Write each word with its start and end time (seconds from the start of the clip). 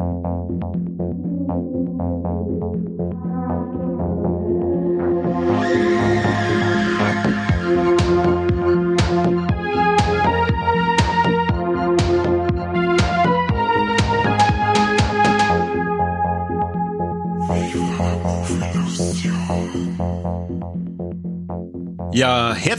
Thank 0.00 0.24
you. 0.64 0.79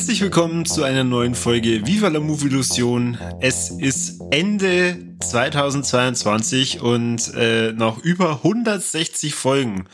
Herzlich 0.01 0.21
willkommen 0.21 0.65
zu 0.65 0.81
einer 0.81 1.03
neuen 1.03 1.35
Folge 1.35 1.85
Viva 1.85 2.07
la 2.07 2.19
Movie 2.19 2.47
Illusion. 2.47 3.19
Es 3.39 3.69
ist 3.69 4.19
Ende 4.31 4.97
2022 5.19 6.81
und 6.81 7.31
äh, 7.35 7.71
nach 7.73 7.99
über 7.99 8.37
160 8.37 9.35
Folgen 9.35 9.87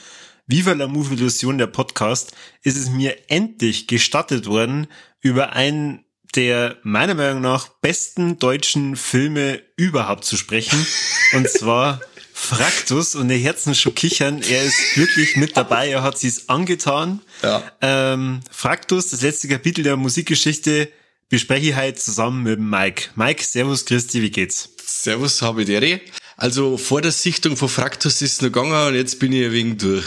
Viva 0.45 0.71
la 0.71 0.87
Movie 0.87 1.15
Illusion, 1.15 1.57
der 1.57 1.67
Podcast, 1.67 2.31
ist 2.63 2.77
es 2.77 2.89
mir 2.89 3.17
endlich 3.29 3.87
gestattet 3.87 4.47
worden, 4.47 4.87
über 5.19 5.51
einen 5.51 6.05
der 6.35 6.77
meiner 6.83 7.13
Meinung 7.13 7.41
nach 7.41 7.67
besten 7.67 8.39
deutschen 8.39 8.95
Filme 8.95 9.61
überhaupt 9.75 10.23
zu 10.23 10.37
sprechen. 10.37 10.87
Und 11.33 11.49
zwar 11.49 11.99
Fraktus 12.39 13.15
und 13.15 13.27
der 13.27 13.37
Herzen 13.37 13.75
schon 13.75 13.95
kichern. 13.95 14.41
Er 14.41 14.63
ist 14.63 14.95
wirklich 14.95 15.35
mit 15.35 15.57
dabei. 15.57 15.89
Er 15.89 16.03
hat 16.03 16.17
sich's 16.17 16.47
angetan. 16.47 17.19
Ja. 17.41 17.63
Ähm, 17.81 18.41
Fraktus, 18.49 19.09
das 19.09 19.21
letzte 19.21 19.49
Kapitel 19.49 19.83
der 19.83 19.97
Musikgeschichte, 19.97 20.87
bespreche 21.29 21.71
ich 21.71 21.75
heute 21.75 21.99
zusammen 21.99 22.43
mit 22.43 22.59
Mike. 22.59 23.09
Mike, 23.15 23.43
Servus, 23.43 23.85
Christi, 23.85 24.21
wie 24.21 24.29
geht's? 24.29 24.69
Servus, 24.85 25.41
habe 25.41 25.63
ich 25.63 26.01
Also 26.37 26.77
vor 26.77 27.01
der 27.01 27.11
Sichtung 27.11 27.57
von 27.57 27.67
Fraktus 27.67 28.21
ist 28.21 28.33
es 28.33 28.41
noch 28.41 28.49
gegangen 28.49 28.87
und 28.87 28.95
jetzt 28.95 29.19
bin 29.19 29.33
ich 29.33 29.43
ein 29.43 29.51
wenig 29.51 29.77
durch. 29.79 30.05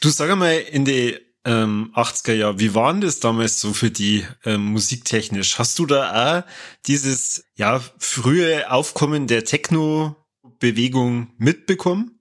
Du 0.00 0.10
sag 0.10 0.30
einmal, 0.30 0.58
in 0.58 0.84
die 0.84 1.18
ähm, 1.44 1.90
80er 1.96 2.34
Jahre, 2.34 2.60
wie 2.60 2.74
waren 2.74 3.00
das 3.00 3.18
damals 3.18 3.58
so 3.58 3.72
für 3.72 3.90
die 3.90 4.24
ähm, 4.44 4.66
musiktechnisch? 4.66 5.58
Hast 5.58 5.78
du 5.78 5.86
da 5.86 6.42
auch 6.42 6.50
dieses 6.86 7.46
ja 7.56 7.82
frühe 7.98 8.70
Aufkommen 8.70 9.26
der 9.26 9.44
Techno 9.44 10.14
Bewegung 10.62 11.26
mitbekommen? 11.38 12.20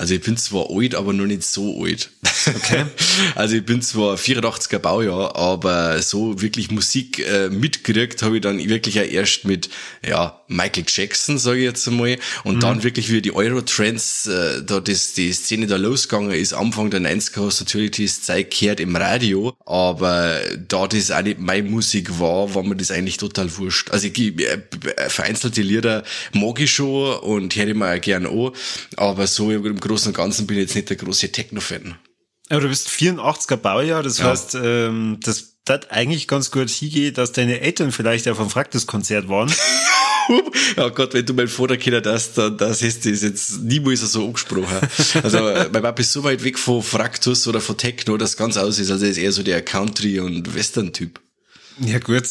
Also 0.00 0.14
ich 0.14 0.22
bin 0.22 0.38
zwar 0.38 0.70
alt, 0.70 0.94
aber 0.94 1.12
noch 1.12 1.26
nicht 1.26 1.44
so 1.44 1.84
alt. 1.84 2.08
Okay. 2.46 2.86
Also 3.34 3.56
ich 3.56 3.64
bin 3.64 3.82
zwar 3.82 4.16
84er 4.16 4.78
Baujahr, 4.78 5.36
aber 5.36 6.00
so 6.00 6.40
wirklich 6.40 6.70
Musik 6.70 7.18
äh, 7.18 7.50
mitgekriegt 7.50 8.22
habe 8.22 8.36
ich 8.36 8.42
dann 8.42 8.58
wirklich 8.66 8.98
auch 8.98 9.04
erst 9.04 9.44
mit 9.44 9.68
ja 10.06 10.40
Michael 10.48 10.84
Jackson, 10.86 11.38
sage 11.38 11.58
ich 11.58 11.64
jetzt 11.64 11.86
einmal, 11.86 12.18
und 12.44 12.56
mhm. 12.56 12.60
dann 12.60 12.82
wirklich 12.82 13.10
wie 13.12 13.20
die 13.20 13.34
Eurotrends, 13.34 14.26
äh, 14.26 14.62
da 14.64 14.80
das, 14.80 15.12
die 15.12 15.32
Szene 15.32 15.66
da 15.66 15.76
losgegangen 15.76 16.32
ist, 16.32 16.54
Anfang 16.54 16.90
der 16.90 17.00
90er 17.00 17.46
hast 17.46 17.60
natürlich 17.60 17.92
das 17.92 18.22
Zeug 18.22 18.50
gehört 18.50 18.80
im 18.80 18.96
Radio, 18.96 19.54
aber 19.66 20.40
da 20.66 20.86
das 20.86 21.10
auch 21.10 21.22
nicht 21.22 21.38
meine 21.38 21.68
Musik 21.68 22.18
war, 22.18 22.54
war 22.54 22.62
mir 22.62 22.76
das 22.76 22.90
eigentlich 22.90 23.18
total 23.18 23.54
wurscht. 23.58 23.90
Also 23.90 24.08
ich, 24.08 24.18
äh, 24.18 24.58
vereinzelte 25.08 25.62
Lieder 25.62 26.04
mag 26.32 26.58
ich 26.58 26.72
schon 26.72 27.18
und 27.18 27.54
höre 27.54 27.68
ich 27.68 27.74
mir 27.74 27.94
auch 27.94 28.00
gern 28.00 28.26
an, 28.26 28.50
aber 28.96 29.26
so 29.26 29.50
im 29.50 29.78
Großen 29.90 30.08
und 30.08 30.16
Ganzen 30.16 30.46
bin 30.46 30.56
ich 30.56 30.62
jetzt 30.62 30.76
nicht 30.76 30.88
der 30.88 30.96
große 30.96 31.32
Techno-Fan. 31.32 31.96
Aber 32.48 32.60
du 32.60 32.68
bist 32.68 32.88
84er 32.88 33.56
Baujahr, 33.56 34.04
das 34.04 34.18
ja. 34.18 34.26
heißt, 34.26 34.54
ähm, 34.54 35.18
das 35.20 35.56
das 35.64 35.90
eigentlich 35.90 36.28
ganz 36.28 36.50
gut 36.52 36.70
hingeht, 36.70 37.18
dass 37.18 37.32
deine 37.32 37.60
Eltern 37.60 37.90
vielleicht 37.92 38.28
auf 38.28 38.38
einem 38.38 38.50
Fraktus-Konzert 38.50 39.28
waren. 39.28 39.52
ja 40.76 40.88
Gott, 40.88 41.12
wenn 41.12 41.26
du 41.26 41.34
mein 41.34 41.48
Vater 41.48 41.76
kennst, 41.76 42.06
das, 42.06 42.34
dann, 42.34 42.56
das 42.56 42.82
ist 42.82 43.04
das 43.04 43.22
jetzt 43.22 43.62
niemals 43.62 44.00
so 44.00 44.26
angesprochen. 44.26 44.78
Also, 45.22 45.38
mein 45.38 45.82
Papa 45.82 46.00
ist 46.00 46.12
so 46.12 46.22
weit 46.22 46.44
weg 46.44 46.58
von 46.58 46.82
Fraktus 46.82 47.48
oder 47.48 47.60
von 47.60 47.76
Techno, 47.76 48.16
dass 48.16 48.36
ganz 48.36 48.56
aus 48.56 48.78
ist. 48.78 48.90
Also, 48.90 49.04
er 49.04 49.10
ist 49.10 49.18
eher 49.18 49.32
so 49.32 49.42
der 49.42 49.62
Country- 49.62 50.20
und 50.20 50.54
Western-Typ. 50.54 51.20
Ja 51.78 51.98
gut, 51.98 52.24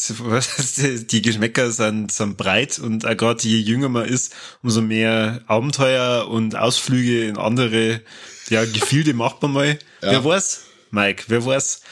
die 1.10 1.22
Geschmäcker 1.22 1.70
sind, 1.70 2.12
sind 2.12 2.36
breit 2.36 2.78
und 2.78 3.06
auch 3.06 3.16
gerade 3.16 3.42
je 3.42 3.58
jünger 3.58 3.88
man 3.88 4.06
ist, 4.06 4.34
umso 4.62 4.80
mehr 4.80 5.42
Abenteuer 5.46 6.28
und 6.28 6.54
Ausflüge 6.56 7.26
in 7.26 7.36
andere 7.36 8.02
ja, 8.48 8.64
Gefilde 8.64 9.14
macht 9.14 9.42
man 9.42 9.52
mal. 9.52 9.78
Ja. 10.02 10.12
Wer 10.12 10.24
weiß, 10.24 10.62
Mike, 10.90 11.24
wer 11.28 11.44
weiß. 11.44 11.82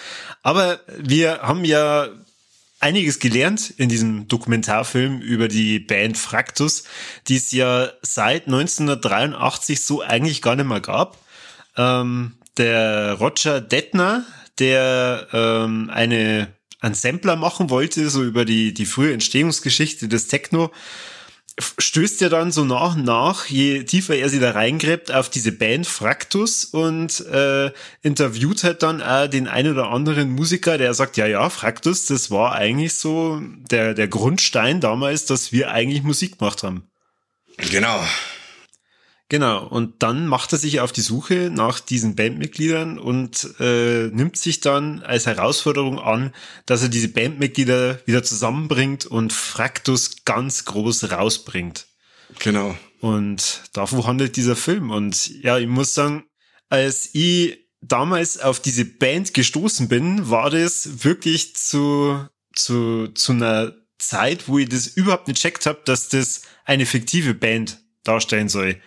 Aber 0.42 0.80
wir 0.98 1.40
haben 1.42 1.64
ja 1.64 2.08
einiges 2.80 3.18
gelernt 3.18 3.70
in 3.76 3.88
diesem 3.88 4.28
Dokumentarfilm 4.28 5.20
über 5.20 5.48
die 5.48 5.78
Band 5.80 6.16
Fraktus, 6.16 6.84
die 7.26 7.36
es 7.36 7.50
ja 7.50 7.90
seit 8.02 8.46
1983 8.46 9.84
so 9.84 10.02
eigentlich 10.02 10.42
gar 10.42 10.56
nicht 10.56 10.68
mehr 10.68 10.80
gab. 10.80 11.18
Ähm, 11.76 12.34
der 12.56 13.14
Roger 13.14 13.60
Detner, 13.60 14.24
der 14.58 15.28
ähm, 15.32 15.90
eine 15.92 16.48
einen 16.80 16.94
Sampler 16.94 17.36
machen 17.36 17.70
wollte, 17.70 18.08
so 18.10 18.22
über 18.22 18.44
die, 18.44 18.72
die 18.72 18.86
frühe 18.86 19.12
Entstehungsgeschichte 19.12 20.08
des 20.08 20.28
Techno, 20.28 20.70
stößt 21.78 22.22
er 22.22 22.30
dann 22.30 22.52
so 22.52 22.64
nach 22.64 22.94
und 22.94 23.04
nach, 23.04 23.46
je 23.46 23.82
tiefer 23.82 24.14
er 24.14 24.28
sie 24.28 24.38
da 24.38 24.52
reingräbt, 24.52 25.10
auf 25.10 25.28
diese 25.28 25.50
Band 25.50 25.86
Fraktus 25.86 26.64
und 26.64 27.20
äh, 27.26 27.72
interviewt 28.02 28.62
halt 28.62 28.82
dann 28.82 29.02
auch 29.02 29.26
den 29.26 29.48
einen 29.48 29.72
oder 29.72 29.90
anderen 29.90 30.30
Musiker, 30.30 30.78
der 30.78 30.94
sagt, 30.94 31.16
ja, 31.16 31.26
ja, 31.26 31.50
Fraktus, 31.50 32.06
das 32.06 32.30
war 32.30 32.54
eigentlich 32.54 32.94
so 32.94 33.40
der, 33.70 33.94
der 33.94 34.08
Grundstein 34.08 34.80
damals, 34.80 35.26
dass 35.26 35.50
wir 35.50 35.72
eigentlich 35.72 36.04
Musik 36.04 36.38
gemacht 36.38 36.62
haben. 36.62 36.84
Genau. 37.56 38.00
Genau, 39.30 39.66
und 39.66 40.02
dann 40.02 40.26
macht 40.26 40.52
er 40.52 40.58
sich 40.58 40.80
auf 40.80 40.90
die 40.90 41.02
Suche 41.02 41.50
nach 41.52 41.80
diesen 41.80 42.16
Bandmitgliedern 42.16 42.98
und 42.98 43.46
äh, 43.60 44.06
nimmt 44.06 44.38
sich 44.38 44.60
dann 44.60 45.02
als 45.02 45.26
Herausforderung 45.26 45.98
an, 45.98 46.32
dass 46.64 46.82
er 46.82 46.88
diese 46.88 47.08
Bandmitglieder 47.08 48.00
wieder 48.06 48.22
zusammenbringt 48.22 49.04
und 49.04 49.34
Fraktus 49.34 50.24
ganz 50.24 50.64
groß 50.64 51.10
rausbringt. 51.10 51.86
Genau. 52.38 52.74
Und 53.00 53.64
davon 53.74 54.06
handelt 54.06 54.36
dieser 54.36 54.56
Film. 54.56 54.90
Und 54.90 55.28
ja, 55.42 55.58
ich 55.58 55.68
muss 55.68 55.92
sagen, 55.92 56.24
als 56.70 57.10
ich 57.12 57.68
damals 57.82 58.38
auf 58.38 58.60
diese 58.60 58.86
Band 58.86 59.34
gestoßen 59.34 59.88
bin, 59.88 60.30
war 60.30 60.48
das 60.48 61.04
wirklich 61.04 61.54
zu, 61.54 62.26
zu, 62.54 63.08
zu 63.08 63.32
einer 63.32 63.74
Zeit, 63.98 64.48
wo 64.48 64.58
ich 64.58 64.70
das 64.70 64.86
überhaupt 64.86 65.28
nicht 65.28 65.40
checkt 65.40 65.66
habe, 65.66 65.80
dass 65.84 66.08
das 66.08 66.42
eine 66.64 66.86
fiktive 66.86 67.34
Band 67.34 67.78
darstellen 68.04 68.48
soll. 68.48 68.80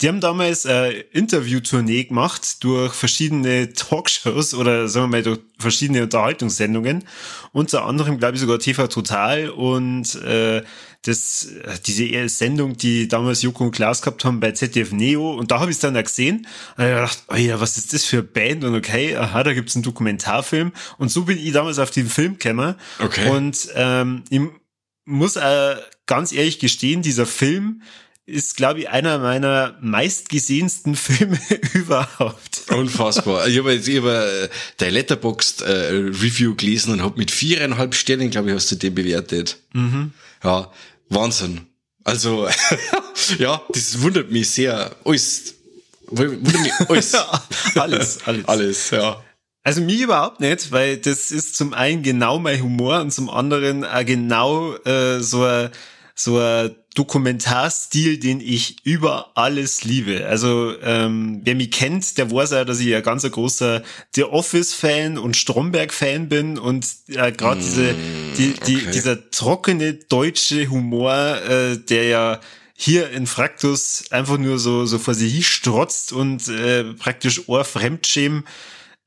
Die 0.00 0.06
haben 0.06 0.20
damals 0.20 0.64
eine 0.64 0.90
Interviewtournee 0.92 2.04
gemacht 2.04 2.62
durch 2.62 2.94
verschiedene 2.94 3.72
Talkshows 3.72 4.54
oder 4.54 4.86
sagen 4.86 5.06
wir 5.06 5.18
mal 5.18 5.22
durch 5.24 5.40
verschiedene 5.58 6.04
Unterhaltungssendungen. 6.04 7.04
Unter 7.52 7.84
anderem, 7.84 8.18
glaube 8.18 8.36
ich, 8.36 8.40
sogar 8.40 8.60
TV 8.60 8.86
Total 8.86 9.50
und 9.50 10.14
äh, 10.22 10.62
das, 11.02 11.48
diese 11.86 12.28
Sendung, 12.28 12.76
die 12.76 13.08
damals 13.08 13.42
Joko 13.42 13.64
und 13.64 13.70
Klaas 13.72 14.02
gehabt 14.02 14.24
haben 14.24 14.40
bei 14.40 14.52
ZDF 14.52 14.92
Neo. 14.92 15.32
Und 15.32 15.50
da 15.50 15.60
habe 15.60 15.70
ich 15.70 15.76
es 15.76 15.80
dann 15.80 15.96
auch 15.96 16.02
gesehen. 16.02 16.46
Und 16.76 16.84
ich 16.84 16.90
gedacht, 16.90 17.24
oh 17.28 17.36
ja, 17.36 17.60
was 17.60 17.76
ist 17.76 17.92
das 17.92 18.04
für 18.04 18.18
eine 18.18 18.22
Band? 18.24 18.64
Und 18.64 18.76
okay, 18.76 19.16
aha, 19.16 19.42
da 19.42 19.52
gibt's 19.52 19.74
einen 19.74 19.84
Dokumentarfilm. 19.84 20.72
Und 20.98 21.10
so 21.10 21.24
bin 21.24 21.38
ich 21.38 21.52
damals 21.52 21.78
auf 21.78 21.90
den 21.90 22.08
Film 22.08 22.38
gekommen. 22.38 22.74
Okay. 22.98 23.30
Und 23.30 23.68
ähm, 23.74 24.22
ich 24.30 24.40
muss 25.04 25.36
äh, 25.36 25.76
ganz 26.06 26.32
ehrlich 26.32 26.58
gestehen, 26.58 27.02
dieser 27.02 27.26
Film 27.26 27.82
ist, 28.28 28.56
glaube 28.56 28.80
ich, 28.80 28.88
einer 28.90 29.18
meiner 29.18 29.76
meistgesehensten 29.80 30.94
Filme 30.96 31.38
überhaupt. 31.72 32.62
Unfassbar. 32.70 33.48
Ich 33.48 33.58
habe 33.58 33.72
jetzt 33.72 33.88
über 33.88 34.26
äh, 34.26 34.48
dein 34.76 34.92
Letterboxd 34.92 35.62
äh, 35.62 35.70
Review 35.70 36.54
gelesen 36.54 36.92
und 36.92 37.02
habe 37.02 37.18
mit 37.18 37.30
viereinhalb 37.30 37.94
Sternen, 37.94 38.30
glaube 38.30 38.50
ich, 38.50 38.54
hast 38.54 38.70
du 38.70 38.76
den 38.76 38.94
bewertet. 38.94 39.56
Mhm. 39.72 40.12
Ja, 40.44 40.70
Wahnsinn. 41.08 41.62
Also, 42.04 42.48
ja, 43.38 43.62
das 43.70 44.00
wundert 44.02 44.30
mich 44.30 44.50
sehr. 44.50 44.94
Alles. 45.04 45.54
Wundert 46.06 46.60
mich 46.60 46.72
alles. 46.88 47.14
alles, 47.74 48.18
alles. 48.26 48.44
Alles, 48.44 48.90
ja. 48.90 49.24
Also 49.62 49.80
mich 49.82 50.00
überhaupt 50.00 50.40
nicht, 50.40 50.70
weil 50.70 50.98
das 50.98 51.30
ist 51.30 51.56
zum 51.56 51.74
einen 51.74 52.02
genau 52.02 52.38
mein 52.38 52.62
Humor 52.62 53.00
und 53.00 53.10
zum 53.10 53.28
anderen 53.28 53.84
auch 53.84 54.04
genau 54.04 54.74
äh, 54.76 55.20
so 55.20 55.44
ein 55.44 55.70
so 56.14 56.38
ein 56.38 56.74
Dokumentarstil, 56.98 58.18
den 58.18 58.40
ich 58.40 58.84
über 58.84 59.30
alles 59.36 59.84
liebe. 59.84 60.26
Also 60.26 60.74
ähm, 60.82 61.42
wer 61.44 61.54
mich 61.54 61.70
kennt, 61.70 62.18
der 62.18 62.32
weiß 62.32 62.50
ja, 62.50 62.64
dass 62.64 62.80
ich 62.80 62.92
ein 62.92 63.04
ganz 63.04 63.22
großer 63.22 63.84
The 64.16 64.24
Office-Fan 64.24 65.16
und 65.16 65.36
Stromberg-Fan 65.36 66.28
bin 66.28 66.58
und 66.58 66.84
äh, 67.06 67.30
gerade 67.30 67.60
mm, 67.60 67.64
diese 67.64 67.94
die, 68.36 68.54
die, 68.66 68.76
okay. 68.78 68.90
dieser 68.92 69.30
trockene 69.30 69.94
deutsche 69.94 70.68
Humor, 70.70 71.38
äh, 71.48 71.76
der 71.76 72.04
ja 72.04 72.40
hier 72.74 73.10
in 73.10 73.28
Fraktus 73.28 74.06
einfach 74.10 74.38
nur 74.38 74.58
so 74.58 74.84
so 74.84 74.98
vor 74.98 75.14
sich 75.14 75.46
strotzt 75.46 76.12
und 76.12 76.48
äh, 76.48 76.82
praktisch 76.94 77.48
Ohrfremdschämen 77.48 78.42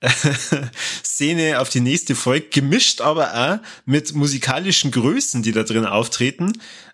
Szene 1.03 1.59
auf 1.59 1.69
die 1.69 1.81
nächste 1.81 2.15
Folge, 2.15 2.47
gemischt 2.49 3.01
aber 3.01 3.33
auch 3.33 3.67
mit 3.85 4.13
musikalischen 4.13 4.91
Größen, 4.91 5.43
die 5.43 5.51
da 5.51 5.63
drin 5.63 5.85
auftreten. 5.85 6.53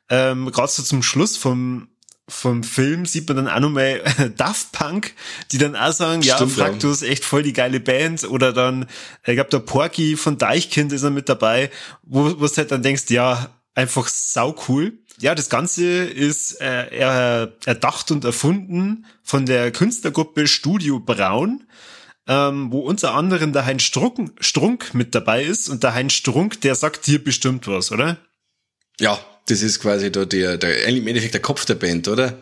Ähm, 0.10 0.52
Gerade 0.52 0.72
so 0.72 0.84
zum 0.84 1.04
Schluss 1.04 1.38
vom 1.38 1.90
vom 2.30 2.64
Film 2.64 3.06
sieht 3.06 3.28
man 3.30 3.38
dann 3.38 3.48
auch 3.48 3.62
nochmal 3.62 4.02
Daft 4.38 4.74
Punk, 4.74 5.14
die 5.52 5.58
dann 5.58 5.76
auch 5.76 5.94
sagen, 5.94 6.22
ja, 6.22 6.36
Stimmt, 6.36 6.54
Fraktus, 6.54 7.02
echt 7.02 7.24
voll 7.24 7.42
die 7.42 7.54
geile 7.54 7.80
Band. 7.80 8.26
Oder 8.26 8.52
dann, 8.52 8.86
ich 9.26 9.36
glaube, 9.36 9.50
der 9.50 9.60
Porky 9.60 10.18
von 10.18 10.38
Deichkind 10.38 10.92
ist 10.92 11.04
er 11.04 11.10
mit 11.10 11.30
dabei, 11.30 11.72
wo, 12.04 12.26
wo 12.40 12.46
du 12.48 12.58
halt 12.58 12.72
dann 12.72 12.84
denkst, 12.84 13.06
ja, 13.10 13.50
einfach 13.76 14.08
sau 14.08 14.56
cool. 14.68 15.00
Ja, 15.20 15.36
das 15.36 15.50
Ganze 15.50 15.86
ist 16.04 16.60
äh, 16.60 16.90
er, 16.90 17.54
erdacht 17.66 18.12
und 18.12 18.26
erfunden 18.26 19.06
von 19.24 19.46
der 19.46 19.72
Künstlergruppe 19.72 20.48
Studio 20.48 21.00
Braun, 21.00 21.64
ähm, 22.28 22.72
wo 22.72 22.80
unter 22.80 23.14
anderem 23.14 23.54
der 23.54 23.66
Heinz 23.66 23.84
Strunk, 23.84 24.32
Strunk 24.40 24.94
mit 24.94 25.16
dabei 25.16 25.44
ist. 25.44 25.70
Und 25.70 25.84
der 25.84 25.94
Heinz 25.94 26.14
Strunk, 26.14 26.62
der 26.62 26.76
sagt 26.76 27.08
dir 27.08 27.24
bestimmt 27.24 27.68
was, 27.68 27.92
oder? 27.92 28.18
Ja, 29.00 29.20
das 29.48 29.62
ist 29.62 29.80
quasi 29.80 30.12
da 30.12 30.26
der, 30.26 30.58
der, 30.58 30.86
im 30.86 31.08
Endeffekt 31.08 31.34
der 31.34 31.42
Kopf 31.42 31.66
der 31.66 31.76
Band, 31.76 32.08
oder? 32.08 32.38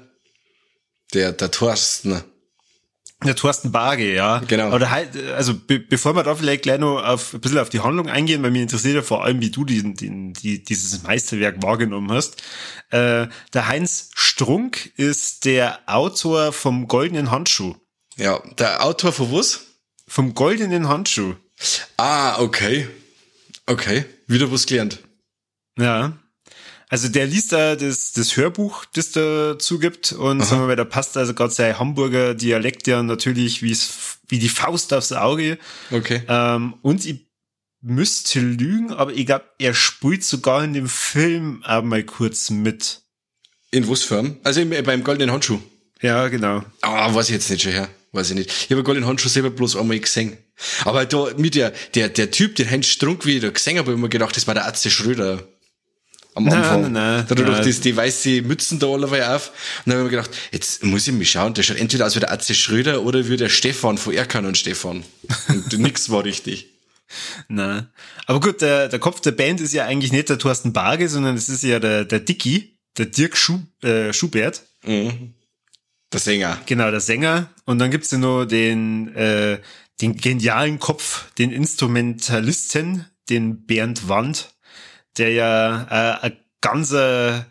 Der, 1.14 1.32
der 1.32 1.52
Thorsten. 1.52 2.24
Der 3.24 3.36
Thorsten 3.36 3.72
Barge, 3.72 4.14
ja. 4.14 4.40
Genau. 4.48 4.74
Oder 4.74 4.92
halt, 4.92 5.16
also 5.32 5.54
be 5.54 5.80
bevor 5.80 6.16
wir 6.16 6.24
da 6.24 6.36
vielleicht 6.36 6.64
gleich 6.64 6.80
noch 6.80 7.02
auf, 7.02 7.34
ein 7.34 7.40
bisschen 7.40 7.60
auf 7.60 7.70
die 7.70 7.80
Handlung 7.80 8.10
eingehen, 8.10 8.44
weil 8.44 8.52
mir 8.52 8.62
interessiert 8.62 8.96
ja 8.96 9.02
vor 9.02 9.24
allem, 9.24 9.40
wie 9.40 9.52
du 9.52 9.64
diesen, 9.64 9.96
den, 9.96 10.34
die, 10.34 10.64
dieses 10.64 11.04
Meisterwerk 11.04 11.64
wahrgenommen 11.64 12.12
hast. 12.12 12.42
Äh, 12.90 13.28
der 13.54 13.68
Heinz 13.68 14.10
Strunk 14.16 14.92
ist 14.98 15.46
der 15.46 15.80
Autor 15.86 16.52
vom 16.52 16.88
Goldenen 16.88 17.32
Handschuh. 17.32 17.76
Ja, 18.18 18.42
der 18.58 18.84
Autor 18.84 19.12
von 19.12 19.32
was? 19.32 19.65
Vom 20.08 20.34
Goldenen 20.34 20.88
Handschuh. 20.88 21.36
Ah, 21.98 22.40
okay. 22.40 22.88
Okay, 23.66 24.06
wieder 24.28 24.52
was 24.52 24.66
gelernt. 24.66 25.00
Ja. 25.78 26.18
Also 26.88 27.08
der 27.10 27.26
liest 27.26 27.52
da 27.52 27.76
das, 27.76 28.14
das 28.14 28.38
Hörbuch, 28.38 28.86
das 28.94 29.12
dazu 29.12 29.80
gibt 29.80 30.12
und 30.12 30.42
sagen 30.42 30.62
wir 30.62 30.68
mal, 30.68 30.76
da 30.76 30.86
passt 30.86 31.18
also 31.18 31.34
gerade 31.34 31.52
sein 31.52 31.80
Hamburger 31.80 32.36
Dialekt 32.36 32.86
ja 32.88 33.02
natürlich 33.02 33.64
wie 33.64 33.76
wie 34.28 34.40
die 34.40 34.50
Faust 34.50 34.94
aufs 34.94 35.12
Auge. 35.12 35.58
Okay. 35.92 36.22
Ähm, 36.28 36.76
und 36.82 37.06
ich 37.06 37.26
müsste 37.82 38.40
lügen, 38.40 38.92
aber 38.92 39.14
ich 39.14 39.26
glaube, 39.26 39.46
er 39.60 39.74
spielt 39.74 40.24
sogar 40.24 40.64
in 40.64 40.74
dem 40.74 40.88
Film 40.88 41.64
auch 41.64 41.84
mal 41.84 42.04
kurz 42.04 42.50
mit. 42.50 43.02
In 43.72 43.88
was? 43.88 44.12
Also 44.44 44.62
im, 44.62 44.70
beim 44.84 45.04
Goldenen 45.04 45.32
Handschuh. 45.32 45.60
Ja, 46.02 46.28
genau. 46.28 46.64
Ah, 46.82 47.14
weiß 47.14 47.30
ich 47.30 47.36
jetzt 47.36 47.50
nicht 47.50 47.64
schon 47.64 47.72
her. 47.72 47.90
Weiß 48.16 48.30
ich 48.30 48.36
nicht. 48.36 48.50
Ich 48.50 48.72
habe 48.72 48.84
Goldenen 48.84 49.08
Handschuh 49.10 49.28
selber 49.28 49.50
bloß 49.50 49.76
einmal 49.76 50.00
gesehen. 50.00 50.38
Aber 50.86 51.06
da, 51.06 51.32
mit 51.38 51.56
der, 51.56 51.74
der, 51.96 52.08
der 52.08 52.32
Typ, 52.32 52.56
den 52.56 52.70
Heinz 52.70 52.88
Strunk, 52.88 53.26
wie 53.26 53.36
ich 53.36 53.42
da 53.42 53.50
gesehen 53.50 53.78
habe, 53.78 53.88
habe 53.88 53.98
ich 53.98 54.02
mir 54.02 54.10
gedacht, 54.10 54.36
das 54.38 54.48
war 54.48 54.54
der 54.54 54.66
Atze 54.66 54.90
Schröder 54.90 55.44
am 56.34 56.46
Nein, 56.46 56.54
Anfang. 56.54 56.82
nein, 56.84 56.94
nein. 56.94 57.26
da 57.28 57.30
hat 57.32 57.40
er 57.40 57.46
doch 57.46 57.54
Nein. 57.54 57.66
das, 57.66 57.82
die 57.82 57.96
weiße 57.96 58.42
Mützen 58.42 58.80
da 58.80 58.88
alle 58.88 59.08
auf. 59.08 59.50
Und 59.86 59.92
dann 59.92 59.98
habe 59.98 60.08
ich 60.08 60.12
mir 60.12 60.18
gedacht, 60.18 60.30
jetzt 60.52 60.84
muss 60.84 61.08
ich 61.08 61.14
mich 61.14 61.32
schauen, 61.32 61.54
der 61.54 61.64
schaut 61.64 61.78
entweder 61.78 62.06
aus 62.06 62.16
wie 62.16 62.22
der 62.22 62.32
Atze 62.32 62.56
Schröder 62.56 63.04
oder 63.04 63.28
wie 63.28 63.38
der 63.38 63.50
Stefan 63.50 63.98
von 63.98 64.14
Erkan 64.14 64.46
und 64.46 64.58
Stefan. 64.58 65.04
Und 65.50 65.74
nix 65.80 66.10
war 66.10 66.24
richtig. 66.24 66.68
Na. 67.50 67.90
Aber 68.28 68.40
gut, 68.40 68.62
der, 68.62 68.88
der 68.88 69.00
Kopf 69.00 69.20
der 69.22 69.32
Band 69.32 69.60
ist 69.60 69.74
ja 69.74 69.86
eigentlich 69.86 70.12
nicht 70.14 70.30
der 70.30 70.38
Thorsten 70.38 70.72
Barge, 70.74 71.10
sondern 71.10 71.36
es 71.36 71.50
ist 71.50 71.64
ja 71.64 71.80
der, 71.80 72.06
der 72.06 72.20
Dicky, 72.22 72.78
der 72.98 73.08
Dirk 73.08 73.36
Schu, 73.38 73.60
äh, 73.84 74.14
Schubert. 74.14 74.64
Mhm. 74.86 75.34
Der 76.16 76.22
Sänger. 76.22 76.62
Genau, 76.66 76.90
der 76.92 77.02
Sänger. 77.02 77.50
Und 77.66 77.80
dann 77.80 77.92
gibt's 77.92 78.10
ja 78.12 78.18
noch 78.18 78.46
den, 78.46 79.14
äh, 79.16 79.60
den 80.00 80.16
genialen 80.16 80.80
Kopf, 80.80 81.30
den 81.34 81.52
Instrumentalisten, 81.52 83.06
den 83.30 83.66
Bernd 83.66 84.08
Wand, 84.08 84.56
der 85.18 85.32
ja 85.32 85.84
äh, 85.84 86.22
eine 86.22 86.38
ganze 86.62 87.46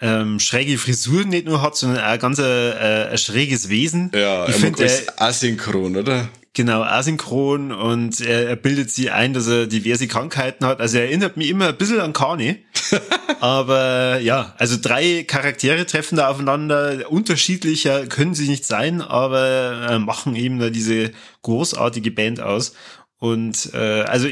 ähm, 0.00 0.38
schräge 0.38 0.78
Frisur 0.78 1.24
nicht 1.24 1.46
nur 1.46 1.62
hat, 1.62 1.76
sondern 1.76 1.98
auch 1.98 2.08
ein 2.08 2.18
ganz 2.18 2.38
äh, 2.38 3.08
ein 3.10 3.18
schräges 3.18 3.68
Wesen. 3.68 4.10
Ja, 4.14 4.46
ich 4.48 4.54
er 4.54 4.60
finde, 4.60 4.84
er, 4.84 4.90
alles 4.90 5.18
asynchron, 5.18 5.96
oder? 5.96 6.28
genau, 6.58 6.82
asynchron 6.82 7.70
und 7.70 8.20
er, 8.20 8.48
er 8.48 8.56
bildet 8.56 8.90
sie 8.90 9.10
ein, 9.10 9.32
dass 9.32 9.46
er 9.46 9.66
diverse 9.68 10.08
Krankheiten 10.08 10.66
hat. 10.66 10.80
Also 10.80 10.98
er 10.98 11.04
erinnert 11.04 11.36
mich 11.36 11.48
immer 11.50 11.68
ein 11.68 11.76
bisschen 11.76 12.00
an 12.00 12.12
Kani. 12.12 12.64
aber 13.40 14.18
ja, 14.18 14.54
also 14.58 14.76
drei 14.80 15.22
Charaktere 15.22 15.86
treffen 15.86 16.16
da 16.16 16.28
aufeinander. 16.28 17.10
Unterschiedlicher 17.10 18.06
können 18.06 18.34
sie 18.34 18.48
nicht 18.48 18.66
sein, 18.66 19.00
aber 19.00 19.88
äh, 19.88 19.98
machen 20.00 20.34
eben 20.34 20.58
da 20.58 20.68
diese 20.68 21.12
großartige 21.42 22.10
Band 22.10 22.40
aus. 22.40 22.74
Und 23.18 23.70
äh, 23.72 24.02
also 24.02 24.28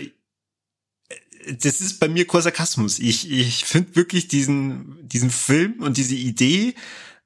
das 1.47 1.81
ist 1.81 2.01
bei 2.01 2.09
mir 2.09 2.27
kein 2.27 2.43
Sarkasmus. 2.43 2.99
Ich, 2.99 3.31
ich 3.31 3.65
finde 3.65 3.95
wirklich 3.97 4.29
diesen, 4.29 4.97
diesen 5.03 5.31
Film 5.31 5.81
und 5.81 5.97
diese 5.97 6.15
Idee 6.15 6.75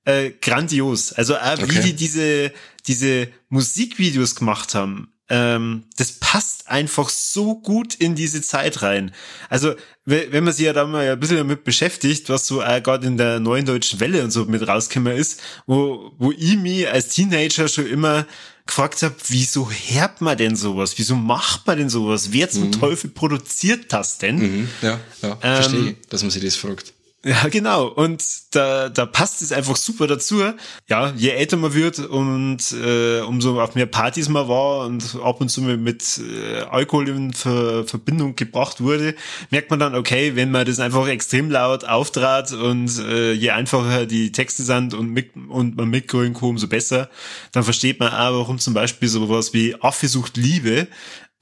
äh, 0.05 0.31
grandios. 0.31 1.13
Also 1.13 1.35
wie 1.35 1.63
Okay. 1.63 1.83
die 1.83 1.93
diese, 1.95 2.53
diese 2.87 3.29
Musikvideos 3.49 4.35
gemacht 4.35 4.75
haben. 4.75 5.13
Ähm, 5.31 5.85
das 5.97 6.13
passt 6.13 6.69
einfach 6.69 7.09
so 7.09 7.55
gut 7.61 7.95
in 7.95 8.15
diese 8.17 8.43
Zeit 8.43 8.83
rein. 8.83 9.13
Also, 9.49 9.75
we- 10.05 10.27
wenn 10.31 10.45
man 10.45 10.53
sich 10.53 10.67
ja 10.67 10.73
da 10.73 10.85
mal 10.87 11.09
ein 11.09 11.21
bisschen 11.21 11.37
damit 11.37 11.63
beschäftigt, 11.65 12.29
was 12.29 12.47
so 12.47 12.61
äh, 12.63 12.81
gerade 12.81 13.07
in 13.07 13.17
der 13.17 13.39
neuen 13.41 13.65
deutschen 13.65 14.01
Welle 14.01 14.25
und 14.25 14.33
so 14.33 14.45
mit 14.45 14.67
rausgekommen 14.67 15.17
ist, 15.17 15.41
wo, 15.67 16.13
wo 16.19 16.33
ich 16.33 16.57
mich 16.57 16.89
als 16.91 17.09
Teenager 17.11 17.69
schon 17.69 17.87
immer 17.87 18.27
gefragt 18.67 19.03
habe, 19.03 19.15
wieso 19.29 19.71
hört 19.71 20.21
man 20.21 20.37
denn 20.37 20.55
sowas? 20.57 20.95
Wieso 20.97 21.17
macht 21.17 21.67
man 21.67 21.79
denn 21.79 21.89
sowas? 21.91 22.33
Wer 22.33 22.51
zum 22.51 22.71
Teufel 22.73 23.11
produziert 23.11 23.93
das 23.93 24.19
denn? 24.19 24.37
Mhm. 24.39 24.69
Ja, 24.83 25.01
ja, 25.23 25.39
Ähm, 25.43 25.55
verstehe 25.57 25.97
dass 26.09 26.23
man 26.23 26.31
sich 26.31 26.43
das 26.45 26.57
fragt. 26.57 26.93
Ja, 27.23 27.49
genau. 27.49 27.87
Und 27.87 28.25
da, 28.53 28.89
da 28.89 29.05
passt 29.05 29.43
es 29.43 29.53
einfach 29.53 29.77
super 29.77 30.07
dazu. 30.07 30.43
Ja, 30.89 31.13
je 31.15 31.29
älter 31.29 31.59
man 31.59 31.75
wird 31.75 31.99
und 31.99 32.73
äh, 32.73 33.21
umso 33.21 33.61
auf 33.61 33.75
mehr 33.75 33.85
Partys 33.85 34.31
man 34.31 34.49
war 34.49 34.87
und 34.87 35.17
ab 35.23 35.39
und 35.39 35.51
zu 35.51 35.61
mit, 35.61 36.19
äh, 36.19 36.61
Alkohol 36.63 37.11
in 37.11 37.35
Ver 37.35 37.85
Verbindung 37.87 38.37
gebracht 38.37 38.81
wurde, 38.81 39.15
merkt 39.51 39.69
man 39.69 39.79
dann, 39.79 39.95
okay, 39.95 40.35
wenn 40.35 40.51
man 40.51 40.65
das 40.65 40.81
einfach 40.81 41.07
extrem 41.09 41.51
laut 41.51 41.85
auftrat 41.85 42.53
und 42.53 42.99
äh, 43.01 43.33
je 43.33 43.51
einfacher 43.51 44.07
die 44.07 44.33
Texte 44.33 44.63
sind 44.63 44.95
und, 44.95 45.11
mit, 45.11 45.37
und 45.37 45.77
man 45.77 45.91
mitgrölen 45.91 46.33
kann, 46.33 46.49
umso 46.49 46.69
besser, 46.69 47.11
dann 47.53 47.65
versteht 47.65 48.01
man 48.01 48.15
auch, 48.15 48.39
warum 48.39 48.59
zum 48.59 48.73
Beispiel 48.73 49.11
sowas 49.11 49.53
wie 49.53 49.75
Affe 49.83 50.09
sucht 50.09 50.39
Liebe 50.39 50.89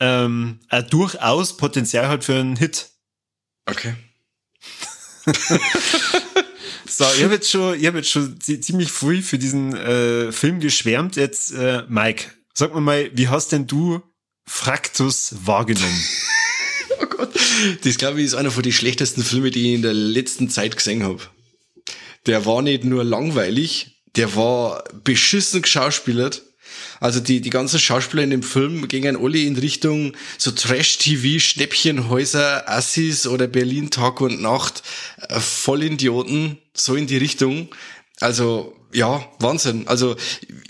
ähm, 0.00 0.58
durchaus 0.90 1.56
Potenzial 1.56 2.08
hat 2.08 2.24
für 2.24 2.34
einen 2.34 2.56
Hit. 2.56 2.90
Okay. 3.66 3.94
So, 6.90 7.04
ich 7.16 7.22
habe 7.22 7.34
jetzt 7.34 7.50
schon, 7.50 7.78
ich 7.78 7.86
habe 7.86 7.98
jetzt 7.98 8.10
schon 8.10 8.40
zi- 8.40 8.60
ziemlich 8.60 8.90
früh 8.90 9.22
für 9.22 9.38
diesen 9.38 9.76
äh, 9.76 10.32
Film 10.32 10.58
geschwärmt. 10.58 11.14
Jetzt, 11.16 11.52
äh, 11.52 11.82
Mike, 11.88 12.24
sag 12.54 12.74
mir 12.74 12.80
mal, 12.80 13.10
wie 13.14 13.28
hast 13.28 13.52
denn 13.52 13.66
du 13.66 14.02
Fraktus 14.46 15.34
wahrgenommen? 15.44 16.02
Oh 17.00 17.06
Gott. 17.06 17.30
Das, 17.84 17.96
glaube 17.96 18.18
ich, 18.18 18.26
ist 18.26 18.34
einer 18.34 18.50
von 18.50 18.64
den 18.64 18.72
schlechtesten 18.72 19.22
Filmen, 19.22 19.52
die 19.52 19.68
ich 19.68 19.74
in 19.76 19.82
der 19.82 19.92
letzten 19.94 20.50
Zeit 20.50 20.76
gesehen 20.76 21.04
habe. 21.04 21.20
Der 22.26 22.44
war 22.44 22.60
nicht 22.60 22.82
nur 22.82 23.04
langweilig, 23.04 24.02
der 24.16 24.34
war 24.34 24.82
beschissen 25.04 25.62
geschauspielert. 25.62 26.42
Also 27.00 27.20
die, 27.20 27.40
die 27.40 27.50
ganzen 27.50 27.78
Schauspieler 27.78 28.22
in 28.22 28.30
dem 28.30 28.42
Film 28.42 28.88
gingen 28.88 29.16
alle 29.16 29.38
in 29.38 29.56
Richtung 29.56 30.12
so 30.36 30.50
Trash-TV, 30.50 31.38
Schnäppchenhäuser, 31.38 32.68
Assis 32.68 33.26
oder 33.26 33.46
Berlin 33.46 33.90
Tag 33.90 34.20
und 34.20 34.40
Nacht, 34.40 34.82
äh, 35.28 35.40
Vollidioten, 35.40 36.58
so 36.74 36.94
in 36.94 37.06
die 37.06 37.16
Richtung. 37.16 37.68
Also, 38.20 38.76
ja, 38.92 39.26
Wahnsinn. 39.38 39.86
Also, 39.86 40.16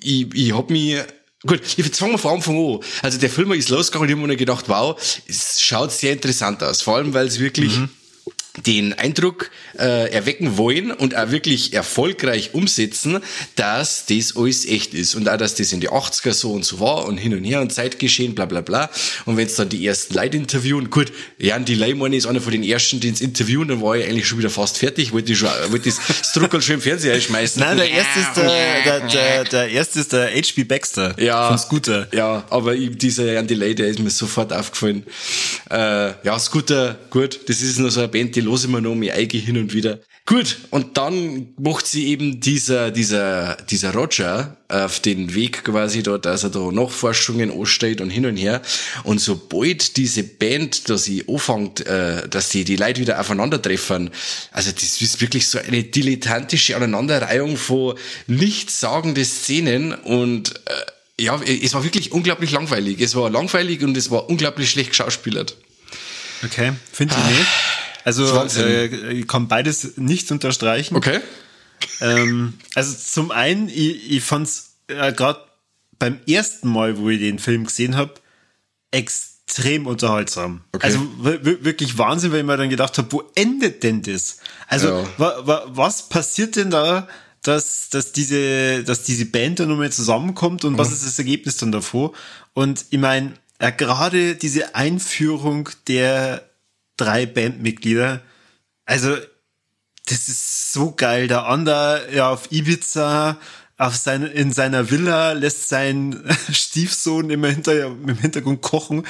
ich, 0.02 0.26
ich 0.34 0.54
hab 0.54 0.70
mich 0.70 0.98
Gut, 1.46 1.60
jetzt 1.76 2.00
fangen 2.00 2.12
wir 2.12 2.18
von 2.18 2.34
Anfang 2.34 2.56
an. 2.56 2.80
Also 3.00 3.18
der 3.18 3.30
Film 3.30 3.52
ist 3.52 3.68
losgegangen 3.68 4.08
und 4.08 4.10
ich 4.10 4.18
habe 4.18 4.26
mir 4.26 4.36
gedacht, 4.36 4.68
wow, 4.68 5.00
es 5.28 5.60
schaut 5.62 5.92
sehr 5.92 6.12
interessant 6.12 6.64
aus. 6.64 6.82
Vor 6.82 6.96
allem, 6.96 7.14
weil 7.14 7.28
es 7.28 7.38
wirklich 7.38 7.78
den 8.66 8.92
Eindruck 8.94 9.50
äh, 9.78 10.10
erwecken 10.10 10.56
wollen 10.56 10.90
und 10.90 11.16
auch 11.16 11.30
wirklich 11.30 11.72
erfolgreich 11.72 12.54
umsetzen, 12.54 13.20
dass 13.56 14.06
das 14.06 14.36
alles 14.36 14.66
echt 14.66 14.94
ist. 14.94 15.14
Und 15.14 15.28
auch, 15.28 15.36
dass 15.36 15.54
das 15.54 15.72
in 15.72 15.80
die 15.80 15.90
80er 15.90 16.32
so 16.32 16.52
und 16.52 16.64
so 16.64 16.80
war 16.80 17.06
und 17.06 17.18
hin 17.18 17.34
und 17.34 17.44
her 17.44 17.60
und 17.60 17.72
Zeitgeschehen, 17.72 18.34
bla 18.34 18.46
bla 18.46 18.60
bla. 18.60 18.90
Und 19.26 19.36
wenn 19.36 19.46
es 19.46 19.54
dann 19.56 19.68
die 19.68 19.86
ersten 19.86 20.14
Leute 20.14 20.36
interviewen, 20.36 20.90
gut, 20.90 21.12
Jan 21.38 21.64
Delay, 21.64 21.94
meine 21.94 22.16
ich, 22.16 22.24
ist 22.24 22.26
einer 22.26 22.40
von 22.40 22.52
den 22.52 22.62
ersten, 22.64 23.00
die 23.00 23.08
ins 23.08 23.20
interviewen, 23.20 23.68
dann 23.68 23.80
war 23.82 23.96
ich 23.96 24.06
eigentlich 24.06 24.26
schon 24.26 24.38
wieder 24.38 24.50
fast 24.50 24.78
fertig, 24.78 25.12
wollte 25.12 25.32
ich 25.32 25.38
schon, 25.38 25.48
wollte 25.68 25.88
das 25.88 25.98
Struckel 26.30 26.60
schon 26.62 26.76
im 26.76 26.80
Fernseher 26.80 27.14
einschmeißen. 27.14 27.60
Nein, 27.60 27.76
der 27.76 27.90
erste 27.90 28.20
ist 28.20 28.34
der, 28.36 28.82
der, 28.82 29.08
der, 29.08 29.44
der 29.44 29.68
erste 29.70 30.00
ist 30.00 30.12
der 30.12 30.28
H.B. 30.30 30.64
Baxter 30.64 31.14
Ja. 31.20 31.48
von 31.48 31.58
Scooter. 31.58 32.08
Ja, 32.12 32.44
aber 32.50 32.74
dieser 32.76 33.36
Andy 33.36 33.54
Lay, 33.54 33.74
der 33.74 33.88
ist 33.88 33.98
mir 33.98 34.10
sofort 34.10 34.52
aufgefallen. 34.52 35.04
Äh, 35.70 35.76
ja, 36.24 36.38
Scooter, 36.38 36.98
gut, 37.10 37.40
das 37.48 37.60
ist 37.60 37.78
nur 37.78 37.90
so 37.90 38.00
eine 38.00 38.08
Band, 38.08 38.34
die 38.36 38.40
los 38.48 38.64
immer 38.64 38.80
noch 38.80 38.94
mehr 38.94 39.14
Eige 39.14 39.38
hin 39.38 39.58
und 39.58 39.74
wieder. 39.74 40.00
Gut, 40.24 40.58
und 40.70 40.96
dann 40.98 41.54
macht 41.58 41.86
sie 41.86 42.08
eben 42.08 42.40
dieser, 42.40 42.90
dieser, 42.90 43.56
dieser 43.70 43.94
Roger 43.94 44.56
auf 44.68 45.00
den 45.00 45.34
Weg 45.34 45.64
quasi 45.64 46.02
dort, 46.02 46.26
dass 46.26 46.44
er 46.44 46.50
da 46.50 46.70
Nachforschungen 46.70 47.50
anstellt 47.50 48.00
und 48.00 48.10
hin 48.10 48.26
und 48.26 48.36
her. 48.36 48.60
Und 49.04 49.20
sobald 49.20 49.96
diese 49.96 50.24
Band, 50.24 50.90
dass 50.90 51.04
sie 51.04 51.24
anfängt, 51.26 51.86
äh, 51.86 52.28
dass 52.28 52.50
die, 52.50 52.64
die 52.64 52.76
Leute 52.76 53.00
wieder 53.00 53.18
aufeinandertreffen, 53.18 54.10
also 54.52 54.70
das 54.70 55.00
ist 55.00 55.20
wirklich 55.20 55.46
so 55.48 55.58
eine 55.58 55.84
dilettantische 55.84 56.76
Aneinanderreihung 56.76 57.56
von 57.56 57.98
nichtssagende 58.26 59.24
Szenen 59.24 59.94
und 59.94 60.56
äh, 60.66 61.24
ja, 61.24 61.40
es 61.42 61.74
war 61.74 61.84
wirklich 61.84 62.12
unglaublich 62.12 62.52
langweilig. 62.52 63.00
Es 63.00 63.14
war 63.14 63.28
langweilig 63.28 63.82
und 63.82 63.96
es 63.96 64.10
war 64.10 64.28
unglaublich 64.28 64.70
schlecht 64.70 64.90
geschauspielert. 64.90 65.56
Okay, 66.44 66.72
finde 66.92 67.14
ich 67.18 67.38
nicht. 67.38 67.46
Also 68.04 68.24
äh, 68.24 69.12
ich 69.12 69.28
kann 69.28 69.48
beides 69.48 69.96
nicht 69.96 70.30
unterstreichen. 70.30 70.96
Okay. 70.96 71.20
Ähm, 72.00 72.54
also 72.74 72.94
zum 72.96 73.30
einen, 73.30 73.68
ich, 73.68 74.10
ich 74.10 74.22
fand's 74.22 74.76
äh, 74.88 75.12
gerade 75.12 75.40
beim 75.98 76.20
ersten 76.28 76.68
Mal, 76.68 76.98
wo 76.98 77.10
ich 77.10 77.20
den 77.20 77.38
Film 77.38 77.64
gesehen 77.64 77.96
habe, 77.96 78.14
extrem 78.90 79.86
unterhaltsam. 79.86 80.62
Okay. 80.72 80.86
Also 80.86 81.00
wirklich 81.18 81.98
Wahnsinn, 81.98 82.32
weil 82.32 82.40
ich 82.40 82.46
mir 82.46 82.56
dann 82.56 82.70
gedacht 82.70 82.96
habe, 82.98 83.10
wo 83.12 83.30
endet 83.34 83.82
denn 83.82 84.02
das? 84.02 84.38
Also 84.66 84.88
ja. 84.88 85.04
wa 85.18 85.42
wa 85.44 85.64
was 85.68 86.08
passiert 86.08 86.56
denn 86.56 86.70
da, 86.70 87.08
dass, 87.42 87.88
dass, 87.90 88.12
diese, 88.12 88.84
dass 88.84 89.04
diese 89.04 89.26
Band 89.26 89.60
dann 89.60 89.68
nochmal 89.68 89.92
zusammenkommt 89.92 90.64
und 90.64 90.74
mhm. 90.74 90.78
was 90.78 90.92
ist 90.92 91.06
das 91.06 91.18
Ergebnis 91.18 91.56
dann 91.56 91.72
davor? 91.72 92.12
Und 92.52 92.86
ich 92.90 92.98
meine, 92.98 93.34
ja, 93.60 93.70
gerade 93.70 94.34
diese 94.34 94.74
Einführung 94.74 95.68
der 95.86 96.47
drei 96.98 97.24
Bandmitglieder, 97.26 98.20
also 98.84 99.16
das 100.06 100.28
ist 100.28 100.72
so 100.72 100.92
geil. 100.92 101.28
Der 101.28 101.46
Ander 101.46 102.12
ja 102.12 102.30
auf 102.30 102.50
Ibiza, 102.50 103.38
auf 103.76 103.94
sein, 103.94 104.22
in 104.24 104.52
seiner 104.52 104.90
Villa 104.90 105.32
lässt 105.32 105.68
sein 105.68 106.18
Stiefsohn 106.52 107.30
immer 107.30 107.48
hinter, 107.48 107.86
im 107.86 108.18
Hintergrund 108.18 108.62
kochen. 108.62 109.06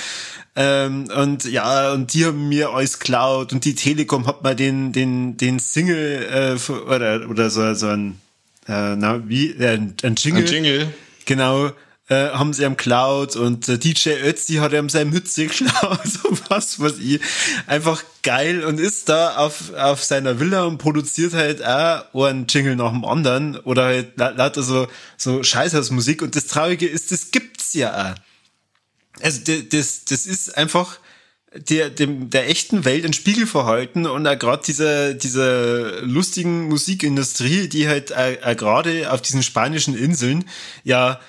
Ähm, 0.57 1.09
und 1.17 1.45
ja, 1.45 1.93
und 1.93 2.13
die 2.13 2.27
haben 2.27 2.49
mir 2.49 2.71
alles 2.71 2.99
klaut 2.99 3.53
und 3.53 3.65
die 3.65 3.75
Telekom 3.75 4.27
hat 4.27 4.43
mal 4.43 4.57
den, 4.57 4.93
den, 4.93 5.37
den 5.37 5.59
Single 5.59 6.59
äh, 6.59 6.73
oder, 6.73 7.29
oder 7.31 7.49
so, 7.49 7.75
so 7.75 7.87
ein, 7.87 8.21
äh, 8.67 8.97
na, 8.97 9.27
wie, 9.29 9.53
äh, 9.53 9.79
ein 10.03 10.15
Jingle. 10.17 10.43
Ein 10.43 10.53
Jingle. 10.53 10.95
Genau 11.25 11.71
äh, 12.09 12.31
haben 12.31 12.55
sie 12.55 12.65
am 12.65 12.77
Cloud 12.77 13.37
und 13.37 13.69
äh, 13.69 13.79
DJ 13.79 14.11
Ötzi 14.25 14.55
hat 14.55 14.73
ihm 14.73 14.89
seine 14.89 15.11
Mütze 15.11 15.47
geklaut, 15.47 16.01
so 16.05 16.39
was, 16.49 16.81
was 16.81 16.99
ich. 16.99 17.21
Einfach 17.67 18.03
geil 18.23 18.65
und 18.65 18.81
ist 18.81 19.09
da 19.09 19.37
auf, 19.37 19.75
auf 19.75 20.03
seiner 20.03 20.41
Villa 20.41 20.65
und 20.65 20.79
produziert 20.79 21.35
halt 21.35 21.65
auch 21.65 22.25
einen 22.25 22.47
Jingle 22.49 22.77
nach 22.77 22.93
dem 22.93 23.05
anderen 23.05 23.57
oder 23.59 23.85
halt 23.85 24.17
lauter 24.17 24.63
so, 24.63 24.89
so 25.17 25.43
Scheißhausmusik 25.43 26.23
und 26.23 26.35
das 26.35 26.47
Traurige 26.47 26.87
ist, 26.87 27.13
das 27.13 27.31
gibt's 27.31 27.75
ja 27.75 28.13
auch. 28.13 29.23
Also 29.23 29.41
das, 29.71 30.05
das 30.05 30.27
ist 30.27 30.57
einfach 30.57 30.99
der, 31.55 31.91
dem, 31.91 32.31
der 32.31 32.49
echten 32.49 32.85
Welt 32.85 33.05
ein 33.05 33.13
Spiegel 33.13 33.47
verhalten 33.47 34.07
und 34.07 34.27
auch 34.27 34.39
gerade 34.39 34.63
dieser, 34.65 35.15
dieser 35.15 36.03
lustigen 36.03 36.69
Musikindustrie, 36.69 37.69
die 37.69 37.89
halt 37.89 38.15
gerade 38.57 39.13
auf 39.13 39.21
diesen 39.21 39.43
spanischen 39.43 39.97
Inseln 39.97 40.45
ja 40.85 41.21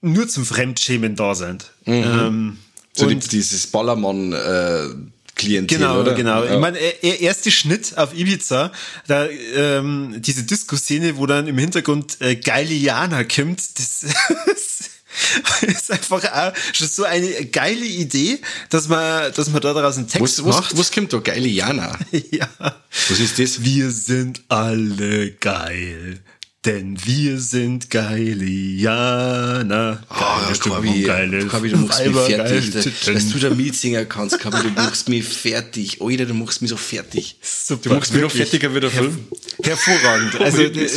nur 0.00 0.28
zum 0.28 0.44
Fremdschämen 0.44 1.16
da 1.16 1.34
sind. 1.34 1.72
Mhm. 1.84 1.94
Ähm, 1.94 2.58
so 2.92 3.06
und 3.06 3.32
dieses 3.32 3.66
Ballermann 3.66 4.32
äh, 4.32 4.88
Klientel, 5.34 5.78
genau, 5.78 6.00
oder? 6.00 6.14
Genau, 6.14 6.44
ja. 6.44 6.54
Ich 6.54 6.60
meine, 6.60 6.78
er, 6.78 7.20
erste 7.20 7.50
Schnitt 7.50 7.98
auf 7.98 8.16
Ibiza, 8.16 8.72
da 9.06 9.28
ähm, 9.28 10.14
diese 10.16 10.44
Disco-Szene, 10.44 11.18
wo 11.18 11.26
dann 11.26 11.46
im 11.46 11.58
Hintergrund 11.58 12.16
äh, 12.20 12.36
geile 12.36 12.72
Jana 12.72 13.22
kommt, 13.24 13.60
das 13.78 14.02
ist 15.62 15.90
einfach 15.90 16.24
auch 16.24 16.52
schon 16.72 16.88
so 16.88 17.04
eine 17.04 17.46
geile 17.46 17.84
Idee, 17.84 18.38
dass 18.70 18.88
man, 18.88 19.32
dass 19.34 19.50
man 19.50 19.60
da 19.60 19.74
daraus 19.74 19.98
einen 19.98 20.08
Text 20.08 20.44
was, 20.44 20.54
macht. 20.54 20.72
Was, 20.72 20.78
was 20.78 20.92
kommt 20.92 21.12
da? 21.12 21.18
Geile 21.18 21.48
Jana? 21.48 21.98
ja. 22.30 22.48
Was 22.58 23.20
ist 23.20 23.38
das? 23.38 23.62
Wir 23.62 23.90
sind 23.90 24.42
alle 24.48 25.32
geil. 25.32 26.20
Denn 26.66 26.98
wir 27.04 27.38
sind 27.38 27.90
Geilianer. 27.90 30.02
Oh, 30.10 30.14
geile 30.14 30.58
Kabi, 30.58 31.02
geile 31.02 31.46
Kabi, 31.46 31.68
du 31.68 31.76
machst 31.76 32.04
mich 32.04 32.16
fertig. 32.16 32.72
Dass, 32.72 32.84
dass 33.04 33.28
du 33.30 33.38
der 33.38 33.54
Mitsingen 33.54 34.08
kannst, 34.08 34.40
Kabi, 34.40 34.56
du 34.64 34.70
machst 34.70 35.08
mich 35.08 35.24
fertig. 35.24 36.02
Alter, 36.02 36.26
du 36.26 36.34
machst 36.34 36.62
mich 36.62 36.70
so 36.70 36.76
fertig. 36.76 37.36
Super. 37.40 37.90
Du 37.90 37.94
machst 37.94 38.12
mich 38.12 38.20
noch 38.20 38.32
fertiger 38.32 38.74
wie 38.74 38.80
der 38.80 38.90
Film. 38.90 39.28
Hervorragend. 39.62 40.34
Also, 40.46 40.68
das 40.68 40.96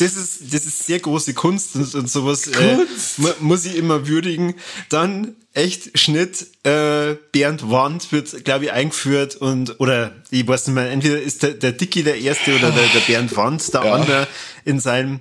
ist, 0.00 0.52
das 0.52 0.66
ist 0.66 0.86
sehr 0.86 0.98
große 0.98 1.34
Kunst 1.34 1.76
und, 1.76 1.94
und 1.94 2.10
sowas, 2.10 2.48
äh, 2.48 2.78
muss 3.40 3.64
ich 3.64 3.76
immer 3.76 4.08
würdigen. 4.08 4.54
Dann 4.88 5.36
echt 5.54 5.98
Schnitt, 5.98 6.46
äh, 6.64 7.16
Bernd 7.32 7.70
Wand 7.70 8.12
wird, 8.12 8.44
glaube 8.44 8.66
ich, 8.66 8.72
eingeführt 8.72 9.36
und, 9.36 9.78
oder 9.80 10.12
ich 10.30 10.46
weiß 10.46 10.68
nicht 10.68 10.74
mehr, 10.74 10.90
entweder 10.90 11.20
ist 11.20 11.42
der, 11.42 11.50
der 11.50 11.72
Dicky 11.72 12.02
der 12.02 12.18
Erste 12.18 12.54
oder 12.54 12.70
der, 12.70 12.86
der 12.88 13.00
Bernd 13.00 13.36
Wand, 13.36 13.72
der 13.74 13.84
ja. 13.84 13.94
andere 13.94 14.28
in 14.64 14.80
seinem 14.80 15.20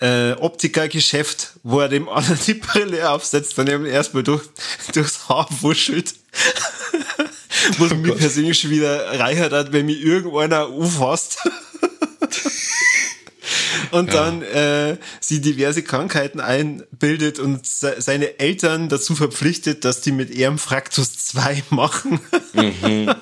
äh, 0.00 0.32
Optikergeschäft, 0.32 1.54
wo 1.62 1.80
er 1.80 1.88
dem 1.88 2.08
anderen 2.08 2.38
die 2.46 2.54
Brille 2.54 3.08
aufsetzt 3.10 3.58
und 3.58 3.68
ihm 3.68 3.86
erstmal 3.86 4.22
durch, 4.22 4.42
durchs 4.92 5.28
Haar 5.28 5.48
wuschelt. 5.60 6.14
Wo 7.78 7.86
oh 7.86 7.94
mich 7.94 8.16
persönlich 8.16 8.58
schon 8.58 8.70
wieder 8.70 9.18
reichert 9.18 9.52
hat, 9.52 9.72
wenn 9.72 9.86
mir 9.86 9.96
irgendeiner 9.96 10.66
auffasst 10.66 11.38
und 13.90 14.12
ja. 14.12 14.24
dann 14.24 14.42
äh, 14.42 14.98
sie 15.20 15.40
diverse 15.40 15.82
Krankheiten 15.82 16.40
einbildet 16.40 17.38
und 17.38 17.64
se 17.66 17.94
seine 17.98 18.38
Eltern 18.38 18.88
dazu 18.88 19.14
verpflichtet, 19.14 19.84
dass 19.84 20.00
die 20.00 20.12
mit 20.12 20.30
ihrem 20.30 20.58
Fraktus 20.58 21.16
2 21.26 21.64
machen. 21.70 22.20
mhm. 22.52 23.14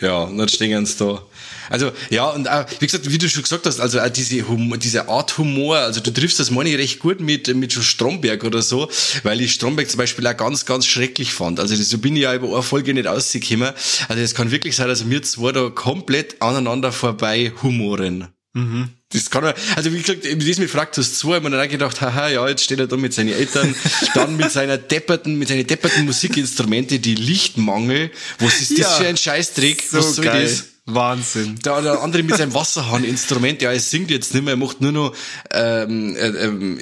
Ja, 0.00 0.22
und 0.22 0.38
dann 0.38 0.48
stehen 0.48 0.84
sie 0.84 0.96
da. 0.96 1.22
Also, 1.70 1.92
ja, 2.10 2.28
und 2.28 2.48
auch, 2.48 2.66
wie 2.80 2.86
gesagt, 2.86 3.10
wie 3.10 3.16
du 3.16 3.28
schon 3.28 3.42
gesagt 3.42 3.64
hast, 3.64 3.80
also 3.80 4.00
auch 4.00 4.08
diese, 4.10 4.46
Humor, 4.46 4.76
diese 4.76 5.08
Art 5.08 5.38
Humor, 5.38 5.78
also 5.78 6.00
du 6.00 6.10
triffst 6.10 6.38
das 6.38 6.50
meine 6.50 6.68
ich 6.68 6.76
recht 6.76 6.98
gut 6.98 7.20
mit, 7.20 7.54
mit 7.54 7.72
so 7.72 7.80
Stromberg 7.80 8.44
oder 8.44 8.60
so, 8.60 8.90
weil 9.22 9.40
ich 9.40 9.52
Stromberg 9.52 9.88
zum 9.88 9.98
Beispiel 9.98 10.26
auch 10.26 10.36
ganz, 10.36 10.66
ganz 10.66 10.86
schrecklich 10.86 11.32
fand. 11.32 11.60
Also, 11.60 11.74
so 11.76 11.98
bin 11.98 12.16
ich 12.16 12.22
ja 12.22 12.34
über 12.34 12.52
eine 12.52 12.62
Folge 12.62 12.92
nicht 12.92 13.06
rausgekommen. 13.06 13.72
Also, 14.08 14.22
es 14.22 14.34
kann 14.34 14.50
wirklich 14.50 14.76
sein, 14.76 14.88
dass 14.88 15.08
wir 15.08 15.22
zwei 15.22 15.52
da 15.52 15.70
komplett 15.70 16.42
aneinander 16.42 16.92
vorbei 16.92 17.52
humoren. 17.62 18.28
Mhm. 18.52 18.90
Das 19.12 19.30
kann 19.30 19.44
er, 19.44 19.54
also 19.76 19.92
wie 19.92 20.00
gesagt, 20.00 20.24
das 20.24 20.58
mit 20.58 20.70
Fraktus 20.70 21.18
2, 21.18 21.36
ich 21.36 21.42
mir 21.42 21.50
dann 21.50 21.66
auch 21.66 21.70
gedacht, 21.70 22.00
haha, 22.00 22.28
ja, 22.28 22.48
jetzt 22.48 22.62
steht 22.62 22.78
er 22.78 22.86
da 22.86 22.96
mit 22.96 23.12
seinen 23.12 23.32
Eltern, 23.32 23.74
dann 24.14 24.36
mit 24.36 24.50
seiner 24.52 24.78
depperten, 24.78 25.36
mit 25.36 25.48
seinen 25.48 25.66
depperten 25.66 26.04
Musikinstrumente, 26.04 27.00
die 27.00 27.16
Lichtmangel. 27.16 28.10
Was 28.38 28.60
ist 28.60 28.72
das 28.72 28.78
ja, 28.78 28.90
für 28.90 29.06
ein 29.06 29.16
Scheißtrick? 29.16 29.82
So 29.82 29.98
Was 29.98 30.16
soll 30.16 30.24
geil. 30.24 30.42
das? 30.42 30.64
Wahnsinn. 30.94 31.58
Der, 31.64 31.82
der 31.82 32.02
andere 32.02 32.22
mit 32.22 32.36
seinem 32.36 32.54
Wasserhahn-Instrument, 32.54 33.62
ja, 33.62 33.72
er 33.72 33.80
singt 33.80 34.10
jetzt 34.10 34.34
nicht 34.34 34.44
mehr, 34.44 34.54
er 34.54 34.58
macht 34.58 34.80
nur 34.80 34.92
noch, 34.92 35.14
ähm, 35.52 36.16
äh, 36.16 36.28
ähm, 36.28 36.78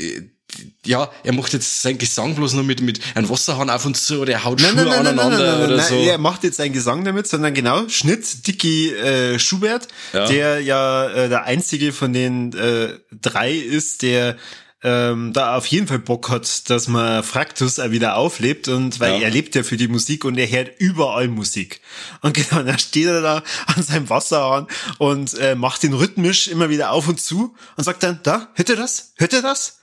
ja, 0.85 1.11
er 1.23 1.33
macht 1.35 1.53
jetzt 1.53 1.83
sein 1.83 1.99
Gesang 1.99 2.35
bloß 2.35 2.55
nur 2.55 2.65
mit, 2.65 2.81
mit 2.81 3.01
einem 3.15 3.29
Wasserhahn 3.29 3.69
auf 3.69 3.85
und 3.85 3.97
zu 3.97 4.21
oder 4.21 4.33
er 4.33 4.45
haut 4.45 4.61
nein, 4.61 4.71
Schuhe 4.71 4.85
nein, 4.85 4.89
nein, 4.89 5.07
aneinander 5.07 5.39
nein, 5.39 5.61
nein, 5.61 5.73
oder 5.73 5.83
so. 5.83 5.95
Er 5.95 6.19
macht 6.19 6.45
jetzt 6.45 6.57
seinen 6.57 6.73
Gesang 6.73 7.05
damit, 7.05 7.27
sondern 7.27 7.53
genau, 7.53 7.89
Schnitt, 7.89 8.47
Dicky 8.47 8.91
äh, 8.95 9.39
Schubert, 9.39 9.89
ja. 10.13 10.27
der 10.27 10.61
ja 10.61 11.09
äh, 11.09 11.29
der 11.29 11.45
einzige 11.45 11.93
von 11.93 12.13
den 12.13 12.53
äh, 12.55 12.95
drei 13.21 13.53
ist, 13.53 14.03
der 14.03 14.37
ähm, 14.83 15.33
da 15.33 15.57
auf 15.57 15.67
jeden 15.67 15.89
Fall 15.89 15.99
Bock 15.99 16.29
hat, 16.29 16.71
dass 16.71 16.87
man 16.87 17.25
Fraktus 17.25 17.79
wieder 17.79 18.17
auflebt 18.17 18.69
und 18.69 19.01
weil 19.01 19.15
ja. 19.15 19.27
er 19.27 19.31
lebt 19.31 19.55
ja 19.57 19.65
für 19.65 19.77
die 19.77 19.89
Musik 19.89 20.25
und 20.25 20.39
er 20.39 20.49
hört 20.49 20.79
überall 20.79 21.29
Musik. 21.29 21.81
Und 22.23 22.35
genau, 22.51 22.63
dann 22.63 22.79
steht 22.79 23.07
er 23.07 23.21
da 23.21 23.43
an 23.67 23.83
seinem 23.83 24.09
Wasserhahn 24.09 24.69
und 24.99 25.35
äh, 25.39 25.57
macht 25.57 25.83
den 25.83 25.95
rhythmisch 25.95 26.49
immer 26.49 26.71
wieder 26.71 26.93
auf 26.93 27.09
und 27.09 27.21
zu 27.21 27.57
und 27.77 27.85
sagt 27.85 28.03
dann, 28.03 28.21
da, 28.23 28.51
hört 28.55 28.69
ihr 28.69 28.77
das? 28.77 29.13
Hört 29.17 29.33
ihr 29.33 29.43
das? 29.43 29.79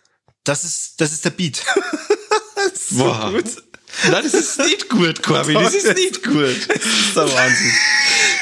Das 0.46 0.64
ist, 0.64 1.02
das 1.02 1.12
ist 1.12 1.26
der 1.26 1.32
Beat. 1.32 1.58
so 2.74 3.06
wow. 3.06 3.32
gut. 3.32 3.46
Nein, 4.10 4.24
das 4.24 4.34
ist 4.34 4.60
nicht 4.60 4.90
gut, 4.90 5.24
Corby. 5.24 5.54
Das 5.54 5.74
ist 5.74 5.96
nicht 5.96 6.24
gut. 6.24 6.68
Das 6.68 6.86
ist 6.86 7.16
der 7.16 7.34
Wahnsinn. 7.34 7.72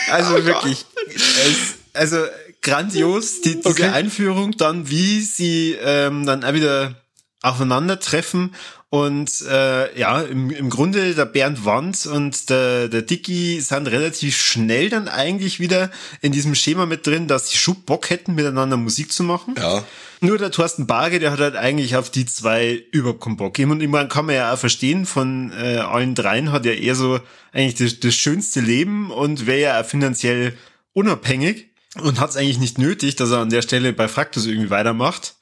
Also 0.09 0.35
oh 0.35 0.45
wirklich. 0.45 0.85
Es, 1.15 1.75
also 1.93 2.25
grandios, 2.63 3.41
die, 3.41 3.57
diese 3.57 3.69
okay. 3.69 3.89
Einführung, 3.89 4.57
dann 4.57 4.89
wie 4.89 5.21
sie 5.21 5.77
ähm, 5.83 6.25
dann 6.25 6.43
auch 6.43 6.53
wieder 6.53 6.95
aufeinandertreffen 7.41 8.55
Und 8.93 9.41
äh, 9.49 9.99
ja, 9.99 10.21
im, 10.21 10.51
im 10.51 10.69
Grunde 10.69 11.15
der 11.15 11.25
Bernd 11.25 11.65
Wand 11.65 12.05
und 12.05 12.51
der, 12.51 12.89
der 12.89 13.01
Dicky 13.01 13.59
sind 13.59 13.87
relativ 13.87 14.37
schnell 14.39 14.91
dann 14.91 15.07
eigentlich 15.07 15.59
wieder 15.59 15.89
in 16.21 16.31
diesem 16.31 16.53
Schema 16.53 16.85
mit 16.85 17.07
drin, 17.07 17.27
dass 17.27 17.49
sie 17.49 17.57
schon 17.57 17.81
Bock 17.87 18.11
hätten, 18.11 18.35
miteinander 18.35 18.77
Musik 18.77 19.11
zu 19.11 19.23
machen. 19.23 19.55
Ja. 19.57 19.83
Nur 20.21 20.37
der 20.37 20.51
Thorsten 20.51 20.85
Barge, 20.85 21.17
der 21.17 21.31
hat 21.31 21.39
halt 21.39 21.55
eigentlich 21.55 21.95
auf 21.95 22.11
die 22.11 22.27
zwei 22.27 22.83
überhaupt 22.91 23.23
keinen 23.23 23.35
Bock. 23.35 23.57
Und 23.57 23.81
ich 23.81 23.89
meine, 23.89 24.09
kann 24.09 24.27
man 24.27 24.35
ja 24.35 24.53
auch 24.53 24.59
verstehen, 24.59 25.07
von 25.07 25.51
äh, 25.59 25.77
allen 25.77 26.13
dreien 26.13 26.51
hat 26.51 26.67
er 26.67 26.77
eher 26.77 26.93
so 26.93 27.19
eigentlich 27.51 27.73
das, 27.73 27.99
das 27.99 28.13
schönste 28.13 28.59
Leben 28.59 29.09
und 29.09 29.47
wäre 29.47 29.59
ja 29.59 29.81
auch 29.81 29.85
finanziell 29.87 30.55
unabhängig 30.93 31.72
und 32.01 32.19
hat 32.19 32.31
es 32.31 32.37
eigentlich 32.37 32.59
nicht 32.59 32.77
nötig, 32.77 33.15
dass 33.15 33.31
er 33.31 33.39
an 33.39 33.49
der 33.49 33.61
Stelle 33.61 33.93
bei 33.93 34.07
Fraktus 34.07 34.45
irgendwie 34.45 34.69
weitermacht 34.69 35.35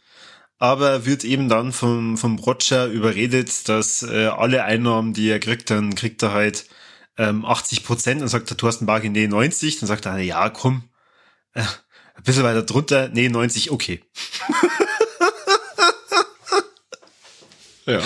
aber 0.62 1.08
wird 1.08 1.24
eben 1.24 1.50
dann 1.50 1.74
vom, 1.74 2.20
vom 2.20 2.38
Roger 2.38 2.86
überredet, 2.86 3.68
dass 3.68 4.04
äh, 4.04 4.28
alle 4.28 4.64
Einnahmen, 4.64 5.12
die 5.12 5.28
er 5.28 5.40
kriegt, 5.40 5.72
dann 5.72 5.96
kriegt 5.96 6.22
er 6.22 6.34
halt 6.34 6.68
ähm, 7.18 7.46
80 7.46 7.84
Prozent. 7.84 8.22
Dann 8.22 8.28
sagt 8.28 8.52
der 8.52 8.58
Thorsten 8.58 8.86
Barge, 8.86 9.10
nee, 9.10 9.28
90. 9.28 9.80
Dann 9.80 9.88
sagt 9.88 10.06
er, 10.06 10.20
ja, 10.20 10.50
komm, 10.50 10.84
äh, 11.56 11.64
ein 12.14 12.24
bisschen 12.24 12.44
weiter 12.44 12.62
drunter, 12.62 13.10
nee, 13.10 13.28
90, 13.28 13.72
okay. 13.72 14.04
ja. 17.88 18.02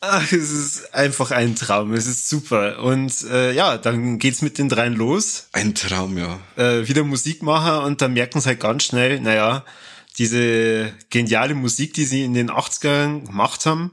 Ach, 0.00 0.32
es 0.32 0.50
ist 0.50 0.94
einfach 0.94 1.32
ein 1.32 1.56
Traum. 1.56 1.92
Es 1.92 2.06
ist 2.06 2.28
super. 2.28 2.82
Und 2.82 3.12
äh, 3.30 3.52
ja, 3.52 3.78
dann 3.78 4.18
geht's 4.18 4.42
mit 4.42 4.58
den 4.58 4.68
dreien 4.68 4.94
los. 4.94 5.48
Ein 5.52 5.74
Traum, 5.74 6.16
ja. 6.16 6.38
Äh, 6.56 6.86
wieder 6.88 7.02
Musik 7.02 7.42
machen 7.42 7.84
und 7.84 8.00
dann 8.00 8.12
merken 8.12 8.40
sie 8.40 8.48
halt 8.48 8.60
ganz 8.60 8.84
schnell, 8.84 9.20
naja, 9.20 9.64
diese 10.18 10.92
geniale 11.10 11.54
Musik, 11.54 11.94
die 11.94 12.04
sie 12.04 12.24
in 12.24 12.34
den 12.34 12.50
80ern 12.50 13.26
gemacht 13.26 13.66
haben, 13.66 13.92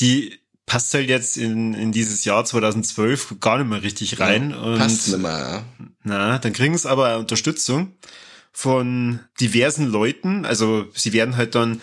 die 0.00 0.38
passt 0.64 0.94
halt 0.94 1.08
jetzt 1.08 1.36
in, 1.36 1.74
in 1.74 1.92
dieses 1.92 2.24
Jahr 2.24 2.44
2012 2.44 3.36
gar 3.40 3.58
nicht 3.58 3.68
mehr 3.68 3.82
richtig 3.82 4.20
rein. 4.20 4.50
Ja, 4.50 4.56
und, 4.58 4.78
passt 4.78 5.08
nicht 5.08 5.18
mehr, 5.18 5.30
ja. 5.78 5.86
Na, 6.02 6.38
dann 6.38 6.52
kriegen 6.54 6.76
sie 6.76 6.88
aber 6.88 7.18
Unterstützung 7.18 7.92
von 8.52 9.20
diversen 9.40 9.86
Leuten. 9.86 10.46
Also 10.46 10.86
sie 10.94 11.12
werden 11.12 11.36
halt 11.36 11.54
dann 11.54 11.82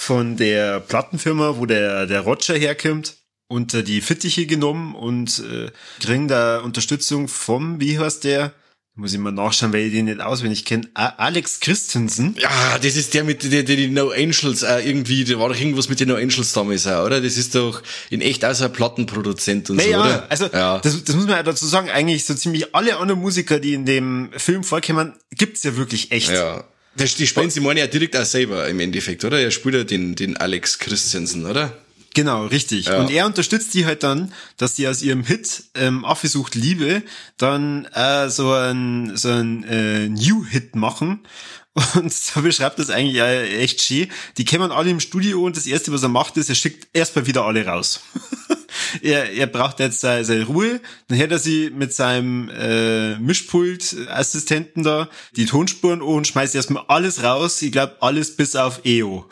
von 0.00 0.38
der 0.38 0.80
Plattenfirma, 0.80 1.58
wo 1.58 1.66
der, 1.66 2.06
der 2.06 2.22
Roger 2.22 2.54
herkommt, 2.54 3.16
unter 3.48 3.82
die 3.82 4.00
Fittiche 4.00 4.46
genommen 4.46 4.94
und 4.94 5.40
äh, 5.40 5.70
kriegen 6.02 6.26
da 6.26 6.60
Unterstützung 6.60 7.28
vom, 7.28 7.80
wie 7.80 7.98
heißt 7.98 8.24
der, 8.24 8.54
muss 8.94 9.12
ich 9.12 9.18
mal 9.18 9.30
nachschauen, 9.30 9.74
weil 9.74 9.82
ich 9.82 9.92
den 9.92 10.06
nicht 10.06 10.22
auswendig 10.22 10.64
kenne. 10.64 10.88
Alex 10.94 11.60
Christensen. 11.60 12.34
Ja, 12.38 12.78
das 12.78 12.96
ist 12.96 13.12
der 13.12 13.24
mit 13.24 13.42
der, 13.52 13.62
der 13.62 13.76
die 13.76 13.88
No 13.88 14.08
Angels 14.08 14.62
äh, 14.62 14.80
irgendwie, 14.80 15.24
da 15.24 15.38
war 15.38 15.50
doch 15.50 15.60
irgendwas 15.60 15.90
mit 15.90 16.00
den 16.00 16.08
No 16.08 16.14
Angels 16.14 16.54
damals 16.54 16.86
auch, 16.86 17.04
oder? 17.04 17.20
Das 17.20 17.36
ist 17.36 17.54
doch 17.54 17.82
in 18.08 18.22
echt 18.22 18.42
ein 18.42 18.72
Plattenproduzent 18.72 19.68
und 19.68 19.76
naja, 19.76 19.98
so, 19.98 20.02
oder? 20.02 20.26
Also 20.30 20.46
ja. 20.46 20.78
das, 20.78 21.04
das 21.04 21.14
muss 21.14 21.26
man 21.26 21.36
ja 21.36 21.42
dazu 21.42 21.66
sagen, 21.66 21.90
eigentlich 21.90 22.24
so 22.24 22.32
ziemlich 22.32 22.74
alle 22.74 22.96
anderen 22.96 23.20
Musiker, 23.20 23.60
die 23.60 23.74
in 23.74 23.84
dem 23.84 24.30
Film 24.34 24.64
vorkommen, 24.64 25.12
gibt's 25.30 25.62
ja 25.62 25.76
wirklich 25.76 26.10
echt. 26.10 26.30
Ja. 26.30 26.64
Das, 27.00 27.14
die 27.14 27.26
spielen 27.26 27.50
sie 27.50 27.60
ja 27.60 27.86
direkt 27.86 28.16
auch 28.16 28.24
selber 28.24 28.68
im 28.68 28.78
Endeffekt, 28.80 29.24
oder? 29.24 29.40
Er 29.40 29.50
spielt 29.50 29.74
ja 29.74 29.84
den, 29.84 30.14
den 30.14 30.36
Alex 30.36 30.78
Christensen, 30.78 31.46
oder? 31.46 31.76
Genau, 32.14 32.46
richtig. 32.46 32.86
Ja. 32.86 32.98
Und 32.98 33.10
er 33.10 33.26
unterstützt 33.26 33.72
die 33.74 33.86
halt 33.86 34.02
dann, 34.02 34.32
dass 34.56 34.76
sie 34.76 34.88
aus 34.88 35.00
ihrem 35.00 35.24
Hit 35.24 35.64
ähm, 35.74 36.04
Affe 36.04 36.28
sucht 36.28 36.56
Liebe 36.56 37.02
dann 37.36 37.84
äh, 37.94 38.28
so 38.28 38.52
ein 38.52 39.16
so 39.16 39.28
ein 39.28 39.64
äh, 39.64 40.08
New-Hit 40.08 40.74
machen. 40.74 41.20
Und 41.74 42.12
so 42.12 42.42
beschreibt 42.42 42.78
das 42.78 42.90
eigentlich 42.90 43.20
echt 43.20 43.82
schön. 43.82 44.08
Die 44.36 44.44
kämen 44.44 44.72
alle 44.72 44.90
im 44.90 45.00
Studio 45.00 45.42
und 45.44 45.56
das 45.56 45.66
erste, 45.66 45.92
was 45.92 46.02
er 46.02 46.08
macht, 46.08 46.36
ist, 46.36 46.48
er 46.48 46.54
schickt 46.54 46.88
erstmal 46.92 47.26
wieder 47.26 47.44
alle 47.44 47.64
raus. 47.64 48.00
er, 49.02 49.32
er 49.32 49.46
braucht 49.46 49.78
jetzt 49.78 50.00
seine, 50.00 50.24
seine 50.24 50.44
Ruhe. 50.44 50.80
Dann 51.08 51.18
hätte 51.18 51.34
er 51.34 51.38
sie 51.38 51.70
mit 51.70 51.94
seinem 51.94 52.48
äh, 52.50 53.16
Mischpult-Assistenten 53.18 54.82
da 54.82 55.08
die 55.36 55.46
Tonspuren 55.46 56.02
und 56.02 56.26
schmeißt 56.26 56.54
erstmal 56.54 56.84
alles 56.88 57.22
raus. 57.22 57.62
Ich 57.62 57.72
glaube, 57.72 57.96
alles 58.00 58.36
bis 58.36 58.56
auf 58.56 58.84
EO. 58.84 59.28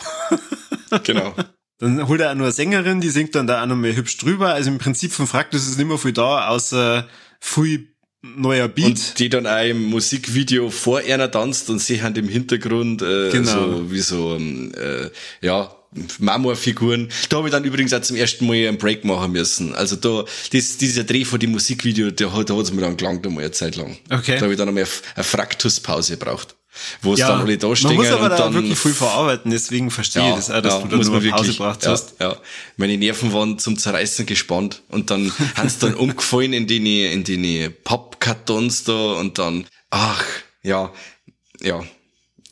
genau. 1.02 1.34
Dann 1.78 2.08
holt 2.08 2.20
er 2.20 2.30
auch 2.30 2.34
nur 2.34 2.46
eine 2.46 2.52
Sängerin, 2.52 3.00
die 3.00 3.10
singt 3.10 3.36
dann 3.36 3.46
da 3.46 3.62
auch 3.62 3.66
noch 3.66 3.76
mal 3.76 3.94
hübsch 3.94 4.16
drüber. 4.18 4.52
Also 4.52 4.70
im 4.70 4.78
Prinzip 4.78 5.12
von 5.12 5.26
Fraktus 5.26 5.68
ist 5.68 5.78
nicht 5.78 5.86
mehr 5.86 5.98
viel 5.98 6.12
da, 6.12 6.48
außer 6.48 7.08
viel 7.40 7.94
neuer 8.22 8.68
Beat. 8.68 8.86
Und 8.86 9.18
die 9.18 9.28
dann 9.28 9.46
auch 9.46 9.64
im 9.64 9.84
Musikvideo 9.84 10.70
vor 10.70 11.00
einer 11.00 11.30
tanzt 11.30 11.70
und 11.70 11.80
sie 11.80 12.02
haben 12.02 12.16
im 12.16 12.28
Hintergrund 12.28 13.02
äh, 13.02 13.30
genau. 13.30 13.52
so 13.52 13.90
wie 13.90 14.00
so 14.00 14.34
ähm, 14.34 14.72
äh, 14.74 15.10
ja 15.46 15.74
Marmorfiguren. 16.18 17.08
Da 17.30 17.38
habe 17.38 17.48
ich 17.48 17.52
dann 17.52 17.64
übrigens 17.64 17.94
auch 17.94 18.02
zum 18.02 18.16
ersten 18.16 18.46
Mal 18.46 18.68
einen 18.68 18.76
Break 18.76 19.04
machen 19.04 19.32
müssen. 19.32 19.74
Also 19.74 19.96
da, 19.96 20.24
das, 20.52 20.76
dieser 20.76 21.04
Dreh 21.04 21.24
von 21.24 21.40
dem 21.40 21.52
Musikvideo, 21.52 22.10
der 22.10 22.34
hat, 22.34 22.50
da 22.50 22.56
hat 22.56 22.64
es 22.64 22.72
mir 22.72 22.82
dann 22.82 22.96
gelangt 22.96 23.26
einmal 23.26 23.44
eine 23.44 23.52
Zeit 23.52 23.76
lang. 23.76 23.96
Okay. 24.10 24.34
Da 24.36 24.42
habe 24.42 24.52
ich 24.52 24.58
dann 24.58 24.68
einmal 24.68 24.86
eine 25.14 25.24
Fraktuspause 25.24 26.18
gebraucht 26.18 26.57
wo 27.02 27.14
es 27.14 27.20
ja, 27.20 27.28
dann 27.28 27.40
alle 27.40 27.58
da 27.58 27.74
stehen. 27.74 27.88
Man 27.88 27.96
muss 27.96 28.08
aber 28.08 28.28
da 28.28 28.52
wirklich 28.52 28.78
viel 28.78 28.92
verarbeiten, 28.92 29.50
deswegen 29.50 29.90
verstehe 29.90 30.22
ja, 30.22 30.30
ich 30.30 30.36
das 30.36 30.50
auch, 30.50 30.60
dass 30.60 30.74
ja, 30.74 30.80
du 30.80 30.88
da 30.88 30.96
nur 30.96 31.20
eine 31.20 31.30
Pause 31.30 31.52
gebraucht 31.52 31.84
ja, 31.84 31.90
hast. 31.90 32.14
Ja, 32.20 32.36
meine 32.76 32.96
Nerven 32.96 33.32
waren 33.32 33.58
zum 33.58 33.78
Zerreißen 33.78 34.26
gespannt 34.26 34.82
und 34.88 35.10
dann 35.10 35.32
haben 35.56 35.68
sie 35.68 35.78
dann 35.80 35.94
umgefallen 35.94 36.52
in 36.52 36.66
die, 36.66 37.06
in 37.06 37.24
die 37.24 37.68
Pappkartons 37.84 38.84
da 38.84 39.12
und 39.12 39.38
dann, 39.38 39.66
ach, 39.90 40.24
ja, 40.62 40.92
ja, 41.60 41.84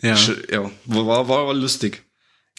ja, 0.03 0.17
ja 0.51 0.71
war, 0.85 1.29
war, 1.29 1.47
war 1.47 1.55
lustig. 1.55 2.03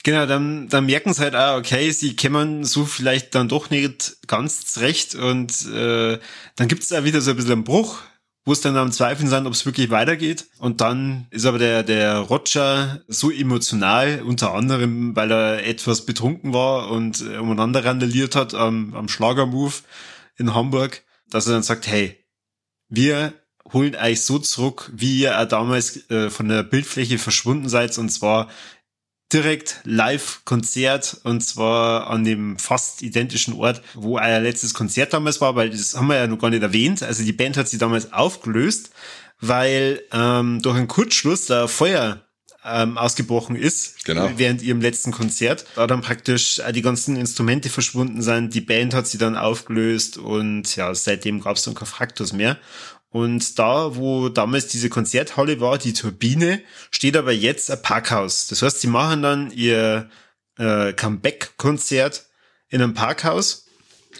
Genau, 0.04 0.26
dann, 0.26 0.70
dann 0.70 0.86
merken 0.86 1.14
sie 1.14 1.22
halt 1.22 1.36
auch, 1.36 1.58
okay, 1.58 1.92
sie 1.92 2.16
kämen 2.16 2.64
so 2.64 2.86
vielleicht 2.86 3.36
dann 3.36 3.50
doch 3.50 3.70
nicht 3.70 4.16
ganz 4.28 4.66
zurecht 4.66 5.16
und 5.16 5.66
äh, 5.66 6.20
dann 6.56 6.68
gibt 6.68 6.84
es 6.84 6.90
da 6.90 7.04
wieder 7.04 7.20
so 7.20 7.32
ein 7.32 7.36
bisschen 7.36 7.52
einen 7.52 7.64
Bruch 7.64 8.00
wo 8.48 8.54
es 8.54 8.62
dann 8.62 8.78
am 8.78 8.94
Zweifeln 8.94 9.28
sind, 9.28 9.46
ob 9.46 9.52
es 9.52 9.66
wirklich 9.66 9.90
weitergeht. 9.90 10.48
Und 10.60 10.80
dann 10.80 11.28
ist 11.32 11.46
aber 11.46 11.60
der, 11.60 11.84
der 11.84 12.20
Roger 12.20 13.02
so 13.10 13.30
emotional, 13.30 14.22
unter 14.26 14.54
anderem, 14.54 15.14
weil 15.18 15.32
er 15.32 15.68
etwas 15.68 16.06
betrunken 16.06 16.54
war 16.54 16.90
und 16.90 17.20
umeinander 17.22 17.84
randaliert 17.84 18.38
hat 18.38 18.54
am, 18.54 18.94
am 18.94 19.10
Schlagermove 19.10 19.84
in 20.38 20.56
Hamburg, 20.56 21.04
dass 21.30 21.46
er 21.48 21.54
dann 21.54 21.64
sagt, 21.64 21.88
hey, 21.88 22.24
wir 22.88 23.34
holen 23.74 23.98
euch 23.98 24.22
so 24.22 24.40
zurück, 24.40 24.94
wie 24.96 25.20
ihr 25.20 25.38
auch 25.38 25.48
damals 25.50 26.10
äh, 26.10 26.30
von 26.30 26.48
der 26.48 26.64
Bildfläche 26.64 27.18
verschwunden 27.18 27.68
seid, 27.68 27.98
und 27.98 28.08
zwar 28.08 28.48
direkt 29.34 29.82
Live-Konzert 29.84 31.20
und 31.24 31.42
zwar 31.42 32.10
an 32.10 32.24
dem 32.24 32.58
fast 32.58 33.02
identischen 33.02 33.54
Ort, 33.54 33.82
wo 33.94 34.18
euer 34.18 34.40
letztes 34.40 34.74
Konzert 34.74 35.14
damals 35.14 35.42
war, 35.42 35.56
weil 35.56 35.70
das 35.70 35.96
haben 35.96 36.08
wir 36.08 36.16
ja 36.16 36.28
noch 36.28 36.40
gar 36.40 36.50
nicht 36.50 36.64
erwähnt. 36.64 37.04
Also 37.04 37.24
die 37.24 37.34
Band 37.34 37.58
hat 37.58 37.68
sie 37.68 37.78
damals 37.78 38.14
aufgelöst, 38.14 38.92
weil 39.42 40.02
ähm, 40.14 40.62
durch 40.62 40.78
einen 40.78 40.88
Kurzschluss 40.88 41.46
da 41.46 41.68
Feuer 41.68 42.22
ähm, 42.68 42.98
ausgebrochen 42.98 43.56
ist 43.56 44.04
genau. 44.06 44.30
während 44.36 44.62
ihrem 44.62 44.82
letzten 44.82 45.12
Konzert. 45.12 45.66
Da 45.76 45.88
dann 45.88 46.02
praktisch 46.02 46.62
die 46.74 46.82
ganzen 46.82 47.16
Instrumente 47.16 47.70
verschwunden 47.70 48.22
sind. 48.22 48.54
Die 48.54 48.62
Band 48.62 48.94
hat 48.94 49.08
sie 49.08 49.18
dann 49.18 49.38
aufgelöst 49.38 50.18
und 50.18 50.76
ja, 50.76 50.94
seitdem 50.94 51.42
gab 51.42 51.58
es 51.58 51.64
dann 51.64 51.76
kein 51.76 51.88
Fraktus 51.88 52.34
mehr. 52.34 52.58
Und 53.10 53.58
da, 53.58 53.96
wo 53.96 54.30
damals 54.30 54.68
diese 54.68 54.90
Konzerthalle 54.90 55.60
war, 55.60 55.78
die 55.78 55.94
Turbine, 55.94 56.62
steht 56.92 57.16
aber 57.16 57.32
jetzt 57.32 57.72
ein 57.72 57.82
Parkhaus. 57.82 58.48
Das 58.48 58.62
heißt, 58.62 58.82
sie 58.82 58.88
machen 58.88 59.22
dann 59.22 59.52
ihr 59.52 60.10
äh, 60.58 60.94
Comeback-Konzert 60.94 62.26
in 62.70 62.82
einem 62.82 62.94
Parkhaus. 62.94 63.66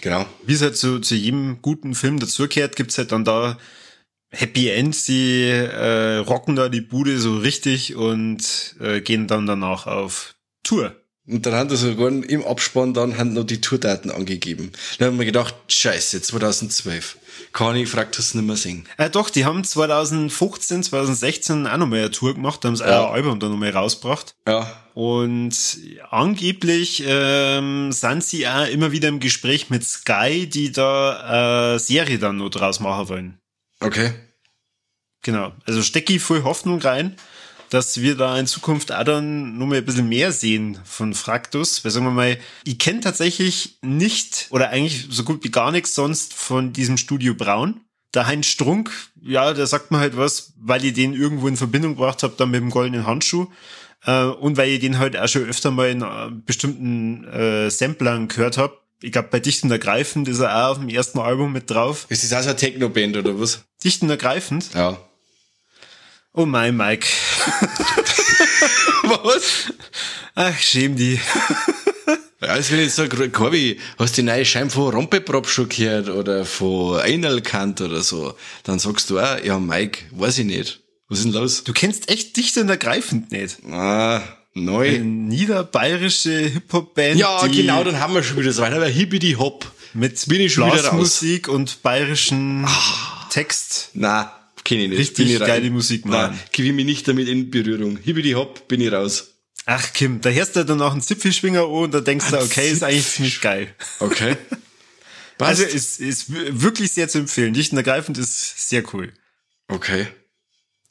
Genau. 0.02 0.26
Wie 0.44 0.54
es 0.54 0.62
halt 0.62 0.78
zu, 0.78 1.00
zu 1.00 1.16
jedem 1.16 1.62
guten 1.62 1.96
Film 1.96 2.20
dazugehört, 2.20 2.76
gibt's 2.76 2.98
halt 2.98 3.12
dann 3.12 3.26
da 3.26 3.58
Happy 4.30 4.70
End. 4.70 4.96
Sie 4.96 5.50
äh, 5.50 6.18
rocken 6.18 6.56
da 6.56 6.70
die 6.70 6.82
Bude 6.82 7.20
so 7.20 7.38
richtig 7.38 7.96
und 7.96 8.76
äh, 8.80 9.02
gehen 9.02 9.28
dann 9.28 9.46
danach 9.46 9.88
auf 9.88 10.36
Tour. 10.64 10.96
Und 11.28 11.46
dann 11.46 11.56
haben 11.56 11.70
sie 11.70 11.76
sogar 11.76 12.08
im 12.08 12.46
Abspann 12.46 12.94
dann 12.94 13.18
haben 13.18 13.34
noch 13.34 13.44
die 13.44 13.60
Tourdaten 13.60 14.12
angegeben. 14.12 14.72
Dann 14.98 15.10
haben 15.10 15.20
wir 15.20 15.26
gedacht, 15.26 15.56
scheiße, 15.68 16.22
2012 16.22 17.18
kann 17.52 17.76
ich 17.76 17.90
Fraktus 17.90 18.34
nicht 18.34 18.46
mehr 18.46 18.56
singen. 18.56 18.86
Äh, 18.98 19.10
doch, 19.10 19.30
die 19.30 19.44
haben 19.44 19.64
2015, 19.64 20.84
2016 20.84 21.68
auch 21.68 21.78
nochmal 21.78 22.00
eine 22.00 22.12
Tour 22.12 22.34
gemacht, 22.34 22.64
haben 22.64 22.78
sie 22.78 22.86
ja. 22.86 23.08
ein 23.08 23.14
Album 23.14 23.40
dann 23.40 23.52
nochmal 23.52 23.72
rausgebracht. 23.72 24.36
Ja. 24.48 24.82
Und 24.94 25.54
angeblich 26.10 27.04
ähm, 27.06 27.92
sind 27.92 28.24
sie 28.24 28.48
auch 28.48 28.68
immer 28.68 28.94
wieder 28.94 29.10
im 29.10 29.20
Gespräch 29.20 29.70
mit 29.70 29.84
Sky, 29.84 30.48
die 30.48 30.72
da 30.72 31.76
äh, 31.76 31.80
Serie 31.80 32.20
dann 32.20 32.38
noch 32.38 32.50
draus 32.50 32.80
machen 32.80 33.10
wollen. 33.10 33.38
Okay. 33.82 34.14
Genau. 35.24 35.52
Also 35.66 35.82
stecke 35.82 36.14
ich 36.14 36.22
voll 36.22 36.44
Hoffnung 36.44 36.80
rein 36.80 37.18
dass 37.70 38.02
wir 38.02 38.16
da 38.16 38.38
in 38.40 38.48
Zukunft 38.48 38.92
auch 38.92 39.04
dann 39.04 39.58
nur 39.58 39.68
mal 39.68 39.78
ein 39.78 39.86
bisschen 39.86 40.10
mehr 40.10 40.32
sehen 40.32 40.80
von 40.86 41.14
Fraktus. 41.14 41.84
Weil 41.84 41.92
sagen 41.92 42.06
wir 42.06 42.12
mal, 42.12 42.38
ich 42.64 42.80
kenne 42.80 43.02
tatsächlich 43.02 43.78
nicht 43.82 44.48
oder 44.50 44.70
eigentlich 44.70 45.08
so 45.10 45.24
gut 45.24 45.44
wie 45.44 45.52
gar 45.52 45.72
nichts 45.72 45.96
sonst 45.96 46.34
von 46.34 46.74
diesem 46.74 46.98
Studio 46.98 47.34
Braun. 47.34 47.82
Der 48.14 48.26
Heinz 48.26 48.48
Strunk, 48.48 48.92
ja, 49.22 49.54
da 49.54 49.66
sagt 49.68 49.92
man 49.92 50.00
halt 50.00 50.16
was, 50.16 50.54
weil 50.58 50.86
ich 50.86 50.94
den 50.94 51.14
irgendwo 51.14 51.48
in 51.48 51.58
Verbindung 51.58 51.96
gebracht 51.96 52.24
habe, 52.24 52.36
dann 52.38 52.52
mit 52.52 52.62
dem 52.62 52.70
goldenen 52.70 53.06
Handschuh. 53.06 53.48
Äh, 54.06 54.24
und 54.24 54.58
weil 54.58 54.70
ich 54.70 54.80
den 54.80 54.98
halt 54.98 55.18
auch 55.18 55.28
schon 55.28 55.44
öfter 55.44 55.72
mal 55.72 55.90
in 55.90 56.02
äh, 56.02 56.30
bestimmten 56.46 57.26
äh, 57.26 57.70
Samplern 57.70 58.28
gehört 58.28 58.58
habe. 58.58 58.78
ich 59.02 59.12
glaube, 59.12 59.28
bei 59.30 59.40
Dicht 59.40 59.64
und 59.64 59.72
Ergreifend 59.72 60.28
ist 60.28 60.40
er 60.40 60.56
auch 60.56 60.72
auf 60.72 60.80
dem 60.80 60.90
ersten 60.90 61.20
Album 61.20 61.52
mit 61.52 61.70
drauf. 61.70 62.06
Ist 62.10 62.24
das 62.24 62.34
auch 62.34 62.44
so 62.44 62.50
eine 62.50 62.58
Techno-Band 62.58 63.18
oder 63.18 63.40
was? 63.40 63.66
Dicht 63.84 64.02
und 64.02 64.10
Ergreifend? 64.10 64.74
Ja. 64.74 64.98
Oh 66.38 66.46
mein 66.46 66.78
Mike. 66.78 67.08
was? 69.04 69.74
Ach, 70.36 70.58
schäm 70.60 70.96
die. 70.96 71.20
Ja, 72.40 72.50
als 72.50 72.72
wenn 72.72 72.80
ich 72.80 72.94
sage, 72.94 73.32
Corby, 73.32 73.80
hast 73.98 74.16
du 74.16 74.22
die 74.22 74.28
neue 74.28 74.46
Scheibe 74.46 74.70
von 74.70 74.94
Rompeprop 74.94 75.50
schon 75.50 75.68
gehört 75.70 76.08
oder 76.08 76.46
von 76.46 77.00
Einelkant 77.00 77.82
oder 77.82 78.04
so? 78.04 78.36
Dann 78.62 78.78
sagst 78.78 79.10
du 79.10 79.20
auch, 79.20 79.44
ja, 79.44 79.58
Mike, 79.58 80.04
weiß 80.12 80.38
ich 80.38 80.46
nicht. 80.46 80.80
Was 81.10 81.18
ist 81.18 81.26
denn 81.26 81.34
los? 81.34 81.64
Du 81.64 81.74
kennst 81.74 82.12
echt 82.12 82.38
dicht 82.38 82.56
und 82.58 82.70
ergreifend 82.70 83.32
nicht. 83.32 83.58
Ah, 83.72 84.22
neu. 84.54 84.88
Eine 84.88 85.00
niederbayerische 85.00 86.38
Hip-Hop-Band. 86.38 87.18
Ja, 87.18 87.48
genau, 87.48 87.84
dann 87.84 88.00
haben 88.00 88.14
wir 88.14 88.22
schon 88.22 88.38
wieder 88.38 88.52
so 88.52 88.62
einen, 88.62 88.76
aber 88.76 88.86
Hippity 88.86 89.32
Hop. 89.40 89.66
Mit 89.96 90.24
Bin 90.28 90.40
ich 90.40 90.54
schon 90.54 90.66
wieder 90.66 90.76
raus. 90.76 90.82
Blasmusik 90.92 91.48
und 91.48 91.82
bayerischen 91.82 92.68
Text. 93.32 93.90
Na, 93.96 94.37
kenne 94.68 94.84
ich 94.84 94.90
nicht. 94.90 95.00
Richtig 95.00 95.32
ich 95.32 95.40
rein. 95.42 95.48
geile 95.48 95.70
Musik, 95.72 96.06
Nein, 96.06 96.32
Mann. 96.32 96.40
gebe 96.52 96.68
ich 96.68 96.74
mich 96.76 96.86
nicht 96.86 97.08
damit 97.08 97.28
in 97.28 97.50
Berührung. 97.50 97.98
Hippity 97.98 98.32
Hop, 98.34 98.68
bin 98.68 98.82
ich 98.82 98.92
raus. 98.92 99.34
Ach 99.66 99.92
Kim, 99.94 100.22
da 100.22 100.30
hörst 100.30 100.56
du 100.56 100.64
dann 100.64 100.82
auch 100.82 100.92
einen 100.92 101.02
Zipfelschwinger 101.02 101.68
und 101.68 101.94
da 101.94 102.00
denkst 102.02 102.30
du, 102.32 102.38
okay, 102.40 102.70
ist 102.72 102.84
eigentlich 102.84 103.08
ziemlich 103.08 103.42
geil. 103.42 103.74
Okay. 104.00 104.38
Also 105.40 105.62
Passt. 105.64 105.76
ist, 105.76 106.00
ist 106.00 106.26
wirklich 106.30 106.92
sehr 106.94 107.08
zu 107.10 107.20
empfehlen. 107.20 107.54
Dicht 107.54 107.72
und 107.72 107.78
ergreifend 107.78 108.18
ist 108.18 108.70
sehr 108.70 108.84
cool. 108.94 109.14
okay. 109.68 110.08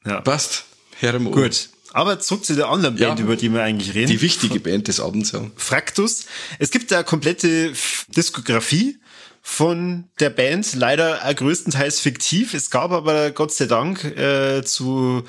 Ja. 0.04 0.20
Passt. 0.20 0.66
Herr 1.00 1.18
Mo. 1.18 1.32
Gut. 1.32 1.68
Aber 1.92 2.20
zurück 2.20 2.44
zu 2.44 2.54
der 2.54 2.68
anderen 2.68 2.94
Band, 2.94 3.18
Ja. 3.18 3.24
über 3.24 3.34
die 3.34 3.48
wir 3.48 3.64
eigentlich 3.64 3.94
reden. 3.96 4.08
Die 4.12 4.20
wichtige 4.22 4.60
Band 4.60 4.86
des 4.86 5.00
Abends, 5.00 5.32
ja. 5.32 5.50
Fraktus. 5.56 6.26
Es 6.60 6.70
gibt 6.70 6.92
da 6.92 7.02
komplette 7.02 7.72
Diskografie 8.16 8.98
von 9.48 10.08
der 10.18 10.30
Band, 10.30 10.74
leider 10.74 11.24
auch 11.24 11.34
größtenteils 11.34 12.00
fiktiv. 12.00 12.52
Es 12.52 12.68
gab 12.68 12.90
aber 12.90 13.30
Gott 13.30 13.52
sei 13.52 13.66
Dank 13.66 14.02
äh, 14.04 14.64
zu 14.64 15.22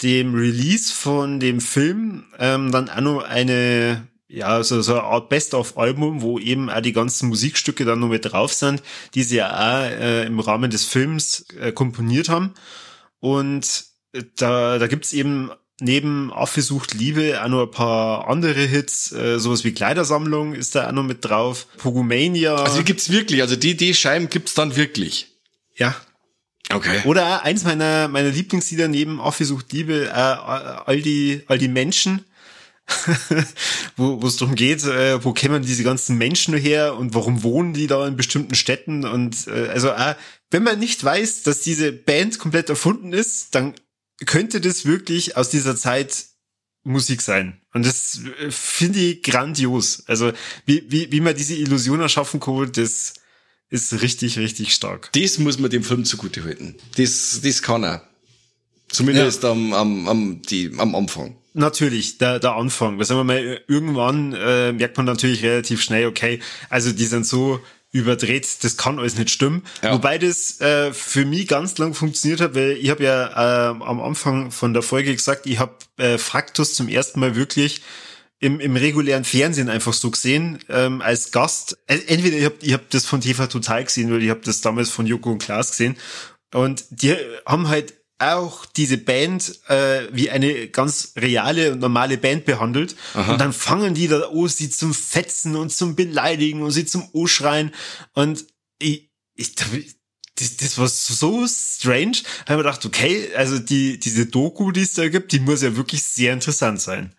dem 0.00 0.34
Release 0.34 0.90
von 0.90 1.38
dem 1.38 1.60
Film 1.60 2.24
ähm, 2.38 2.72
dann 2.72 2.88
auch 2.88 3.02
noch 3.02 3.22
eine 3.24 4.08
ja, 4.26 4.62
so, 4.62 4.80
so 4.80 4.94
eine 4.94 5.02
Art 5.02 5.28
Best-of-Album, 5.28 6.22
wo 6.22 6.38
eben 6.38 6.70
auch 6.70 6.80
die 6.80 6.94
ganzen 6.94 7.28
Musikstücke 7.28 7.84
dann 7.84 8.00
noch 8.00 8.08
mit 8.08 8.24
drauf 8.24 8.54
sind, 8.54 8.82
die 9.14 9.22
sie 9.22 9.36
ja 9.36 9.50
auch 9.50 9.84
äh, 9.84 10.24
im 10.24 10.40
Rahmen 10.40 10.70
des 10.70 10.86
Films 10.86 11.44
äh, 11.60 11.70
komponiert 11.70 12.30
haben. 12.30 12.54
Und 13.20 13.84
äh, 14.12 14.22
da, 14.36 14.78
da 14.78 14.86
gibt's 14.86 15.12
eben 15.12 15.50
neben 15.80 16.32
Affe 16.32 16.62
sucht 16.62 16.94
Liebe 16.94 17.42
auch 17.42 17.48
noch 17.48 17.62
ein 17.62 17.70
paar 17.70 18.28
andere 18.28 18.60
Hits, 18.60 19.12
äh, 19.12 19.38
sowas 19.38 19.64
wie 19.64 19.72
Kleidersammlung 19.72 20.54
ist 20.54 20.74
da 20.74 20.88
auch 20.88 20.92
noch 20.92 21.04
mit 21.04 21.24
drauf. 21.24 21.66
Pogomania. 21.78 22.56
Also 22.56 22.78
die 22.78 22.84
gibt's 22.84 23.10
wirklich, 23.10 23.42
also 23.42 23.56
die, 23.56 23.76
die 23.76 23.94
Scheiben 23.94 24.28
gibt's 24.28 24.54
dann 24.54 24.76
wirklich. 24.76 25.28
ja. 25.76 25.94
Okay. 26.70 27.00
Oder 27.04 27.44
eins 27.44 27.64
meiner, 27.64 28.08
meiner 28.08 28.28
Lieblingslieder 28.28 28.88
neben 28.88 29.22
Affe 29.22 29.46
sucht 29.46 29.72
Liebe, 29.72 30.08
äh, 30.08 30.10
all 30.10 31.00
die, 31.00 31.42
all 31.46 31.56
die 31.56 31.68
Menschen. 31.68 32.24
wo 33.96 34.22
wo 34.22 34.26
es 34.26 34.36
darum 34.36 34.54
geht, 34.54 34.82
äh, 34.84 35.22
wo 35.22 35.32
kämen 35.32 35.62
diese 35.62 35.84
ganzen 35.84 36.16
Menschen 36.16 36.56
her 36.56 36.96
und 36.96 37.14
warum 37.14 37.42
wohnen 37.42 37.74
die 37.74 37.86
da 37.86 38.06
in 38.06 38.16
bestimmten 38.16 38.54
Städten 38.54 39.04
und 39.04 39.46
äh, 39.46 39.68
also 39.68 39.88
äh, 39.88 40.14
wenn 40.50 40.62
man 40.62 40.78
nicht 40.78 41.04
weiß, 41.04 41.42
dass 41.42 41.60
diese 41.60 41.92
Band 41.92 42.38
komplett 42.38 42.70
erfunden 42.70 43.12
ist, 43.12 43.54
dann 43.54 43.74
könnte 44.26 44.60
das 44.60 44.84
wirklich 44.84 45.36
aus 45.36 45.50
dieser 45.50 45.76
Zeit 45.76 46.26
Musik 46.84 47.22
sein. 47.22 47.60
Und 47.74 47.84
das 47.86 48.20
äh, 48.40 48.50
finde 48.50 48.98
ich 48.98 49.22
grandios. 49.22 50.04
Also 50.06 50.32
wie, 50.66 50.84
wie, 50.88 51.12
wie 51.12 51.20
man 51.20 51.36
diese 51.36 51.54
Illusion 51.54 52.00
erschaffen 52.00 52.40
kann, 52.40 52.72
das 52.72 53.14
ist 53.68 54.00
richtig, 54.00 54.38
richtig 54.38 54.74
stark. 54.74 55.10
Das 55.12 55.38
muss 55.38 55.58
man 55.58 55.70
dem 55.70 55.84
Film 55.84 56.04
zugute 56.04 56.42
halten. 56.44 56.76
Das, 56.96 57.40
das 57.42 57.62
kann 57.62 57.84
er. 57.84 58.08
Zumindest 58.88 59.44
am, 59.44 59.74
am, 59.74 60.08
am, 60.08 60.42
die, 60.42 60.72
am 60.78 60.94
Anfang. 60.94 61.36
Natürlich, 61.52 62.16
der, 62.16 62.38
der 62.38 62.54
Anfang. 62.54 62.98
Weil 62.98 63.04
sagen 63.04 63.20
wir 63.20 63.24
mal, 63.24 63.60
irgendwann 63.68 64.32
äh, 64.32 64.72
merkt 64.72 64.96
man 64.96 65.04
natürlich 65.04 65.42
relativ 65.42 65.82
schnell, 65.82 66.06
okay, 66.06 66.40
also 66.70 66.92
die 66.92 67.04
sind 67.04 67.26
so 67.26 67.60
überdreht, 67.90 68.46
das 68.62 68.76
kann 68.76 68.98
alles 68.98 69.16
nicht 69.16 69.30
stimmen. 69.30 69.62
Ja. 69.82 69.94
Wobei 69.94 70.18
das 70.18 70.60
äh, 70.60 70.92
für 70.92 71.24
mich 71.24 71.48
ganz 71.48 71.78
lang 71.78 71.94
funktioniert 71.94 72.40
hat, 72.40 72.54
weil 72.54 72.72
ich 72.72 72.90
habe 72.90 73.04
ja 73.04 73.28
äh, 73.28 73.82
am 73.82 74.00
Anfang 74.00 74.50
von 74.50 74.74
der 74.74 74.82
Folge 74.82 75.14
gesagt, 75.14 75.46
ich 75.46 75.58
habe 75.58 75.74
äh, 75.96 76.18
Fraktus 76.18 76.74
zum 76.74 76.88
ersten 76.88 77.20
Mal 77.20 77.34
wirklich 77.34 77.80
im, 78.40 78.60
im 78.60 78.76
regulären 78.76 79.24
Fernsehen 79.24 79.68
einfach 79.68 79.92
so 79.92 80.10
gesehen, 80.10 80.58
ähm, 80.68 81.00
als 81.00 81.32
Gast. 81.32 81.78
Äh, 81.86 81.98
Entweder 82.06 82.36
ich 82.36 82.44
habe 82.44 82.56
ich 82.60 82.72
hab 82.74 82.90
das 82.90 83.06
von 83.06 83.20
TV 83.20 83.46
Total 83.46 83.82
gesehen 83.82 84.12
oder 84.12 84.22
ich 84.22 84.30
habe 84.30 84.40
das 84.44 84.60
damals 84.60 84.90
von 84.90 85.06
Joko 85.06 85.32
und 85.32 85.42
Klaas 85.42 85.70
gesehen. 85.70 85.96
Und 86.52 86.84
die 86.90 87.14
haben 87.46 87.68
halt 87.68 87.94
auch 88.18 88.66
diese 88.66 88.98
Band 88.98 89.60
äh, 89.68 90.08
wie 90.12 90.30
eine 90.30 90.68
ganz 90.68 91.12
reale 91.16 91.72
und 91.72 91.80
normale 91.80 92.18
Band 92.18 92.44
behandelt. 92.44 92.96
Und 93.30 93.40
dann 93.40 93.52
fangen 93.52 93.94
die 93.94 94.08
da 94.08 94.28
an, 94.28 94.48
sie 94.48 94.70
zum 94.70 94.92
Fetzen 94.92 95.54
und 95.54 95.70
zum 95.70 95.94
Beleidigen 95.94 96.62
und 96.62 96.72
sie 96.72 96.84
zum 96.84 97.08
O-Schreien. 97.12 97.72
Und 98.14 98.44
ich, 98.78 99.10
ich 99.34 99.54
das, 99.54 100.56
das 100.56 100.78
war 100.78 100.88
so 100.88 101.46
strange. 101.46 102.18
Da 102.44 102.52
habe 102.52 102.60
ich 102.62 102.66
mir 102.66 102.70
gedacht, 102.70 102.86
okay, 102.86 103.28
also 103.36 103.58
die, 103.58 103.98
diese 103.98 104.26
Doku, 104.26 104.72
die 104.72 104.82
es 104.82 104.94
da 104.94 105.08
gibt, 105.08 105.32
die 105.32 105.40
muss 105.40 105.62
ja 105.62 105.76
wirklich 105.76 106.02
sehr 106.02 106.32
interessant 106.32 106.80
sein. 106.80 107.14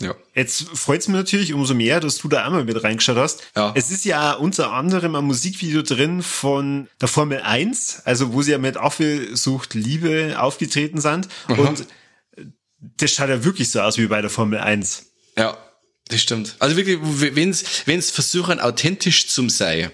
Ja. 0.00 0.14
Jetzt 0.34 0.68
freut's 0.74 1.06
mich 1.06 1.16
natürlich 1.16 1.52
umso 1.54 1.74
mehr, 1.74 2.00
dass 2.00 2.18
du 2.18 2.28
da 2.28 2.44
einmal 2.44 2.64
mit 2.64 2.82
reingeschaut 2.82 3.16
hast. 3.16 3.42
Ja. 3.54 3.72
Es 3.76 3.90
ist 3.90 4.04
ja 4.04 4.32
unter 4.32 4.72
anderem 4.72 5.14
ein 5.14 5.24
Musikvideo 5.24 5.82
drin 5.82 6.22
von 6.22 6.88
der 7.00 7.08
Formel 7.08 7.40
1, 7.40 8.02
also 8.04 8.32
wo 8.32 8.42
sie 8.42 8.52
ja 8.52 8.58
mit 8.58 8.76
Affe 8.76 9.36
sucht 9.36 9.74
Liebe 9.74 10.36
aufgetreten 10.38 11.00
sind. 11.00 11.28
Und 11.46 11.86
das 12.80 13.12
schaut 13.12 13.28
ja 13.28 13.44
wirklich 13.44 13.70
so 13.70 13.80
aus 13.80 13.96
wie 13.96 14.06
bei 14.06 14.20
der 14.20 14.30
Formel 14.30 14.58
1. 14.58 15.06
Ja, 15.38 15.56
das 16.08 16.20
stimmt. 16.20 16.56
Also 16.58 16.76
wirklich, 16.76 16.98
wenn's, 17.00 17.64
wenn's 17.86 18.10
versuchen, 18.10 18.60
authentisch 18.60 19.28
zum 19.28 19.48
sein, 19.48 19.90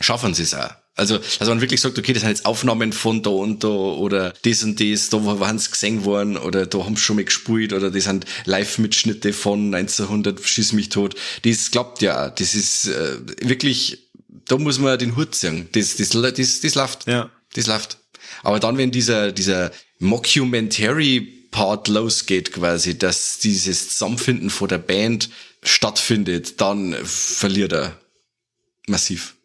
schaffen 0.00 0.34
sie 0.34 0.44
es 0.44 0.54
auch. 0.54 0.70
Also, 0.96 1.18
dass 1.18 1.46
man 1.46 1.60
wirklich 1.60 1.82
sagt, 1.82 1.98
okay, 1.98 2.14
das 2.14 2.22
sind 2.22 2.30
jetzt 2.30 2.46
Aufnahmen 2.46 2.94
von 2.94 3.22
da 3.22 3.28
und 3.28 3.62
da 3.62 3.68
oder 3.68 4.32
das 4.42 4.62
und 4.62 4.80
das, 4.80 5.10
da 5.10 5.22
waren 5.24 5.58
sie 5.58 5.70
gesehen 5.70 6.06
worden 6.06 6.38
oder 6.38 6.64
da 6.64 6.84
haben 6.84 6.96
sie 6.96 7.02
schon 7.02 7.16
mal 7.16 7.24
gespielt 7.26 7.74
oder 7.74 7.90
das 7.90 8.04
sind 8.04 8.24
Live-Mitschnitte 8.46 9.34
von 9.34 9.74
1900, 9.74 10.40
schieß 10.42 10.72
mich 10.72 10.88
tot. 10.88 11.14
Das 11.42 11.70
klappt 11.70 12.00
ja. 12.00 12.30
Das 12.30 12.54
ist 12.54 12.88
äh, 12.88 13.18
wirklich, 13.42 14.08
da 14.48 14.56
muss 14.56 14.78
man 14.78 14.98
den 14.98 15.16
Hut 15.16 15.34
ziehen. 15.34 15.68
Das, 15.72 15.96
das, 15.96 16.10
das, 16.10 16.60
das 16.60 16.74
läuft. 16.74 17.06
Ja. 17.06 17.30
Das 17.52 17.66
läuft. 17.66 17.98
Aber 18.42 18.58
dann, 18.58 18.78
wenn 18.78 18.90
dieser, 18.90 19.32
dieser 19.32 19.72
Mockumentary 19.98 21.36
Part 21.50 21.88
losgeht 21.88 22.52
quasi, 22.52 22.98
dass 22.98 23.38
dieses 23.38 23.90
Zusammenfinden 23.90 24.50
von 24.50 24.68
der 24.68 24.78
Band 24.78 25.30
stattfindet, 25.62 26.60
dann 26.60 26.94
verliert 27.04 27.72
er 27.72 28.00
massiv. 28.86 29.35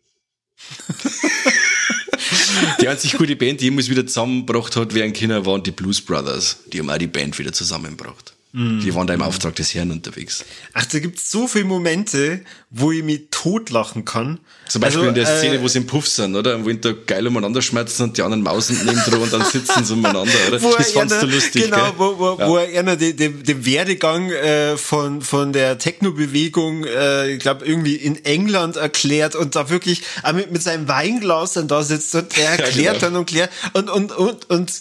Die 2.82 2.88
einzig 2.88 3.14
gute 3.18 3.36
Band, 3.36 3.62
die 3.62 3.66
jemals 3.66 3.90
wieder 3.90 4.06
zusammengebracht 4.06 4.76
hat, 4.76 4.94
während 4.94 5.16
Kinder 5.16 5.46
waren 5.46 5.64
die 5.64 5.72
Blues 5.72 6.02
Brothers. 6.02 6.58
Die 6.72 6.80
haben 6.80 6.90
auch 6.90 6.98
die 6.98 7.08
Band 7.08 7.38
wieder 7.40 7.54
zusammengebracht. 7.54 8.34
Die 8.54 8.94
waren 8.94 9.08
da 9.08 9.14
im 9.14 9.22
Auftrag 9.22 9.56
des 9.56 9.74
Herrn 9.74 9.92
unterwegs. 9.92 10.44
Ach, 10.74 10.86
da 10.86 11.00
gibt's 11.00 11.32
so 11.32 11.48
viele 11.48 11.64
Momente, 11.64 12.42
wo 12.70 12.92
ich 12.92 13.02
mich 13.02 13.28
totlachen 13.32 14.04
kann. 14.04 14.40
Zum 14.68 14.82
Beispiel 14.82 15.00
Also, 15.00 15.10
in 15.10 15.16
der 15.16 15.26
Szene, 15.26 15.56
äh, 15.56 15.62
wo 15.62 15.70
sie 15.70 15.78
im 15.78 15.88
Puff 15.88 16.06
sind, 16.06 16.36
oder? 16.36 16.64
Wo 16.66 16.68
ihn 16.70 16.82
da 16.82 16.92
geil 16.92 17.26
umeinander 17.28 17.62
schmerzen 17.62 18.04
und 18.04 18.18
die 18.18 18.22
anderen 18.24 18.44
Mausen 18.44 18.78
neben 18.86 19.00
dran 19.00 19.22
und 19.22 19.32
dann 19.32 19.46
sitzen 19.46 19.86
sie 19.86 19.94
umeinander, 19.94 20.34
oder? 20.50 20.62
Wo 20.62 20.76
Das 20.76 20.92
fandst 20.92 21.22
du 21.22 21.28
lustig, 21.28 21.64
Genau, 21.64 21.78
gell? 21.78 21.94
wo, 21.98 22.20
wo, 22.20 22.38
Ja. 22.40 22.48
wo 22.50 22.58
er 22.58 22.78
einer 22.80 22.98
den, 22.98 23.16
den, 23.16 23.42
den 23.42 23.66
Werdegang 23.66 24.30
äh, 24.32 24.76
von, 24.76 25.22
von 25.22 25.54
der 25.54 25.78
Techno-Bewegung, 25.78 26.84
äh, 26.84 27.32
ich 27.34 27.40
glaube, 27.40 27.66
irgendwie 27.66 27.96
in 27.96 28.24
England 28.26 28.76
erklärt 28.76 29.34
und 29.36 29.56
da 29.56 29.70
wirklich 29.70 30.02
auch 30.24 30.34
mit, 30.34 30.52
mit 30.52 30.62
seinem 30.62 30.90
Weinglas 30.90 31.54
dann 31.54 31.70
da 31.70 31.84
sitzt 31.84 32.14
und 32.16 32.38
er 32.38 32.50
erklärt 32.60 32.96
genau. 33.00 33.12
dann 33.12 33.16
und 33.16 33.26
klärt 33.28 33.50
und, 33.74 33.90
und, 33.90 34.12
und, 34.12 34.50
und 34.50 34.70
äh, 34.72 34.74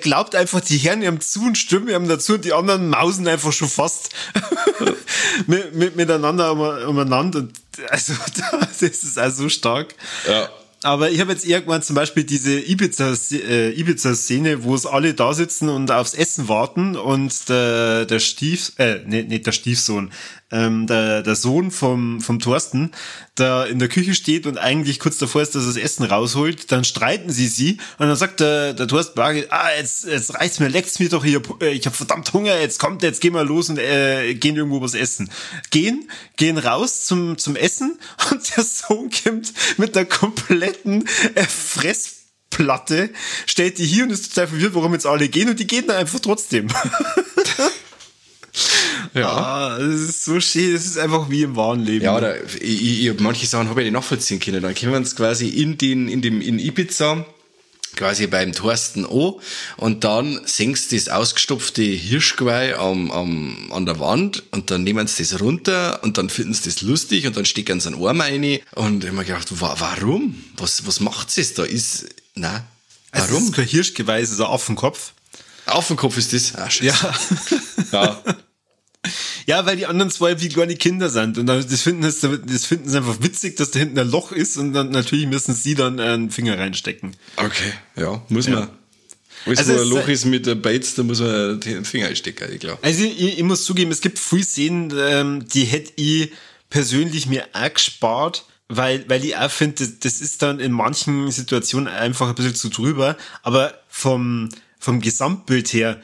glaubt 0.00 0.34
einfach, 0.34 0.60
die 0.60 0.78
Herren 0.78 1.02
ihm 1.02 1.20
zu 1.20 1.42
und 1.42 1.58
stimmen 1.58 1.88
ihm 1.88 2.08
dazu 2.08 2.34
und 2.34 2.44
die 2.44 2.52
anderen 2.52 2.88
mausen 2.88 3.28
einfach 3.28 3.52
schon 3.52 3.68
fast 3.68 4.10
mit, 5.46 5.74
mit, 5.74 5.96
miteinander 5.96 6.52
um, 6.52 6.60
umeinander 6.88 7.40
und 7.40 7.52
also 7.90 8.14
das 8.58 8.82
ist 8.82 9.18
also 9.18 9.48
stark. 9.48 9.94
Ja. 10.26 10.48
aber 10.82 11.10
ich 11.10 11.20
habe 11.20 11.32
jetzt 11.32 11.44
irgendwann 11.44 11.82
zum 11.82 11.94
Beispiel 11.94 12.24
diese 12.24 12.58
Ibiza-Szene, 12.58 13.48
äh, 13.48 13.78
Ibiza 13.78 14.14
wo 14.62 14.74
es 14.74 14.86
alle 14.86 15.12
da 15.12 15.34
sitzen 15.34 15.68
und 15.68 15.90
aufs 15.90 16.14
Essen 16.14 16.48
warten 16.48 16.96
und 16.96 17.48
der, 17.48 18.06
der 18.06 18.20
Stief, 18.20 18.72
äh, 18.78 19.00
nee, 19.04 19.24
nicht 19.24 19.46
der 19.46 19.52
Stiefsohn, 19.52 20.10
ähm, 20.50 20.86
der, 20.86 21.22
der 21.22 21.34
Sohn 21.34 21.70
vom, 21.70 22.20
vom 22.20 22.38
Thorsten, 22.38 22.92
da 23.36 23.64
in 23.64 23.78
der 23.78 23.88
Küche 23.88 24.14
steht 24.14 24.46
und 24.46 24.58
eigentlich 24.58 24.98
kurz 24.98 25.18
davor 25.18 25.42
ist, 25.42 25.54
dass 25.54 25.64
er 25.64 25.68
das 25.68 25.76
Essen 25.76 26.04
rausholt, 26.04 26.72
dann 26.72 26.84
streiten 26.84 27.30
sie 27.30 27.46
sie 27.46 27.78
und 27.98 28.08
dann 28.08 28.16
sagt 28.16 28.40
der, 28.40 28.74
der 28.74 28.88
Thorsten 28.88 29.14
Bargeld, 29.14 29.52
ah, 29.52 29.68
jetzt, 29.76 30.06
jetzt 30.06 30.34
reicht's 30.34 30.58
mir, 30.58 30.68
leckt's 30.68 30.98
mir 30.98 31.08
doch 31.08 31.24
hier, 31.24 31.42
äh, 31.60 31.70
ich 31.70 31.86
habe 31.86 31.94
verdammt 31.94 32.32
Hunger, 32.32 32.58
jetzt 32.58 32.78
kommt, 32.78 33.02
jetzt 33.02 33.20
gehen 33.20 33.34
wir 33.34 33.44
los 33.44 33.68
und 33.68 33.78
äh, 33.78 34.34
gehen 34.34 34.56
irgendwo 34.56 34.80
was 34.80 34.94
essen. 34.94 35.30
Gehen, 35.70 36.10
gehen 36.36 36.58
raus 36.58 37.04
zum, 37.04 37.38
zum 37.38 37.56
Essen 37.56 37.98
und 38.30 38.56
der 38.56 38.64
Sohn 38.64 39.10
kommt 39.24 39.52
mit 39.76 39.96
einer 39.96 40.06
kompletten 40.06 41.06
äh, 41.34 41.44
Fress 41.44 42.16
Platte, 42.50 43.10
stellt 43.44 43.76
die 43.76 43.84
hier 43.84 44.04
und 44.04 44.10
ist 44.10 44.32
total 44.32 44.48
verwirrt, 44.48 44.74
warum 44.74 44.94
jetzt 44.94 45.04
alle 45.04 45.28
gehen 45.28 45.50
und 45.50 45.60
die 45.60 45.66
gehen 45.66 45.86
dann 45.86 45.96
einfach 45.96 46.20
trotzdem. 46.20 46.68
Ja. 49.14 49.28
Ah, 49.28 49.78
das 49.78 50.00
ist 50.00 50.24
so 50.24 50.40
schön, 50.40 50.74
das 50.74 50.84
ist 50.84 50.98
einfach 50.98 51.30
wie 51.30 51.42
im 51.42 51.56
wahren 51.56 51.84
Leben. 51.84 52.04
Ja, 52.04 52.16
oder 52.16 52.36
ich, 52.60 53.06
ich, 53.06 53.20
manche 53.20 53.46
Sachen 53.46 53.68
habe 53.68 53.80
ich 53.80 53.86
nicht 53.86 53.94
nachvollziehen 53.94 54.40
können. 54.40 54.62
Dann 54.62 54.74
können 54.74 54.92
wir 54.92 54.98
uns 54.98 55.16
quasi 55.16 55.48
in 55.48 55.78
den, 55.78 56.08
in 56.08 56.22
dem, 56.22 56.40
in 56.40 56.58
Ibiza, 56.58 57.24
quasi 57.96 58.26
beim 58.26 58.52
Thorsten 58.52 59.06
an 59.06 59.34
und 59.78 60.04
dann 60.04 60.40
senkst 60.44 60.92
du 60.92 60.96
das 60.96 61.08
ausgestopfte 61.08 61.82
Hirschgeweih 61.82 62.76
am, 62.76 63.10
am, 63.10 63.72
an 63.72 63.86
der 63.86 63.98
Wand 63.98 64.42
und 64.50 64.70
dann 64.70 64.84
nehmen 64.84 65.06
sie 65.06 65.22
das 65.22 65.40
runter 65.40 66.02
und 66.02 66.18
dann 66.18 66.28
finden 66.28 66.52
sie 66.54 66.64
das 66.64 66.82
lustig 66.82 67.26
und 67.26 67.36
dann 67.36 67.46
stecken 67.46 67.80
sie 67.80 67.88
einen 67.88 68.04
Arm 68.04 68.20
rein 68.20 68.58
und 68.74 69.02
ich 69.02 69.08
habe 69.08 69.16
mir 69.16 69.24
gedacht, 69.24 69.48
warum? 69.50 70.44
Was, 70.58 70.86
was 70.86 71.00
macht 71.00 71.36
es 71.38 71.54
da? 71.54 71.64
Ist, 71.64 72.06
na, 72.34 72.66
warum? 73.12 73.24
Also 73.24 73.34
das 73.34 73.44
ist 73.44 73.54
kein 73.54 73.66
Hirschgeweih, 73.66 74.20
es 74.20 74.30
ist 74.30 74.40
ein 74.40 74.46
Affenkopf. 74.46 75.12
Affenkopf 75.64 76.16
ist 76.18 76.32
das? 76.32 76.54
Ah, 76.54 76.68
ja. 76.80 76.94
ja. 77.92 78.22
Ja, 79.46 79.64
weil 79.64 79.76
die 79.76 79.86
anderen 79.86 80.10
zwei 80.10 80.40
wie 80.40 80.48
kleine 80.48 80.74
Kinder 80.74 81.08
sind 81.08 81.38
und 81.38 81.46
das 81.46 81.82
finden 81.82 82.02
das, 82.02 82.20
das 82.20 82.66
finden 82.66 82.88
sie 82.88 82.96
einfach 82.96 83.22
witzig, 83.22 83.56
dass 83.56 83.70
da 83.70 83.78
hinten 83.78 83.98
ein 83.98 84.10
Loch 84.10 84.32
ist 84.32 84.56
und 84.56 84.72
dann 84.72 84.90
natürlich 84.90 85.26
müssen 85.26 85.54
sie 85.54 85.74
dann 85.74 86.00
einen 86.00 86.30
Finger 86.30 86.58
reinstecken. 86.58 87.14
Okay, 87.36 87.72
ja, 87.96 88.22
muss 88.28 88.48
man. 88.48 88.68
Wenn 89.44 89.56
also 89.56 89.80
ein 89.80 89.88
Loch 89.88 90.08
ist 90.08 90.24
mit 90.24 90.46
der 90.46 90.56
Bates, 90.56 90.96
da 90.96 91.04
muss 91.04 91.20
man 91.20 91.60
den 91.60 91.84
Finger 91.84 92.08
einstecken, 92.08 92.48
ich 92.52 92.58
glaube. 92.58 92.82
Also 92.82 93.04
ich, 93.04 93.38
ich, 93.38 93.42
muss 93.44 93.64
zugeben, 93.64 93.92
es 93.92 94.00
gibt 94.00 94.18
viele 94.18 94.42
Szenen, 94.42 94.92
ähm, 94.98 95.46
die 95.46 95.64
hätte 95.64 95.92
ich 95.94 96.32
persönlich 96.68 97.26
mir 97.28 97.46
auch 97.52 97.72
gespart, 97.72 98.44
weil, 98.68 99.08
weil 99.08 99.24
ich 99.24 99.36
auch 99.36 99.50
finde, 99.50 99.76
das, 99.76 100.00
das 100.00 100.20
ist 100.20 100.42
dann 100.42 100.58
in 100.58 100.72
manchen 100.72 101.30
Situationen 101.30 101.86
einfach 101.86 102.28
ein 102.28 102.34
bisschen 102.34 102.56
zu 102.56 102.68
drüber, 102.70 103.16
aber 103.42 103.74
vom, 103.88 104.48
vom 104.80 105.00
Gesamtbild 105.00 105.72
her 105.72 106.00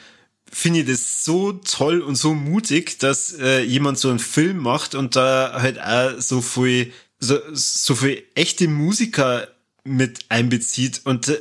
finde 0.53 0.81
ich 0.81 0.87
das 0.87 1.25
so 1.25 1.53
toll 1.53 2.01
und 2.03 2.17
so 2.17 2.35
mutig, 2.35 2.99
dass 2.99 3.33
äh, 3.33 3.63
jemand 3.63 3.99
so 3.99 4.11
einen 4.11 4.19
Film 4.19 4.59
macht 4.59 4.95
und 4.95 5.17
da 5.17 5.59
halt 5.61 5.81
auch 5.81 6.21
so 6.21 6.43
viel, 6.43 6.93
so, 7.19 7.39
so 7.53 7.95
viel 7.95 8.23
echte 8.35 8.69
Musiker 8.69 9.49
mit 9.85 10.21
einbezieht. 10.29 11.01
Und 11.05 11.29
äh, 11.29 11.41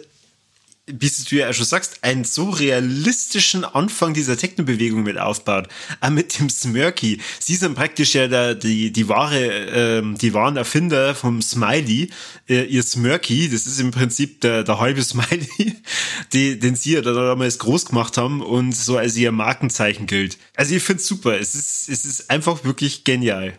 wie 0.88 1.12
du 1.30 1.36
ja 1.36 1.54
schon 1.54 1.66
sagst, 1.66 2.04
einen 2.04 2.24
so 2.24 2.50
realistischen 2.50 3.64
Anfang 3.64 4.14
dieser 4.14 4.36
Techno-Bewegung 4.36 5.04
mit 5.04 5.18
aufbaut. 5.18 5.68
Auch 6.00 6.10
mit 6.10 6.40
dem 6.40 6.50
Smirky. 6.50 7.22
Sie 7.40 7.56
sind 7.56 7.76
praktisch 7.76 8.16
ja 8.16 8.28
der, 8.28 8.56
die, 8.56 8.92
die 8.92 9.08
wahre, 9.08 9.48
ähm, 9.48 10.18
die 10.18 10.34
wahren 10.34 10.58
Erfinder 10.58 11.14
vom 11.14 11.42
Smiley. 11.42 12.10
Äh, 12.50 12.64
ihr 12.66 12.84
Smirky, 12.84 13.50
das 13.50 13.68
ist 13.68 13.80
im 13.80 13.92
Prinzip 13.92 14.42
der, 14.42 14.64
der 14.64 14.80
halbe 14.80 15.04
Smiley, 15.04 15.48
die, 16.34 16.60
den 16.60 16.76
sie 16.76 16.94
ja 16.94 17.02
da 17.02 17.14
damals 17.14 17.60
groß 17.60 17.86
gemacht 17.86 18.18
haben 18.18 18.42
und 18.42 18.76
so 18.76 18.98
als 18.98 19.16
ihr 19.16 19.32
Markenzeichen 19.32 20.08
gilt. 20.08 20.38
Also 20.56 20.76
ich 20.76 20.84
finde 20.84 21.02
es 21.02 21.08
super. 21.08 21.40
Es 21.40 21.54
ist, 21.54 21.90
es 21.90 22.06
ist 22.06 22.30
einfach 22.30 22.64
wirklich 22.64 23.04
genial. 23.04 23.58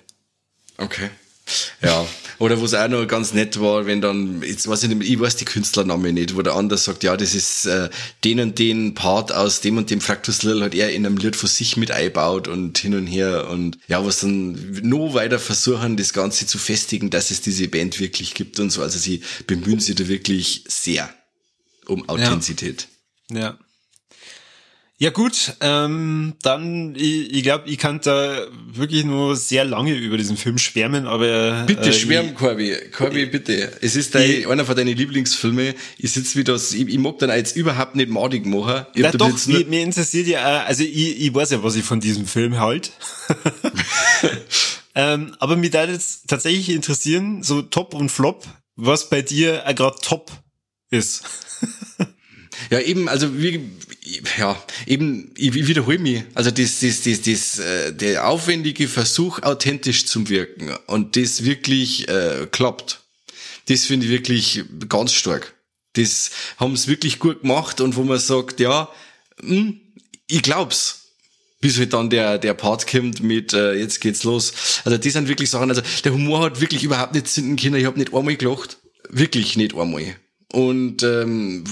Okay. 0.76 1.10
Ja, 1.82 2.06
oder 2.38 2.60
wo 2.60 2.64
es 2.64 2.74
auch 2.74 2.88
noch 2.88 3.06
ganz 3.06 3.34
nett 3.34 3.60
war, 3.60 3.86
wenn 3.86 4.00
dann, 4.00 4.42
jetzt 4.42 4.66
weiß 4.68 4.84
ich 4.84 4.88
nicht, 4.88 5.10
ich 5.10 5.20
weiß 5.20 5.36
die 5.36 5.44
Künstlername 5.44 6.12
nicht, 6.12 6.36
wo 6.36 6.42
der 6.42 6.54
andere 6.54 6.78
sagt, 6.78 7.02
ja, 7.02 7.16
das 7.16 7.34
ist 7.34 7.66
äh, 7.66 7.90
den 8.24 8.40
und 8.40 8.58
den 8.58 8.94
Part 8.94 9.32
aus 9.32 9.60
dem 9.60 9.76
und 9.76 9.90
dem 9.90 10.00
Fractus 10.00 10.42
Lil 10.42 10.62
hat 10.62 10.74
er 10.74 10.92
in 10.92 11.04
einem 11.04 11.16
Lied 11.16 11.36
für 11.36 11.48
sich 11.48 11.76
mit 11.76 11.90
einbaut 11.90 12.48
und 12.48 12.78
hin 12.78 12.94
und 12.94 13.06
her 13.06 13.48
und 13.48 13.78
ja, 13.88 14.04
was 14.04 14.20
dann 14.20 14.80
noch 14.82 15.14
weiter 15.14 15.38
versuchen, 15.38 15.96
das 15.96 16.12
Ganze 16.12 16.46
zu 16.46 16.58
festigen, 16.58 17.10
dass 17.10 17.30
es 17.30 17.40
diese 17.40 17.68
Band 17.68 17.98
wirklich 18.00 18.34
gibt 18.34 18.60
und 18.60 18.70
so. 18.70 18.82
Also 18.82 18.98
sie 18.98 19.22
bemühen 19.46 19.80
sich 19.80 19.96
da 19.96 20.08
wirklich 20.08 20.64
sehr 20.68 21.12
um 21.86 22.08
Authentizität. 22.08 22.88
ja. 23.30 23.40
ja. 23.40 23.58
Ja 25.02 25.10
gut, 25.10 25.54
ähm, 25.60 26.34
dann, 26.42 26.94
ich, 26.94 27.34
ich 27.34 27.42
glaube, 27.42 27.68
ich 27.68 27.76
kann 27.76 28.00
da 28.04 28.46
wirklich 28.72 29.04
nur 29.04 29.34
sehr 29.34 29.64
lange 29.64 29.96
über 29.96 30.16
diesen 30.16 30.36
Film 30.36 30.58
schwärmen, 30.58 31.08
aber... 31.08 31.64
Bitte 31.66 31.88
äh, 31.88 31.92
schwärm, 31.92 32.36
Corby. 32.36 32.76
Corby, 32.92 33.26
bitte. 33.26 33.72
Es 33.80 33.96
ist 33.96 34.14
dein, 34.14 34.30
ich, 34.30 34.46
einer 34.46 34.64
von 34.64 34.76
deinen 34.76 34.96
Lieblingsfilme. 34.96 35.74
Ich 35.98 36.12
sitze 36.12 36.38
wieder, 36.38 36.54
ich, 36.54 36.86
ich 36.86 36.98
mag 36.98 37.18
dann 37.18 37.30
jetzt 37.30 37.56
überhaupt 37.56 37.96
nicht 37.96 38.10
madig 38.10 38.46
machen. 38.46 38.86
Ich 38.94 39.02
na 39.02 39.10
doch, 39.10 39.46
mir, 39.48 39.66
mir 39.66 39.82
interessiert 39.82 40.28
ja 40.28 40.62
also 40.62 40.84
ich, 40.84 41.20
ich 41.20 41.34
weiß 41.34 41.50
ja, 41.50 41.64
was 41.64 41.74
ich 41.74 41.82
von 41.82 41.98
diesem 41.98 42.24
Film 42.24 42.60
halt. 42.60 42.92
ähm, 44.94 45.34
aber 45.40 45.56
mir 45.56 45.70
da 45.70 45.84
jetzt 45.84 46.28
tatsächlich 46.28 46.68
interessieren, 46.70 47.42
so 47.42 47.60
Top 47.60 47.94
und 47.94 48.08
Flop, 48.08 48.46
was 48.76 49.10
bei 49.10 49.20
dir 49.20 49.64
gerade 49.74 49.96
Top 50.00 50.30
ist. 50.90 51.24
Ja, 52.70 52.80
eben, 52.80 53.08
also 53.08 53.38
wie, 53.38 53.70
ja, 54.38 54.60
eben, 54.86 55.32
ich 55.36 55.54
wiederhole 55.54 55.98
mich. 55.98 56.24
Also 56.34 56.50
das, 56.50 56.80
das, 56.80 57.02
das, 57.02 57.22
das, 57.22 57.58
äh, 57.58 57.92
der 57.92 58.26
aufwendige 58.26 58.88
Versuch, 58.88 59.42
authentisch 59.42 60.06
zu 60.06 60.28
wirken 60.28 60.76
und 60.86 61.16
das 61.16 61.44
wirklich 61.44 62.08
äh, 62.08 62.46
klappt. 62.50 63.00
Das 63.68 63.86
finde 63.86 64.06
ich 64.06 64.12
wirklich 64.12 64.64
ganz 64.88 65.12
stark. 65.12 65.54
Das 65.92 66.30
haben 66.56 66.76
sie 66.76 66.88
wirklich 66.88 67.18
gut 67.20 67.42
gemacht 67.42 67.80
und 67.80 67.96
wo 67.96 68.02
man 68.02 68.18
sagt, 68.18 68.58
ja, 68.58 68.88
mh, 69.40 69.56
hm, 69.56 69.80
ich 70.26 70.42
glaub's. 70.42 70.98
Bis 71.60 71.78
halt 71.78 71.92
dann 71.92 72.10
der, 72.10 72.38
der 72.38 72.54
Part 72.54 72.88
kommt 72.88 73.22
mit, 73.22 73.52
äh, 73.52 73.74
jetzt 73.74 74.00
geht's 74.00 74.24
los. 74.24 74.52
Also 74.84 74.98
das 74.98 75.12
sind 75.12 75.28
wirklich 75.28 75.48
Sachen, 75.48 75.68
also 75.68 75.82
der 76.02 76.12
Humor 76.12 76.42
hat 76.42 76.60
wirklich 76.60 76.82
überhaupt 76.82 77.14
nicht 77.14 77.28
zünden 77.28 77.56
können. 77.56 77.76
Ich 77.76 77.84
habe 77.84 78.00
nicht 78.00 78.12
einmal 78.12 78.36
gelacht. 78.36 78.78
Wirklich 79.10 79.56
nicht 79.56 79.76
einmal. 79.76 80.16
Und 80.52 81.02
ähm, 81.02 81.64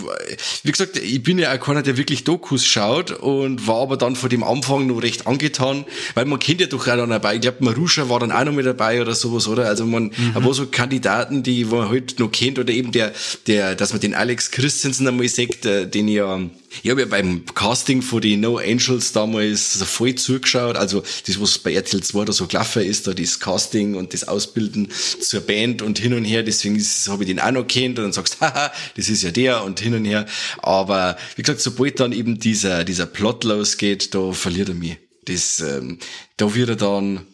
wie 0.62 0.72
gesagt, 0.72 0.96
ich 0.96 1.22
bin 1.22 1.38
ja 1.38 1.54
auch 1.54 1.60
keiner, 1.60 1.82
der 1.82 1.98
wirklich 1.98 2.24
Dokus 2.24 2.64
schaut 2.64 3.10
und 3.10 3.66
war 3.66 3.82
aber 3.82 3.98
dann 3.98 4.16
vor 4.16 4.30
dem 4.30 4.42
Anfang 4.42 4.86
noch 4.86 5.02
recht 5.02 5.26
angetan, 5.26 5.84
weil 6.14 6.24
man 6.24 6.38
kennt 6.38 6.62
ja 6.62 6.66
doch 6.66 6.88
auch 6.88 6.96
dann 6.96 7.10
dabei. 7.10 7.34
Ich 7.34 7.42
glaube, 7.42 7.58
Marusha 7.60 8.08
war 8.08 8.20
dann 8.20 8.32
auch 8.32 8.44
noch 8.44 8.54
mit 8.54 8.64
dabei 8.64 9.02
oder 9.02 9.14
sowas, 9.14 9.48
oder? 9.48 9.66
Also 9.66 9.84
man, 9.84 10.04
mhm. 10.04 10.32
aber 10.34 10.54
so 10.54 10.66
Kandidaten, 10.66 11.42
die 11.42 11.66
man 11.66 11.90
heute 11.90 12.06
halt 12.06 12.20
noch 12.20 12.32
kennt, 12.32 12.58
oder 12.58 12.72
eben 12.72 12.90
der, 12.90 13.12
der, 13.46 13.74
dass 13.74 13.92
man 13.92 14.00
den 14.00 14.14
Alex 14.14 14.50
Christensen 14.50 15.06
einmal 15.06 15.28
sagt, 15.28 15.66
äh, 15.66 15.86
den 15.86 16.08
ja 16.08 16.40
ich 16.83 16.90
habe 16.90 17.00
ja 17.00 17.06
beim 17.06 17.44
Casting 17.46 18.00
von 18.00 18.20
die 18.20 18.37
No 18.37 18.59
Angels 18.59 19.12
damals 19.12 19.83
voll 19.83 20.14
zugeschaut. 20.14 20.76
Also 20.76 21.02
das, 21.26 21.40
was 21.40 21.59
bei 21.59 21.74
RTL 21.74 22.02
2 22.02 22.24
da 22.26 22.33
so 22.33 22.46
gelaufen 22.46 22.83
ist, 22.83 23.06
da 23.06 23.12
das 23.12 23.40
Casting 23.40 23.96
und 23.96 24.14
das 24.14 24.28
Ausbilden 24.28 24.88
zur 25.20 25.40
Band 25.40 25.83
und 25.83 25.98
hin 25.98 26.14
und 26.14 26.24
her. 26.24 26.42
Deswegen 26.42 26.80
habe 27.09 27.24
ich 27.24 27.28
den 27.28 27.40
auch 27.40 27.50
noch 27.50 27.66
kennt 27.66 27.98
und 27.98 28.04
dann 28.04 28.12
sagst, 28.12 28.40
haha, 28.40 28.72
das 28.96 29.09
ist 29.09 29.22
ja 29.22 29.33
der 29.33 29.64
und 29.64 29.80
hin 29.80 29.94
und 29.94 30.04
her. 30.04 30.26
Aber 30.59 31.16
wie 31.35 31.42
gesagt, 31.42 31.61
sobald 31.61 31.98
dann 31.98 32.12
eben 32.12 32.38
dieser, 32.38 32.85
dieser 32.85 33.06
Plot 33.06 33.44
losgeht, 33.44 34.14
da 34.14 34.33
verliert 34.33 34.68
er 34.68 34.74
mich. 34.76 34.96
Das, 35.24 35.61
ähm, 35.61 35.98
da 36.37 36.54
wird 36.54 36.70
er 36.70 36.76
dann 36.76 37.26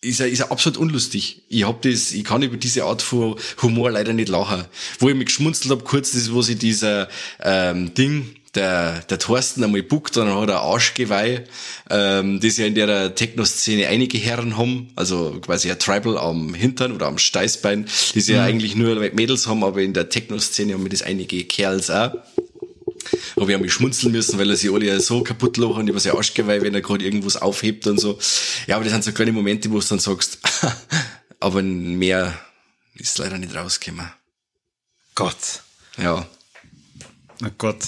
ist 0.00 0.20
er, 0.20 0.28
ist 0.28 0.40
er 0.40 0.52
absolut 0.52 0.78
unlustig. 0.78 1.44
Ich 1.48 1.64
hab 1.66 1.80
das, 1.80 2.12
ich 2.12 2.24
kann 2.24 2.42
über 2.42 2.58
diese 2.58 2.84
Art 2.84 3.00
von 3.00 3.36
Humor 3.62 3.90
leider 3.90 4.12
nicht 4.12 4.28
lachen. 4.28 4.64
Wo 4.98 5.08
ich 5.08 5.14
mich 5.14 5.26
geschmunzelt 5.26 5.70
hab, 5.70 5.84
kurz, 5.84 6.12
das, 6.12 6.32
wo 6.32 6.42
sie 6.42 6.56
dieser 6.56 7.08
ähm, 7.40 7.94
Ding, 7.94 8.36
der, 8.54 9.00
der 9.00 9.18
Thorsten 9.18 9.64
einmal 9.64 9.82
buckt 9.82 10.16
und 10.16 10.26
dann 10.26 10.40
hat 10.40 10.48
er 10.48 10.60
Arschgeweih, 10.60 11.44
ähm, 11.90 12.40
das 12.40 12.56
ja 12.56 12.66
in 12.66 12.74
der 12.74 13.14
Techno-Szene 13.14 13.88
einige 13.88 14.18
Herren 14.18 14.56
haben, 14.56 14.90
also 14.96 15.38
quasi 15.40 15.70
ein 15.70 15.78
Tribal 15.78 16.18
am 16.18 16.54
Hintern 16.54 16.92
oder 16.92 17.06
am 17.06 17.18
Steißbein, 17.18 17.86
die 18.14 18.20
sie 18.20 18.32
mhm. 18.32 18.38
ja 18.38 18.44
eigentlich 18.44 18.76
nur 18.76 18.94
Mädels 19.14 19.46
haben, 19.46 19.64
aber 19.64 19.82
in 19.82 19.92
der 19.92 20.08
Techno-Szene 20.08 20.74
haben 20.74 20.84
wir 20.84 20.90
das 20.90 21.02
einige 21.02 21.44
Kerls 21.44 21.90
auch. 21.90 22.12
Aber 23.36 23.48
wir 23.48 23.54
haben 23.54 23.62
mich 23.62 23.72
schmunzeln 23.72 24.12
müssen, 24.12 24.38
weil 24.38 24.48
er 24.50 24.56
sie 24.56 24.70
alle 24.70 24.98
so 25.00 25.22
kaputt 25.22 25.56
lachen 25.56 25.88
über 25.88 26.00
sein 26.00 26.16
Arschgeweih, 26.16 26.62
wenn 26.62 26.74
er 26.74 26.80
gerade 26.80 27.04
irgendwas 27.04 27.36
aufhebt 27.36 27.86
und 27.86 27.98
so. 27.98 28.18
Ja, 28.66 28.76
aber 28.76 28.84
das 28.84 28.92
sind 28.92 29.04
so 29.04 29.12
kleine 29.12 29.32
Momente, 29.32 29.70
wo 29.70 29.78
du 29.78 29.86
dann 29.86 29.98
sagst, 29.98 30.38
aber 31.40 31.62
mehr 31.62 32.38
ist 32.94 33.18
leider 33.18 33.38
nicht 33.38 33.54
rausgekommen. 33.54 34.10
Gott. 35.14 35.62
Ja. 35.98 36.26
Oh 37.44 37.50
Gott. 37.58 37.78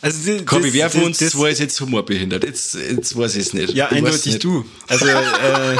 Also 0.00 0.18
die, 0.24 0.44
Kobi, 0.44 0.72
wer 0.72 0.90
von 0.90 1.04
uns 1.04 1.18
das, 1.18 1.38
war 1.38 1.48
jetzt 1.48 1.80
Humorbehindert? 1.80 2.44
Jetzt, 2.44 2.74
jetzt 2.74 3.16
weiß 3.16 3.36
ich 3.36 3.46
es 3.46 3.52
nicht. 3.54 3.74
Ja, 3.74 3.88
du 3.88 3.96
eindeutig 3.96 4.38
du. 4.38 4.64
Also 4.88 5.06
äh, 5.06 5.76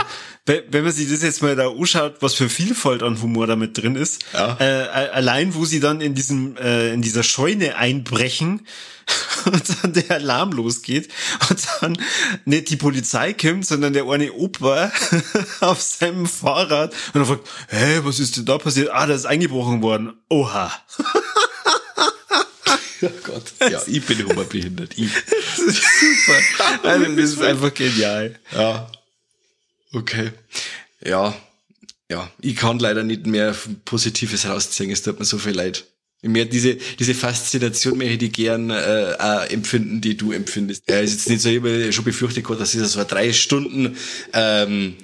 wenn 0.47 0.85
man 0.85 0.93
sich 0.93 1.11
das 1.11 1.23
jetzt 1.23 1.43
mal 1.43 1.57
da 1.57 1.69
anschaut, 1.69 2.17
was 2.21 2.35
für 2.35 2.49
Vielfalt 2.49 3.03
an 3.03 3.21
Humor 3.21 3.47
damit 3.47 3.77
drin 3.77 3.97
ist, 3.97 4.25
ja. 4.33 4.57
äh, 4.61 5.09
allein 5.09 5.55
wo 5.55 5.65
sie 5.65 5.81
dann 5.81 6.01
in 6.01 6.15
diesem 6.15 6.57
äh, 6.57 6.93
in 6.93 7.03
dieser 7.03 7.25
Scheune 7.25 7.77
einbrechen 7.77 8.65
und 9.45 9.63
dann 9.83 9.93
der 9.93 10.11
Alarm 10.13 10.53
losgeht 10.53 11.09
und 11.51 11.59
dann 11.81 11.99
nicht 12.45 12.71
die 12.71 12.77
Polizei 12.77 13.33
kommt, 13.33 13.67
sondern 13.67 13.93
der 13.93 14.07
eine 14.09 14.33
Opa 14.33 14.93
auf 15.61 15.83
seinem 15.83 16.27
Fahrrad 16.27 16.95
und 17.13 17.23
er 17.23 17.27
fragt, 17.27 17.49
hä, 17.69 18.01
was 18.05 18.21
ist 18.21 18.37
denn 18.37 18.45
da 18.45 18.59
passiert? 18.59 18.91
Ah, 18.93 19.07
da 19.07 19.15
ist 19.15 19.27
eingebrochen 19.27 19.83
worden. 19.83 20.13
Oha. 20.29 20.73
Oh 23.03 23.11
Gott. 23.25 23.53
Ja, 23.61 23.83
ich 23.87 24.05
bin 24.05 24.25
oberbehindert. 24.25 24.97
Ich. 24.97 25.11
Das 25.13 25.59
ist 25.59 25.83
super. 26.27 26.41
Also, 26.83 27.05
das 27.15 27.31
ist 27.31 27.43
einfach 27.43 27.75
genial. 27.75 28.39
Ja. 28.53 28.91
Okay. 29.93 30.31
Ja. 31.05 31.37
Ja. 32.11 32.31
Ich 32.41 32.57
kann 32.57 32.79
leider 32.79 33.03
nicht 33.03 33.27
mehr 33.27 33.55
Positives 33.85 34.47
rausziehen. 34.47 34.91
Es 34.91 35.03
tut 35.03 35.19
mir 35.19 35.25
so 35.25 35.39
viel 35.39 35.53
leid. 35.53 35.85
Mehr 36.23 36.47
diese, 36.47 36.77
diese 36.99 37.15
Faszination 37.15 37.99
mehr 37.99 38.09
hätte 38.09 38.25
ich 38.25 38.33
gern 38.33 38.71
äh, 38.71 39.15
auch 39.19 39.49
empfinden, 39.51 40.01
die 40.01 40.17
du 40.17 40.33
empfindest. 40.33 40.85
Er 40.87 41.03
ist 41.03 41.13
jetzt 41.13 41.29
nicht 41.29 41.43
so, 41.43 41.49
ich 41.51 41.95
schon 41.95 42.05
befürchtet, 42.05 42.49
dass 42.49 42.75
es 42.75 42.93
so 42.93 43.05
drei 43.05 43.33
Stunden 43.33 43.97
ähm, 44.33 44.97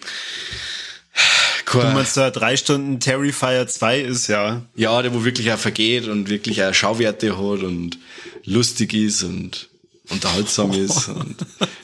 Du 1.80 1.94
meinst 1.94 2.16
da 2.16 2.30
drei 2.30 2.56
Stunden 2.56 3.00
Terrifier 3.00 3.66
2 3.66 4.00
ist, 4.00 4.28
ja. 4.28 4.62
Ja, 4.74 5.00
der 5.02 5.14
wo 5.14 5.24
wirklich 5.24 5.52
auch 5.52 5.58
vergeht 5.58 6.08
und 6.08 6.28
wirklich 6.28 6.62
auch 6.62 6.74
Schauwerte 6.74 7.36
hat 7.36 7.62
und 7.62 7.98
lustig 8.44 8.94
ist 8.94 9.22
und 9.22 9.68
unterhaltsam 10.10 10.72
ist. 10.84 11.08
Und 11.08 11.36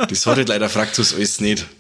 das 0.09 0.27
hat 0.27 0.37
halt 0.37 0.48
leider 0.48 0.68
Fraktus 0.68 1.14
alles 1.14 1.40
nicht. 1.40 1.66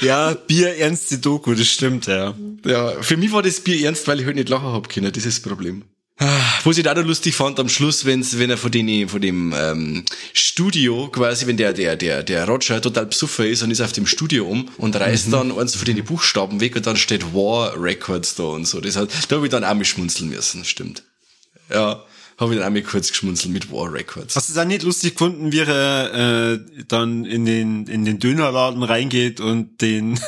ja, 0.00 0.34
Bier 0.34 0.76
ernst 0.76 1.10
die 1.10 1.20
Doku, 1.20 1.54
das 1.54 1.68
stimmt, 1.68 2.06
ja. 2.06 2.34
Ja, 2.64 3.02
für 3.02 3.16
mich 3.16 3.32
war 3.32 3.42
das 3.42 3.60
Bier 3.60 3.86
ernst, 3.86 4.06
weil 4.08 4.20
ich 4.20 4.26
halt 4.26 4.36
nicht 4.36 4.48
lachen 4.48 4.72
hab 4.72 4.88
können, 4.88 5.12
das 5.12 5.24
ist 5.24 5.38
das 5.38 5.48
Problem. 5.48 5.84
Was 6.64 6.76
ich 6.76 6.82
da 6.82 6.94
noch 6.94 7.04
lustig 7.04 7.36
fand 7.36 7.60
am 7.60 7.68
Schluss, 7.68 8.04
wenn's, 8.04 8.38
wenn 8.38 8.50
er 8.50 8.58
von, 8.58 8.72
den, 8.72 9.08
von 9.08 9.20
dem 9.20 9.54
ähm, 9.56 10.04
Studio 10.32 11.08
quasi, 11.08 11.46
wenn 11.46 11.56
der, 11.56 11.72
der, 11.72 11.94
der, 11.94 12.24
der 12.24 12.44
Roger 12.48 12.80
total 12.80 13.06
psuffer 13.06 13.46
ist 13.46 13.62
und 13.62 13.70
ist 13.70 13.80
auf 13.80 13.92
dem 13.92 14.06
Studio 14.06 14.46
um 14.46 14.68
und 14.78 14.96
reißt 14.96 15.28
mhm. 15.28 15.32
dann 15.32 15.58
eins 15.58 15.76
von 15.76 15.84
den 15.84 16.04
Buchstaben 16.04 16.60
weg 16.60 16.74
und 16.74 16.86
dann 16.86 16.96
steht 16.96 17.34
War 17.34 17.80
Records 17.80 18.34
da 18.34 18.44
und 18.44 18.66
so. 18.66 18.80
Das 18.80 18.96
hat, 18.96 19.10
da 19.28 19.36
habe 19.36 19.46
ich 19.46 19.52
dann 19.52 19.62
auch 19.62 19.74
mich 19.74 19.90
schmunzeln 19.90 20.30
müssen, 20.30 20.64
stimmt. 20.64 21.04
Ja 21.70 22.04
habe 22.38 22.54
ich 22.54 22.60
dann 22.60 22.68
auch 22.68 22.72
mal 22.72 22.82
kurz 22.82 23.08
geschmunzelt 23.10 23.52
mit 23.52 23.70
War 23.72 23.92
Records. 23.92 24.36
Hast 24.36 24.48
du 24.48 24.52
es 24.52 24.58
auch 24.58 24.64
nicht 24.64 24.84
lustig 24.84 25.14
gefunden, 25.14 25.50
wie 25.52 25.58
er 25.58 26.14
äh, 26.54 26.60
dann 26.86 27.24
in 27.24 27.44
den, 27.44 27.86
in 27.86 28.04
den 28.04 28.20
Dönerladen 28.20 28.84
reingeht 28.84 29.40
und 29.40 29.80
den, 29.80 30.20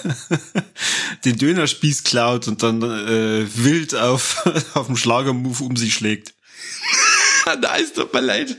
den 1.24 1.38
Dönerspieß 1.38 2.02
klaut 2.02 2.48
und 2.48 2.62
dann 2.64 2.82
äh, 2.82 3.46
wild 3.54 3.94
auf, 3.94 4.44
auf 4.74 4.86
dem 4.86 4.96
Schlagermove 4.96 5.62
um 5.62 5.76
sich 5.76 5.94
schlägt? 5.94 6.34
Nein, 7.60 7.82
es 7.82 7.92
tut 7.92 8.12
mir 8.12 8.20
leid. 8.20 8.56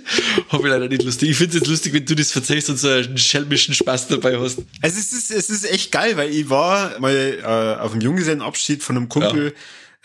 Hab 0.49 0.61
ich 0.61 0.67
leider 0.67 0.87
nicht 0.87 1.03
lustig. 1.03 1.29
Ich 1.29 1.37
finde 1.37 1.57
es 1.57 1.61
jetzt 1.61 1.69
lustig, 1.69 1.93
wenn 1.93 2.05
du 2.05 2.15
das 2.15 2.31
verzeihst 2.31 2.69
und 2.69 2.77
so 2.77 2.87
einen 2.87 3.17
schelmischen 3.17 3.73
Spaß 3.73 4.07
dabei 4.07 4.39
hast. 4.39 4.59
Also 4.81 4.97
es 4.97 5.11
ist, 5.11 5.31
es 5.31 5.49
ist 5.49 5.69
echt 5.69 5.91
geil, 5.91 6.17
weil 6.17 6.29
ich 6.29 6.49
war 6.49 6.99
mal 6.99 7.13
äh, 7.13 7.81
auf 7.81 7.91
einem 7.91 8.01
Junggesellenabschied 8.01 8.81
von 8.81 8.97
einem 8.97 9.09
Kumpel, 9.09 9.53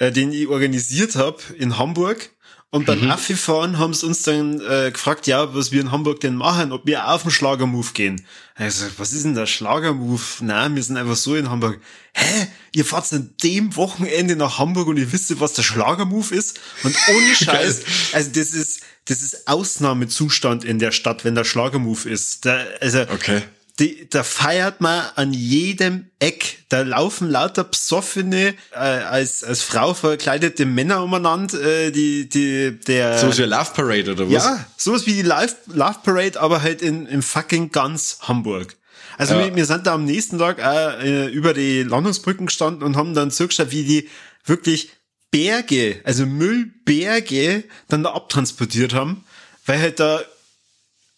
ja. 0.00 0.06
äh, 0.06 0.12
den 0.12 0.32
ich 0.32 0.48
organisiert 0.48 1.14
habe 1.14 1.38
in 1.58 1.78
Hamburg. 1.78 2.30
Und 2.70 2.84
beim 2.84 3.00
mhm. 3.00 3.10
Affi-Fahren 3.10 3.78
haben 3.78 3.94
sie 3.94 4.06
uns 4.06 4.22
dann 4.22 4.60
äh, 4.60 4.90
gefragt, 4.90 5.26
ja, 5.28 5.54
was 5.54 5.70
wir 5.70 5.80
in 5.80 5.92
Hamburg 5.92 6.20
denn 6.20 6.34
machen, 6.34 6.72
ob 6.72 6.84
wir 6.84 7.08
auf 7.08 7.22
den 7.22 7.30
Schlagermove 7.30 7.92
gehen. 7.94 8.26
Also, 8.56 8.86
was 8.98 9.12
ist 9.12 9.24
denn 9.24 9.34
der 9.34 9.46
Schlagermove? 9.46 10.44
Nein, 10.44 10.74
wir 10.74 10.82
sind 10.82 10.96
einfach 10.96 11.16
so 11.16 11.36
in 11.36 11.48
Hamburg. 11.48 11.80
Hä? 12.12 12.48
Ihr 12.74 12.84
fahrt 12.84 13.12
an 13.12 13.34
dem 13.42 13.76
Wochenende 13.76 14.34
nach 14.34 14.58
Hamburg 14.58 14.88
und 14.88 14.96
ihr 14.96 15.12
wisst, 15.12 15.38
was 15.40 15.52
der 15.52 15.62
Schlagermove 15.62 16.32
ist? 16.32 16.60
Und 16.82 16.96
ohne 17.08 17.34
Scheiß, 17.36 17.82
also 18.12 18.30
das 18.30 18.50
ist, 18.50 18.80
das 19.04 19.22
ist 19.22 19.46
Ausnahmezustand 19.46 20.64
in 20.64 20.80
der 20.80 20.90
Stadt, 20.90 21.24
wenn 21.24 21.36
der 21.36 21.44
Schlagermove 21.44 22.06
ist. 22.06 22.44
Da, 22.46 22.64
also, 22.80 23.02
okay 23.02 23.42
die, 23.78 24.08
da 24.08 24.22
feiert 24.22 24.80
man 24.80 25.04
an 25.16 25.34
jedem 25.34 26.06
Eck. 26.18 26.64
Da 26.70 26.80
laufen 26.80 27.28
lauter 27.28 27.64
psoffene, 27.64 28.54
äh, 28.72 28.76
als, 28.76 29.44
als 29.44 29.62
Frau 29.62 29.92
verkleidete 29.92 30.64
Männer 30.64 31.02
umeinander, 31.02 31.60
äh, 31.60 31.90
die, 31.90 32.28
die, 32.28 32.80
der. 32.86 33.18
So 33.18 33.36
wie 33.36 33.42
Love 33.42 33.72
Parade 33.74 34.12
oder 34.12 34.26
was? 34.26 34.32
Ja, 34.32 34.66
sowas 34.78 35.06
wie 35.06 35.12
die 35.12 35.22
Love, 35.22 35.54
Love 35.66 35.98
Parade, 36.02 36.40
aber 36.40 36.62
halt 36.62 36.80
in, 36.80 37.06
in 37.06 37.20
fucking 37.20 37.70
ganz 37.70 38.18
Hamburg. 38.22 38.76
Also 39.18 39.34
ja. 39.34 39.44
wir, 39.44 39.56
wir 39.56 39.66
sind 39.66 39.86
da 39.86 39.94
am 39.94 40.06
nächsten 40.06 40.38
Tag 40.38 40.58
äh, 40.58 41.26
über 41.26 41.52
die 41.52 41.82
Landungsbrücken 41.82 42.46
gestanden 42.46 42.82
und 42.82 42.96
haben 42.96 43.14
dann 43.14 43.30
zugeschaut, 43.30 43.72
wie 43.72 43.84
die 43.84 44.08
wirklich 44.46 44.90
Berge, 45.30 46.00
also 46.04 46.24
Müllberge, 46.24 47.64
dann 47.88 48.04
da 48.04 48.12
abtransportiert 48.12 48.94
haben, 48.94 49.24
weil 49.66 49.80
halt 49.80 50.00
da 50.00 50.22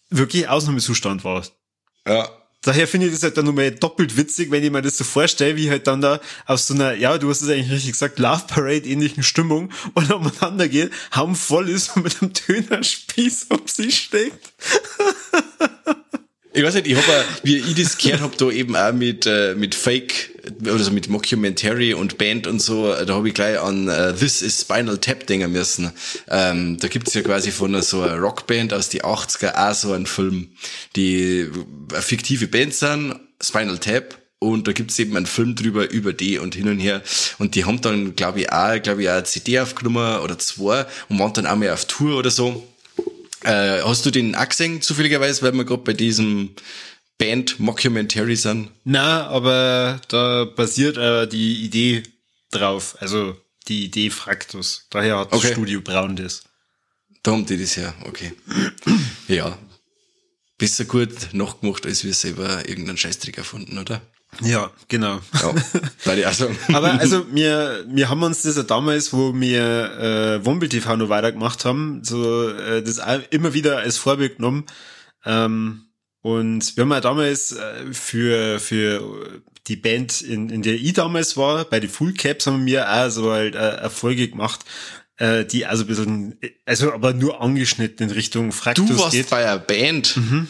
wirklich 0.09 0.49
Ausnahmezustand 0.49 1.23
war. 1.23 1.45
Ja 2.05 2.29
daher 2.61 2.87
finde 2.87 3.07
ich 3.07 3.13
das 3.13 3.23
halt 3.23 3.37
dann 3.37 3.45
nochmal 3.45 3.71
doppelt 3.71 4.17
witzig, 4.17 4.51
wenn 4.51 4.63
ich 4.63 4.71
mir 4.71 4.81
das 4.81 4.97
so 4.97 5.03
vorstelle, 5.03 5.55
wie 5.55 5.69
halt 5.69 5.87
dann 5.87 6.01
da 6.01 6.19
auf 6.45 6.59
so 6.59 6.73
einer, 6.73 6.93
ja, 6.93 7.17
du 7.17 7.29
hast 7.29 7.41
es 7.41 7.49
eigentlich 7.49 7.71
richtig 7.71 7.93
gesagt, 7.93 8.19
Love 8.19 8.43
Parade 8.47 8.87
ähnlichen 8.87 9.23
Stimmung 9.23 9.71
und 9.93 10.11
umeinander 10.11 10.67
geht, 10.67 10.91
Haum 11.15 11.35
voll 11.35 11.69
ist 11.69 11.95
und 11.95 12.03
mit 12.03 12.21
einem 12.21 12.33
Dönerspieß 12.33 13.47
um 13.49 13.61
sich 13.65 13.97
steckt. 13.97 14.53
Ich 16.51 16.63
weiß 16.63 16.73
nicht, 16.73 16.87
ich 16.87 16.95
habe, 16.95 17.25
wie 17.43 17.57
ich 17.57 17.75
das 17.75 17.97
gehört 17.97 18.21
habe, 18.21 18.35
da 18.35 18.49
eben 18.49 18.75
auch 18.75 18.91
mit, 18.91 19.27
äh, 19.27 19.53
mit 19.53 19.75
Fake, 19.75 20.31
also 20.65 20.89
mit 20.89 21.07
Mockumentary 21.07 21.93
und 21.93 22.17
Band 22.17 22.47
und 22.47 22.59
so, 22.59 22.91
da 22.91 23.13
habe 23.13 23.27
ich 23.27 23.35
gleich 23.35 23.59
an 23.59 23.87
uh, 23.87 24.13
This 24.13 24.41
is 24.41 24.61
Spinal 24.61 24.97
Tap 24.97 25.27
denken 25.27 25.51
müssen. 25.51 25.91
Ähm, 26.27 26.77
da 26.79 26.87
gibt's 26.87 27.13
ja 27.13 27.21
quasi 27.21 27.51
von 27.51 27.79
so 27.83 28.01
einer 28.01 28.17
Rockband 28.17 28.73
aus 28.73 28.89
die 28.89 29.03
80er 29.03 29.69
auch 29.69 29.75
so 29.75 29.93
einen 29.93 30.07
Film, 30.07 30.49
die 30.95 31.47
eine 31.91 32.01
fiktive 32.01 32.47
Band 32.47 32.73
sind, 32.73 33.19
Spinal 33.39 33.77
Tap, 33.77 34.17
und 34.39 34.67
da 34.67 34.71
gibt's 34.71 34.97
eben 34.97 35.17
einen 35.17 35.25
Film 35.25 35.55
drüber, 35.55 35.89
über 35.91 36.13
die 36.13 36.39
und 36.39 36.55
hin 36.55 36.69
und 36.69 36.79
her. 36.79 37.01
Und 37.37 37.55
die 37.55 37.65
haben 37.65 37.81
dann, 37.81 38.15
glaube 38.15 38.41
ich, 38.41 38.51
auch, 38.51 38.81
glaube 38.81 39.03
ich, 39.03 39.09
auch 39.09 39.15
eine 39.15 39.23
CD 39.25 39.59
aufgenommen 39.59 40.21
oder 40.21 40.39
zwei 40.39 40.85
und 41.09 41.19
waren 41.19 41.33
dann 41.33 41.45
auch 41.45 41.57
mal 41.57 41.71
auf 41.71 41.85
Tour 41.85 42.17
oder 42.17 42.31
so. 42.31 42.65
Äh, 43.43 43.81
hast 43.83 44.05
du 44.05 44.11
den 44.11 44.33
gesehen, 44.33 44.81
zufälligerweise, 44.81 45.41
weil 45.41 45.53
wir 45.53 45.65
gerade 45.65 45.83
bei 45.83 45.93
diesem 45.93 46.55
Band-Mockumentary 47.17 48.35
sind? 48.35 48.71
Na, 48.83 49.27
aber 49.27 50.01
da 50.07 50.45
basiert 50.45 50.97
äh, 50.97 51.27
die 51.27 51.63
Idee 51.63 52.03
drauf. 52.51 52.97
Also 52.99 53.37
die 53.67 53.85
Idee 53.85 54.09
Fraktus. 54.09 54.87
Daher 54.89 55.19
hat 55.19 55.31
okay. 55.31 55.41
das 55.41 55.51
Studio 55.51 55.81
Braun 55.81 56.15
das. 56.15 56.43
Da 57.23 57.31
haben 57.31 57.45
die 57.45 57.57
das 57.57 57.75
ja, 57.75 57.93
okay. 58.05 58.33
ja. 59.27 59.57
Besser 60.57 60.85
gut 60.85 61.33
nachgemacht, 61.33 61.85
als 61.85 62.03
wir 62.03 62.13
selber 62.13 62.67
irgendeinen 62.67 62.97
Scheißtrick 62.97 63.37
erfunden, 63.37 63.77
oder? 63.77 64.01
Ja, 64.41 64.71
genau. 64.87 65.19
Ja, 66.05 66.27
also. 66.27 66.49
Aber 66.73 66.93
also 66.99 67.25
wir, 67.33 67.83
wir 67.87 68.09
haben 68.09 68.23
uns 68.23 68.43
das 68.43 68.55
ja 68.55 68.63
damals, 68.63 69.11
wo 69.11 69.33
wir 69.33 70.39
äh, 70.41 70.45
Wombel 70.45 70.69
TV 70.69 70.95
noch 70.95 71.09
weitergemacht 71.09 71.65
haben, 71.65 72.03
so 72.03 72.49
äh, 72.49 72.81
das 72.81 73.01
immer 73.31 73.53
wieder 73.53 73.79
als 73.79 73.97
Vorbild 73.97 74.37
genommen. 74.37 74.65
Ähm, 75.25 75.85
und 76.21 76.75
wir 76.75 76.83
haben 76.83 76.91
ja 76.91 77.01
damals 77.01 77.53
äh, 77.53 77.93
für, 77.93 78.59
für 78.59 79.41
die 79.67 79.75
Band, 79.75 80.21
in, 80.21 80.49
in 80.49 80.61
der 80.61 80.75
ich 80.75 80.93
damals 80.93 81.37
war, 81.37 81.65
bei 81.65 81.79
den 81.79 81.89
Full 81.89 82.13
Caps 82.13 82.47
haben 82.47 82.65
wir 82.65 82.91
auch 82.91 83.09
so 83.09 83.31
halt 83.31 83.55
äh, 83.55 83.57
Erfolge 83.57 84.27
gemacht, 84.27 84.61
äh, 85.17 85.45
die 85.45 85.65
also 85.65 85.83
ein 85.83 85.87
bisschen, 85.87 86.39
also 86.65 86.91
aber 86.93 87.13
nur 87.13 87.41
angeschnitten 87.41 88.07
in 88.09 88.13
Richtung 88.13 88.51
Fraktus 88.51 88.87
Du 88.87 88.97
warst 88.99 89.11
geht. 89.11 89.29
bei 89.29 89.45
einer 89.45 89.59
Band. 89.59 90.17
Mhm. 90.17 90.47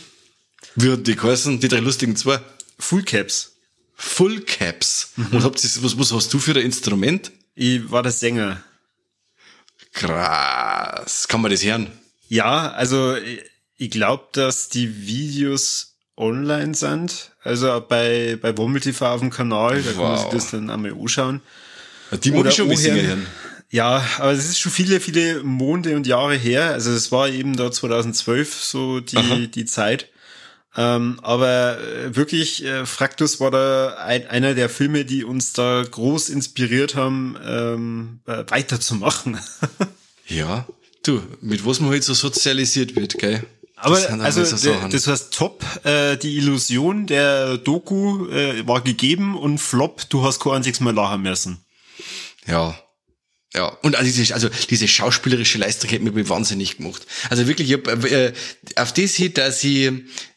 Hat 0.81 1.07
die 1.07 1.15
geheißen? 1.15 1.59
Die 1.59 1.67
drei 1.67 1.79
lustigen 1.79 2.15
zwei? 2.15 2.39
Full 2.77 3.03
Caps. 3.03 3.57
Full 4.01 4.41
Caps. 4.45 5.11
Mhm. 5.17 5.27
Was, 5.31 5.43
habt 5.43 5.61
ihr, 5.61 5.83
was, 5.83 5.99
was 5.99 6.13
hast 6.13 6.33
du 6.33 6.39
für 6.39 6.51
ein 6.51 6.61
Instrument? 6.61 7.33
Ich 7.53 7.91
war 7.91 8.01
der 8.01 8.13
Sänger. 8.13 8.63
Krass. 9.91 11.27
Kann 11.27 11.41
man 11.41 11.51
das 11.51 11.65
hören? 11.65 11.91
Ja, 12.29 12.71
also 12.71 13.17
ich 13.75 13.91
glaube, 13.91 14.27
dass 14.31 14.69
die 14.69 15.05
Videos 15.05 15.97
online 16.15 16.75
sind. 16.75 17.31
Also 17.43 17.83
bei, 17.87 18.37
bei 18.41 18.57
Wommel 18.57 18.79
TV 18.79 19.05
auf 19.05 19.19
dem 19.19 19.31
Kanal, 19.31 19.81
da 19.81 19.89
wow. 19.89 19.95
kann 19.95 20.03
man 20.03 20.17
sich 20.17 20.29
das 20.29 20.51
dann 20.51 20.69
einmal 20.69 20.93
anschauen. 20.93 21.41
Die 22.23 22.31
muss 22.31 22.47
ich 22.47 22.55
schon 22.55 22.67
ein 22.67 22.69
bisschen 22.69 23.05
hören. 23.05 23.27
Ja, 23.69 24.03
aber 24.19 24.31
es 24.31 24.45
ist 24.45 24.59
schon 24.59 24.71
viele, 24.71 25.01
viele 25.01 25.43
Monde 25.43 25.97
und 25.97 26.07
Jahre 26.07 26.35
her. 26.35 26.71
Also 26.71 26.91
es 26.91 27.11
war 27.11 27.27
eben 27.27 27.57
da 27.57 27.69
2012 27.69 28.63
so 28.63 29.01
die, 29.01 29.51
die 29.51 29.65
Zeit. 29.65 30.07
Ähm, 30.75 31.19
aber 31.23 31.79
äh, 31.79 32.15
wirklich, 32.15 32.63
äh, 32.63 32.85
Fraktus 32.85 33.39
war 33.39 33.51
da 33.51 33.95
ein, 33.95 34.27
einer 34.27 34.53
der 34.53 34.69
Filme, 34.69 35.03
die 35.03 35.23
uns 35.23 35.53
da 35.53 35.83
groß 35.83 36.29
inspiriert 36.29 36.95
haben, 36.95 37.35
ähm, 37.43 38.19
äh, 38.27 38.43
weiterzumachen. 38.47 39.39
ja, 40.27 40.67
du, 41.03 41.23
mit 41.41 41.65
was 41.65 41.79
man 41.79 41.89
halt 41.89 42.03
so 42.03 42.13
sozialisiert 42.13 42.95
wird, 42.95 43.17
gell? 43.17 43.43
Aber 43.81 43.97
also 44.21 44.43
so 44.43 44.75
das 44.91 45.07
heißt 45.07 45.33
top, 45.33 45.63
äh, 45.85 46.17
die 46.17 46.35
Illusion 46.35 47.07
der 47.07 47.57
Doku 47.57 48.27
äh, 48.27 48.67
war 48.67 48.81
gegeben 48.81 49.37
und 49.37 49.57
Flop, 49.57 50.09
du 50.09 50.23
hast 50.23 50.41
kein 50.41 50.53
einziges 50.53 50.81
Mal 50.81 50.93
lachen 50.93 51.21
müssen. 51.21 51.63
Ja, 52.45 52.77
ja, 53.55 53.65
und 53.81 53.95
also 53.95 54.11
diese, 54.11 54.33
also 54.33 54.47
diese 54.69 54.87
schauspielerische 54.87 55.57
Leistung 55.57 55.89
hat 55.89 56.01
mich 56.01 56.29
wahnsinnig 56.29 56.77
gemacht. 56.77 57.07
Also 57.31 57.47
wirklich, 57.47 57.71
ich 57.71 57.77
hab, 57.77 58.05
äh, 58.05 58.31
auf 58.75 58.93
das 58.93 59.15
hin, 59.15 59.33
dass 59.33 59.63
ich 59.63 59.91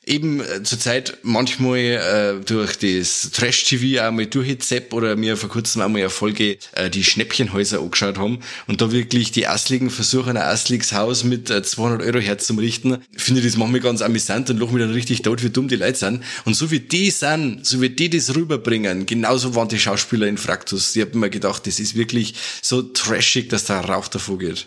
eben 0.04 0.40
äh, 0.40 0.62
zurzeit 0.64 1.18
manchmal 1.22 1.78
äh, 1.78 2.44
durch 2.44 2.76
das 2.78 3.30
Trash-TV 3.30 4.02
auch 4.04 4.10
mal 4.10 4.26
durchgezepp 4.26 4.92
oder 4.92 5.14
mir 5.14 5.36
vor 5.36 5.48
kurzem 5.48 5.82
einmal 5.82 6.00
eine 6.00 6.10
Folge 6.10 6.58
äh, 6.72 6.90
die 6.90 7.04
Schnäppchenhäuser 7.04 7.78
angeschaut 7.78 8.18
haben 8.18 8.40
und 8.66 8.80
da 8.80 8.90
wirklich 8.90 9.30
die 9.30 9.42
Erstligen 9.42 9.90
versuchen, 9.90 10.30
ein 10.30 10.42
Erstlingshaus 10.42 11.22
mit 11.22 11.50
äh, 11.50 11.62
200 11.62 12.02
Euro 12.02 12.18
herzurichten, 12.18 12.98
finde 13.16 13.40
ich 13.40 13.46
das 13.46 13.56
manchmal 13.56 13.80
ganz 13.80 14.02
amüsant 14.02 14.50
und 14.50 14.58
loch 14.58 14.72
mich 14.72 14.82
dann 14.82 14.92
richtig 14.92 15.22
tot, 15.22 15.42
wie 15.44 15.50
dumm 15.50 15.68
die 15.68 15.76
Leute 15.76 15.98
sind. 15.98 16.24
Und 16.44 16.54
so 16.54 16.70
wie 16.72 16.80
die 16.80 17.10
sind, 17.10 17.64
so 17.64 17.80
wie 17.80 17.90
die 17.90 18.10
das 18.10 18.34
rüberbringen, 18.34 19.06
genauso 19.06 19.54
waren 19.54 19.68
die 19.68 19.78
Schauspieler 19.78 20.26
in 20.26 20.36
Fraktus. 20.36 20.96
Ich 20.96 21.02
habe 21.02 21.16
mir 21.16 21.30
gedacht, 21.30 21.66
das 21.66 21.78
ist 21.78 21.94
wirklich 21.94 22.34
so 22.60 22.82
trashig, 22.82 23.48
dass 23.50 23.66
da 23.66 23.80
Rauch 23.80 24.08
davor 24.08 24.38
geht 24.38 24.66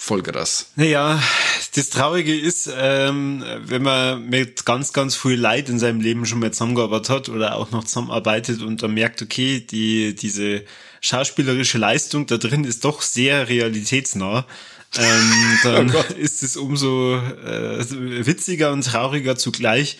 voll 0.00 0.22
krass. 0.22 0.72
Naja, 0.76 1.22
das 1.74 1.90
Traurige 1.90 2.34
ist, 2.34 2.70
ähm, 2.74 3.44
wenn 3.60 3.82
man 3.82 4.28
mit 4.28 4.64
ganz, 4.64 4.92
ganz 4.92 5.14
viel 5.14 5.38
Leid 5.38 5.68
in 5.68 5.78
seinem 5.78 6.00
Leben 6.00 6.24
schon 6.24 6.40
mal 6.40 6.52
zusammengearbeitet 6.52 7.10
hat 7.10 7.28
oder 7.28 7.56
auch 7.56 7.70
noch 7.70 7.84
zusammenarbeitet 7.84 8.62
und 8.62 8.82
dann 8.82 8.94
merkt, 8.94 9.20
okay, 9.20 9.60
die, 9.60 10.14
diese 10.14 10.64
schauspielerische 11.02 11.78
Leistung 11.78 12.26
da 12.26 12.38
drin 12.38 12.64
ist 12.64 12.84
doch 12.84 13.02
sehr 13.02 13.48
realitätsnah, 13.48 14.46
ähm, 14.96 15.58
dann 15.62 15.94
oh 15.94 16.14
ist 16.14 16.42
es 16.42 16.56
umso 16.56 17.16
äh, 17.16 18.26
witziger 18.26 18.72
und 18.72 18.84
trauriger 18.84 19.36
zugleich, 19.36 19.98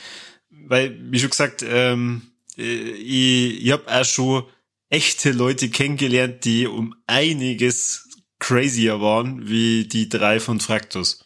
weil, 0.50 0.98
wie 1.10 1.20
schon 1.20 1.30
gesagt, 1.30 1.62
ähm, 1.62 2.22
äh, 2.56 2.62
ich, 2.62 3.66
ich 3.66 3.70
habe 3.70 3.84
auch 3.86 4.04
schon 4.04 4.44
echte 4.88 5.30
Leute 5.30 5.68
kennengelernt, 5.68 6.44
die 6.44 6.66
um 6.66 6.94
einiges 7.06 8.09
crazier 8.40 9.00
waren 9.00 9.48
wie 9.48 9.86
die 9.86 10.08
drei 10.08 10.40
von 10.40 10.58
Fraktus. 10.58 11.24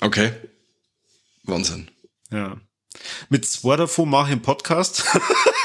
Okay. 0.00 0.32
Wahnsinn. 1.44 1.88
Ja. 2.30 2.58
Mit 3.28 3.46
zwei 3.46 3.76
davon 3.76 4.10
mache 4.10 4.26
ich 4.26 4.32
einen 4.32 4.42
Podcast. 4.42 5.04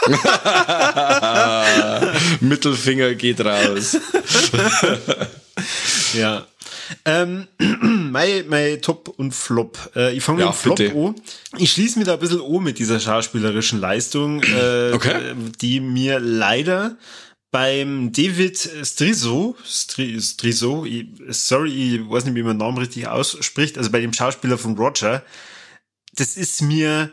Mittelfinger 2.41 3.15
geht 3.15 3.41
raus. 3.41 3.97
ja. 6.13 6.45
Ähm, 7.05 7.47
mein, 7.81 8.47
mein 8.47 8.81
Top 8.81 9.13
und 9.17 9.33
Flop. 9.33 9.91
Äh, 9.95 10.15
ich 10.15 10.23
fange 10.23 10.41
ja, 10.41 10.47
mit 10.47 10.55
Flop 10.55 10.77
bitte. 10.77 10.95
an. 10.95 11.15
Ich 11.57 11.71
schließe 11.71 11.99
mich 11.99 12.07
da 12.07 12.13
ein 12.13 12.19
bisschen 12.19 12.41
an 12.41 12.63
mit 12.63 12.79
dieser 12.79 12.99
schauspielerischen 12.99 13.79
Leistung, 13.79 14.43
äh, 14.43 14.91
okay. 14.93 15.33
die 15.61 15.79
mir 15.79 16.19
leider 16.19 16.97
beim 17.51 18.11
David 18.13 18.57
Striso, 18.83 19.57
Striso, 19.65 20.87
sorry, 21.29 21.95
ich 21.95 22.09
weiß 22.09 22.25
nicht, 22.25 22.35
wie 22.35 22.43
man 22.43 22.57
den 22.57 22.65
Namen 22.65 22.77
richtig 22.77 23.07
ausspricht, 23.07 23.77
also 23.77 23.91
bei 23.91 23.99
dem 23.99 24.13
Schauspieler 24.13 24.57
von 24.57 24.77
Roger, 24.77 25.23
das 26.13 26.37
ist 26.37 26.61
mir 26.61 27.11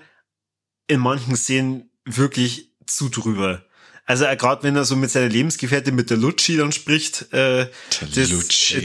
in 0.86 1.00
manchen 1.00 1.36
Szenen 1.36 1.90
wirklich 2.04 2.72
zu 2.86 3.08
drüber. 3.08 3.64
Also 4.06 4.24
gerade 4.24 4.62
wenn 4.62 4.74
er 4.74 4.84
so 4.84 4.96
mit 4.96 5.10
seiner 5.10 5.28
Lebensgefährtin 5.28 5.94
mit 5.94 6.08
der 6.08 6.16
Lucci 6.16 6.56
dann 6.56 6.72
spricht, 6.72 7.30
äh, 7.34 7.68
das, 8.14 8.30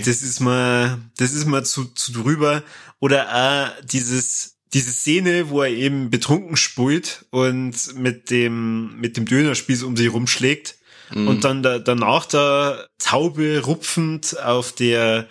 das 0.05 0.21
ist 0.21 0.41
mal, 0.41 0.99
das 1.15 1.31
ist 1.33 1.45
mal 1.45 1.63
zu, 1.63 1.85
zu 1.85 2.11
drüber. 2.11 2.61
Oder 2.99 3.33
auch 3.33 3.85
dieses 3.85 4.57
diese 4.73 4.91
Szene, 4.91 5.49
wo 5.49 5.61
er 5.61 5.69
eben 5.69 6.09
betrunken 6.09 6.57
spult 6.57 7.25
und 7.29 7.95
mit 7.95 8.31
dem 8.31 8.99
mit 8.99 9.15
dem 9.15 9.25
Dönerspieß 9.25 9.83
um 9.83 9.95
sich 9.95 10.11
rumschlägt 10.11 10.75
Mhm. 11.13 11.27
Und 11.27 11.43
dann 11.43 11.63
da, 11.63 11.79
danach 11.79 12.25
da 12.25 12.85
Taube 12.99 13.61
rupfend 13.65 14.39
auf 14.39 14.71
der 14.73 15.27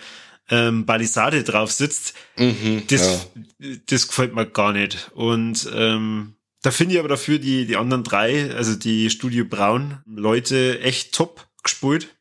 ähm, 0.50 0.84
Balisade 0.84 1.42
drauf 1.44 1.72
sitzt, 1.72 2.14
mhm, 2.36 2.82
das, 2.88 3.28
ja. 3.58 3.76
das 3.86 4.08
gefällt 4.08 4.34
mir 4.34 4.46
gar 4.46 4.72
nicht. 4.72 5.10
Und 5.14 5.68
ähm, 5.74 6.34
da 6.62 6.70
finde 6.70 6.94
ich 6.94 7.00
aber 7.00 7.08
dafür 7.08 7.38
die, 7.38 7.66
die 7.66 7.76
anderen 7.76 8.04
drei, 8.04 8.54
also 8.54 8.76
die 8.76 9.10
Studio 9.10 9.44
Braun 9.44 9.98
Leute 10.06 10.80
echt 10.80 11.14
top 11.14 11.48
gespielt. 11.62 12.14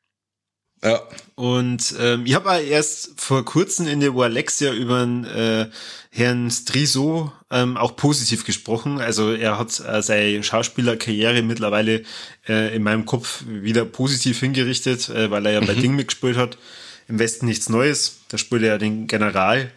Ja. 0.84 1.01
Und 1.36 1.95
ähm, 1.99 2.25
ich 2.25 2.34
habe 2.34 2.59
erst 2.59 3.11
vor 3.17 3.45
kurzem 3.45 3.88
in 3.88 3.99
der 3.99 4.13
Alexia 4.13 4.73
über 4.73 5.01
den 5.01 5.25
äh, 5.25 5.69
Herrn 6.09 6.49
Striso 6.49 7.32
ähm, 7.49 7.77
auch 7.77 7.95
positiv 7.95 8.45
gesprochen. 8.45 8.99
Also 8.99 9.34
er 9.34 9.57
hat 9.57 9.79
äh, 9.79 10.01
seine 10.01 10.43
Schauspielerkarriere 10.43 11.41
mittlerweile 11.41 12.03
äh, 12.47 12.75
in 12.75 12.84
meinem 12.84 13.05
Kopf 13.05 13.43
wieder 13.47 13.86
positiv 13.86 14.39
hingerichtet, 14.39 15.09
äh, 15.09 15.29
weil 15.32 15.45
er 15.45 15.53
ja 15.53 15.61
mhm. 15.61 15.67
bei 15.67 15.75
Ding 15.75 15.95
mitgespielt 15.95 16.38
hat. 16.38 16.57
Im 17.07 17.19
Westen 17.19 17.45
nichts 17.45 17.69
Neues. 17.69 18.19
Da 18.29 18.38
spielt 18.38 18.63
er 18.63 18.69
ja 18.69 18.77
den 18.77 19.07
General. 19.07 19.71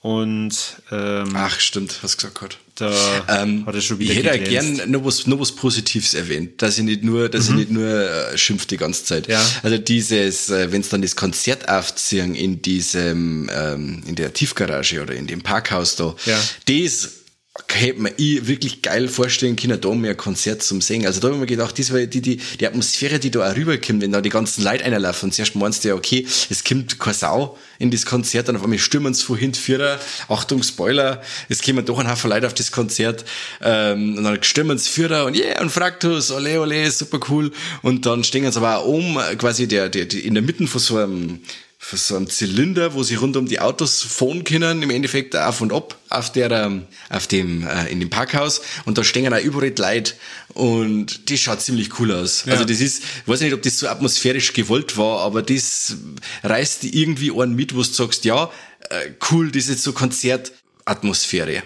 Und 0.00 0.82
ähm, 0.90 1.30
ach 1.34 1.60
stimmt, 1.60 2.00
hast 2.02 2.16
gesagt 2.16 2.34
gerade. 2.34 2.56
Da 2.74 2.90
ähm, 3.28 3.66
hat 3.66 3.74
er 3.74 3.80
schon 3.82 3.98
wieder 3.98 4.12
Ich 4.12 4.24
hätte 4.24 4.38
gern 4.38 4.90
noch 4.90 5.04
was, 5.04 5.26
noch 5.26 5.38
was 5.38 5.52
Positives 5.52 6.14
erwähnt, 6.14 6.62
dass 6.62 6.78
ich 6.78 6.84
nicht 6.84 7.04
nur, 7.04 7.28
dass 7.28 7.48
mhm. 7.48 7.50
ich 7.50 7.58
nicht 7.60 7.70
nur 7.70 7.86
äh, 7.86 8.38
schimpft 8.38 8.70
die 8.70 8.78
ganze 8.78 9.04
Zeit. 9.04 9.28
Ja. 9.28 9.44
Also 9.62 9.76
dieses, 9.76 10.48
äh, 10.48 10.72
wenn 10.72 10.80
es 10.80 10.88
dann 10.88 11.02
das 11.02 11.14
Konzert 11.14 11.68
aufziehen 11.68 12.34
in 12.34 12.62
diesem, 12.62 13.50
ähm, 13.52 14.02
in 14.06 14.14
der 14.14 14.32
Tiefgarage 14.32 15.02
oder 15.02 15.14
in 15.14 15.26
dem 15.26 15.42
Parkhaus 15.42 15.96
da, 15.96 16.16
ja. 16.24 16.38
das 16.66 17.21
hätte 17.68 18.00
man 18.00 18.12
ich 18.16 18.46
wirklich 18.46 18.80
geil 18.80 19.08
vorstellen 19.08 19.56
können, 19.56 19.78
da 19.78 19.90
mehr 19.90 20.14
Konzert 20.14 20.62
zum 20.62 20.80
Singen. 20.80 21.06
Also 21.06 21.20
da 21.20 21.26
habe 21.26 21.36
ich 21.36 21.40
mir 21.40 21.46
gedacht, 21.46 21.78
das 21.78 21.92
war 21.92 22.00
die, 22.00 22.22
die, 22.22 22.36
die 22.38 22.66
Atmosphäre, 22.66 23.18
die 23.18 23.30
da 23.30 23.50
auch 23.50 23.56
rüberkommt, 23.56 24.00
wenn 24.00 24.12
da 24.12 24.22
die 24.22 24.30
ganzen 24.30 24.64
Leute 24.64 24.84
einlaufen. 24.84 25.26
Und 25.26 25.32
zuerst 25.32 25.54
meinst 25.54 25.84
du 25.84 25.88
ja, 25.88 25.94
okay, 25.94 26.26
es 26.48 26.64
kommt 26.64 26.98
keine 26.98 27.14
Sau 27.14 27.58
in 27.78 27.90
das 27.90 28.06
Konzert, 28.06 28.48
dann 28.48 28.56
auf 28.56 28.62
einmal 28.62 28.78
stürmen 28.78 29.12
sie 29.12 29.22
vorhin 29.22 29.52
Vierer, 29.52 30.00
Achtung, 30.28 30.62
Spoiler, 30.62 31.20
es 31.50 31.60
kommen 31.60 31.84
doch 31.84 31.98
ein 31.98 32.10
Haufen 32.10 32.30
Leute 32.30 32.46
auf 32.46 32.54
das 32.54 32.72
Konzert, 32.72 33.24
ähm, 33.60 34.16
und 34.16 34.24
dann 34.24 34.42
stürmen 34.42 34.78
sie 34.78 34.88
Vierer 34.88 35.26
und 35.26 35.36
yeah, 35.36 35.60
und 35.60 35.70
Fraktus, 35.70 36.30
ole, 36.30 36.58
ole, 36.58 36.90
super 36.90 37.20
cool. 37.28 37.52
Und 37.82 38.06
dann 38.06 38.24
stehen 38.24 38.50
sie 38.50 38.58
aber 38.58 38.78
auch 38.78 38.86
um, 38.86 39.18
quasi 39.36 39.68
der, 39.68 39.90
der, 39.90 40.06
der 40.06 40.24
in 40.24 40.34
der 40.34 40.42
Mitte 40.42 40.66
von 40.66 40.80
so 40.80 40.96
einem, 40.96 41.40
für 41.84 41.96
so 41.96 42.14
einen 42.14 42.30
Zylinder, 42.30 42.94
wo 42.94 43.02
sie 43.02 43.16
rund 43.16 43.36
um 43.36 43.46
die 43.46 43.58
Autos 43.58 44.02
fahren 44.02 44.44
können, 44.44 44.82
im 44.82 44.90
Endeffekt 44.90 45.34
auf 45.34 45.60
und 45.60 45.72
ab, 45.72 45.98
auf 46.10 46.30
der, 46.30 46.50
ähm, 46.52 46.86
auf 47.10 47.26
dem, 47.26 47.66
äh, 47.66 47.90
in 47.90 47.98
dem 47.98 48.08
Parkhaus. 48.08 48.62
Und 48.84 48.98
da 48.98 49.04
stehen 49.04 49.34
auch 49.34 49.40
überall 49.40 49.74
Leute. 49.76 50.14
Und 50.54 51.28
das 51.28 51.40
schaut 51.40 51.60
ziemlich 51.60 51.98
cool 51.98 52.12
aus. 52.12 52.44
Ja. 52.46 52.52
Also 52.52 52.64
das 52.64 52.80
ist, 52.80 53.02
ich 53.02 53.28
weiß 53.28 53.40
nicht, 53.40 53.52
ob 53.52 53.62
das 53.62 53.80
so 53.80 53.88
atmosphärisch 53.88 54.52
gewollt 54.52 54.96
war, 54.96 55.22
aber 55.22 55.42
das 55.42 55.96
reißt 56.44 56.84
irgendwie 56.84 57.32
einen 57.32 57.56
mit, 57.56 57.74
wo 57.74 57.78
du 57.78 57.82
sagst, 57.82 58.24
ja, 58.24 58.50
äh, 58.88 59.10
cool, 59.32 59.50
das 59.50 59.66
ist 59.66 59.82
so 59.82 59.92
Konzertatmosphäre. 59.92 61.64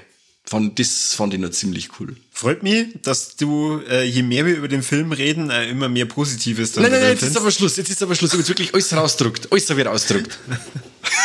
Fand, 0.48 0.78
das 0.78 1.14
fand 1.14 1.34
ich 1.34 1.40
noch 1.40 1.50
ziemlich 1.50 1.88
cool. 1.98 2.14
Freut 2.30 2.62
mich, 2.62 2.86
dass 3.02 3.34
du, 3.34 3.80
äh, 3.90 4.04
je 4.04 4.22
mehr 4.22 4.46
wir 4.46 4.56
über 4.56 4.68
den 4.68 4.82
Film 4.82 5.10
reden, 5.10 5.50
äh, 5.50 5.68
immer 5.68 5.88
mehr 5.88 6.06
Positives 6.06 6.72
dann 6.72 6.84
Nein, 6.84 6.92
nein, 6.92 7.00
nein, 7.00 7.10
jetzt 7.12 7.22
ist 7.22 7.36
aber 7.36 7.50
Schluss, 7.50 7.76
jetzt 7.76 7.90
ist 7.90 8.02
aber 8.02 8.14
Schluss. 8.14 8.32
Jetzt 8.32 8.48
wirklich 8.48 8.72
alles 8.72 8.94
rausdruckt. 8.94 9.50
Alles 9.50 9.76
wird 9.76 9.88
ausdruckt. 9.88 10.38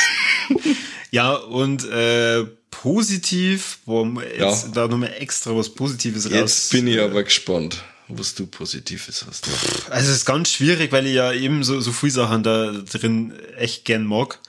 ja, 1.12 1.34
und 1.34 1.88
äh, 1.88 2.46
positiv, 2.72 3.78
warum 3.86 4.20
jetzt 4.20 4.40
ja. 4.40 4.72
da 4.74 4.88
nochmal 4.88 5.14
extra 5.20 5.56
was 5.56 5.70
Positives 5.70 6.26
raus. 6.26 6.34
Jetzt 6.34 6.72
bin 6.72 6.88
ich 6.88 7.00
aber 7.00 7.24
gespannt 7.24 7.84
was 8.18 8.36
du 8.36 8.46
Positives 8.46 9.26
hast. 9.26 9.48
Also 9.90 10.10
es 10.10 10.18
ist 10.18 10.26
ganz 10.26 10.52
schwierig, 10.52 10.92
weil 10.92 11.06
ich 11.08 11.14
ja 11.14 11.32
eben 11.32 11.64
so, 11.64 11.80
so 11.80 11.92
viele 11.92 12.12
Sachen 12.12 12.44
da 12.44 12.72
drin 12.72 13.34
echt 13.58 13.86
gern 13.86 14.06
mag. 14.06 14.40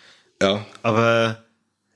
Ja. 0.41 0.67
Aber 0.83 1.45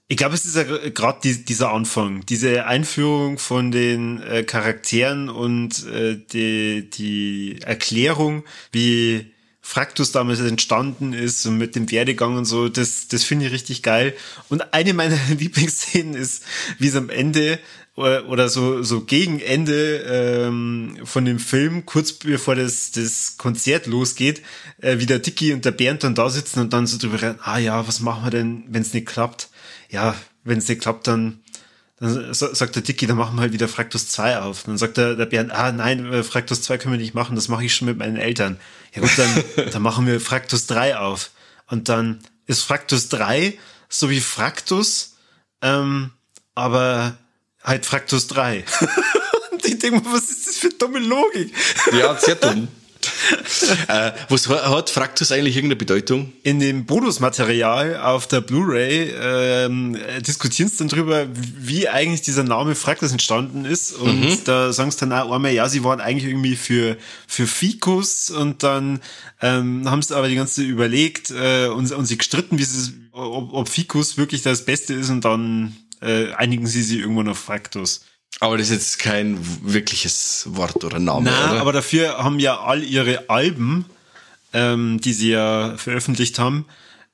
ich 0.08 0.16
glaube, 0.16 0.34
es 0.34 0.44
ist 0.44 0.56
ja 0.56 0.62
gerade 0.62 1.18
die, 1.24 1.44
dieser 1.44 1.72
Anfang, 1.72 2.24
diese 2.26 2.66
Einführung 2.66 3.38
von 3.38 3.72
den 3.72 4.22
äh, 4.22 4.44
Charakteren 4.44 5.28
und 5.28 5.84
äh, 5.86 6.16
die, 6.32 6.88
die 6.90 7.58
Erklärung, 7.62 8.44
wie 8.70 9.32
Fraktus 9.60 10.12
damals 10.12 10.38
entstanden 10.38 11.12
ist 11.12 11.44
und 11.44 11.58
mit 11.58 11.74
dem 11.74 11.90
Werdegang 11.90 12.36
und 12.36 12.44
so, 12.44 12.68
das, 12.68 13.08
das 13.08 13.24
finde 13.24 13.46
ich 13.46 13.52
richtig 13.52 13.82
geil. 13.82 14.14
Und 14.48 14.72
eine 14.72 14.94
meiner 14.94 15.18
Lieblingsszenen 15.38 16.14
ist, 16.14 16.44
wie 16.78 16.86
es 16.86 16.94
am 16.94 17.10
Ende 17.10 17.58
oder, 17.96 18.28
oder 18.28 18.48
so, 18.48 18.84
so 18.84 19.00
gegen 19.00 19.40
Ende 19.40 20.04
ähm, 20.08 20.98
von 21.02 21.24
dem 21.24 21.40
Film, 21.40 21.84
kurz 21.84 22.12
bevor 22.12 22.54
das, 22.54 22.92
das 22.92 23.38
Konzert 23.38 23.86
losgeht, 23.86 24.42
äh, 24.80 24.98
wie 25.00 25.06
der 25.06 25.18
Dicky 25.18 25.52
und 25.52 25.64
der 25.64 25.72
Bernd 25.72 26.04
dann 26.04 26.14
da 26.14 26.30
sitzen 26.30 26.60
und 26.60 26.72
dann 26.72 26.86
so 26.86 26.96
drüber 26.96 27.20
reden, 27.20 27.40
ah 27.42 27.58
ja, 27.58 27.88
was 27.88 27.98
machen 27.98 28.22
wir 28.22 28.30
denn, 28.30 28.64
wenn 28.68 28.82
es 28.82 28.94
nicht 28.94 29.06
klappt? 29.06 29.48
Ja, 29.90 30.14
wenn 30.44 30.58
es 30.58 30.68
nicht 30.68 30.82
klappt, 30.82 31.06
dann, 31.06 31.40
dann 31.98 32.34
sagt 32.34 32.74
der 32.74 32.82
Dicky, 32.82 33.06
dann 33.06 33.16
machen 33.16 33.36
wir 33.36 33.42
halt 33.42 33.52
wieder 33.52 33.68
Fraktus 33.68 34.08
2 34.08 34.38
auf. 34.38 34.64
Dann 34.64 34.78
sagt 34.78 34.96
der, 34.96 35.14
der 35.14 35.26
Bernd, 35.26 35.52
ah 35.52 35.72
nein, 35.72 36.12
äh, 36.12 36.22
Fraktus 36.22 36.62
2 36.62 36.78
können 36.78 36.94
wir 36.94 37.00
nicht 37.00 37.14
machen, 37.14 37.36
das 37.36 37.48
mache 37.48 37.64
ich 37.64 37.74
schon 37.74 37.86
mit 37.86 37.98
meinen 37.98 38.16
Eltern. 38.16 38.58
Ja 38.94 39.02
gut, 39.02 39.12
dann, 39.16 39.44
dann 39.72 39.82
machen 39.82 40.06
wir 40.06 40.20
Fraktus 40.20 40.66
3 40.66 40.98
auf. 40.98 41.30
Und 41.68 41.88
dann 41.88 42.20
ist 42.46 42.62
Fraktus 42.62 43.08
3 43.08 43.58
so 43.88 44.10
wie 44.10 44.20
Fraktus, 44.20 45.16
ähm, 45.62 46.10
aber 46.54 47.16
halt 47.62 47.86
Fraktus 47.86 48.26
3. 48.28 48.64
Und 49.52 49.64
ich 49.64 49.78
denke 49.78 50.00
mir, 50.00 50.12
was 50.12 50.30
ist 50.30 50.46
das 50.46 50.56
für 50.58 50.70
dumme 50.70 50.98
Logik? 50.98 51.52
Ja, 51.92 52.16
sehr 52.16 52.34
dumm. 52.34 52.68
äh, 53.88 54.12
was 54.28 54.48
hat 54.48 54.90
Fraktus 54.90 55.32
eigentlich 55.32 55.56
irgendeine 55.56 55.76
Bedeutung? 55.76 56.32
In 56.42 56.60
dem 56.60 56.86
Bonusmaterial 56.86 57.96
auf 57.96 58.26
der 58.26 58.40
Blu-ray 58.40 59.12
ähm, 59.20 59.96
diskutieren 60.26 60.68
sie 60.68 60.78
dann 60.78 60.88
drüber, 60.88 61.26
wie 61.32 61.88
eigentlich 61.88 62.22
dieser 62.22 62.44
Name 62.44 62.74
Fraktus 62.74 63.12
entstanden 63.12 63.64
ist. 63.64 63.92
Und 63.92 64.20
mhm. 64.20 64.38
da 64.44 64.72
sagen 64.72 64.90
sie 64.90 64.98
dann 64.98 65.12
auch 65.12 65.32
einmal, 65.32 65.52
ja, 65.52 65.68
sie 65.68 65.84
waren 65.84 66.00
eigentlich 66.00 66.30
irgendwie 66.30 66.56
für, 66.56 66.96
für 67.26 67.46
Ficus 67.46 68.30
und 68.30 68.62
dann 68.62 69.00
ähm, 69.40 69.88
haben 69.90 70.02
sie 70.02 70.16
aber 70.16 70.28
die 70.28 70.36
ganze 70.36 70.56
Zeit 70.56 70.66
überlegt 70.66 71.30
äh, 71.30 71.66
und, 71.68 71.90
und 71.92 72.06
sie 72.06 72.18
gestritten, 72.18 72.58
wie 72.58 72.64
sie, 72.64 72.92
ob, 73.12 73.52
ob 73.52 73.68
Ficus 73.68 74.16
wirklich 74.16 74.42
das 74.42 74.64
Beste 74.64 74.94
ist 74.94 75.10
und 75.10 75.24
dann 75.24 75.76
äh, 76.00 76.32
einigen 76.32 76.66
sie 76.66 76.82
sich 76.82 76.98
irgendwann 76.98 77.28
auf 77.28 77.38
Fraktus. 77.38 78.04
Aber 78.40 78.58
das 78.58 78.68
ist 78.68 78.74
jetzt 78.74 78.98
kein 78.98 79.38
wirkliches 79.62 80.44
Wort 80.50 80.84
oder 80.84 80.98
Name, 80.98 81.30
Nein, 81.30 81.50
oder? 81.50 81.60
aber 81.60 81.72
dafür 81.72 82.18
haben 82.18 82.38
ja 82.38 82.60
all 82.60 82.82
ihre 82.82 83.30
Alben, 83.30 83.86
ähm, 84.52 85.00
die 85.00 85.12
sie 85.14 85.30
ja 85.30 85.74
veröffentlicht 85.78 86.38
haben, 86.38 86.66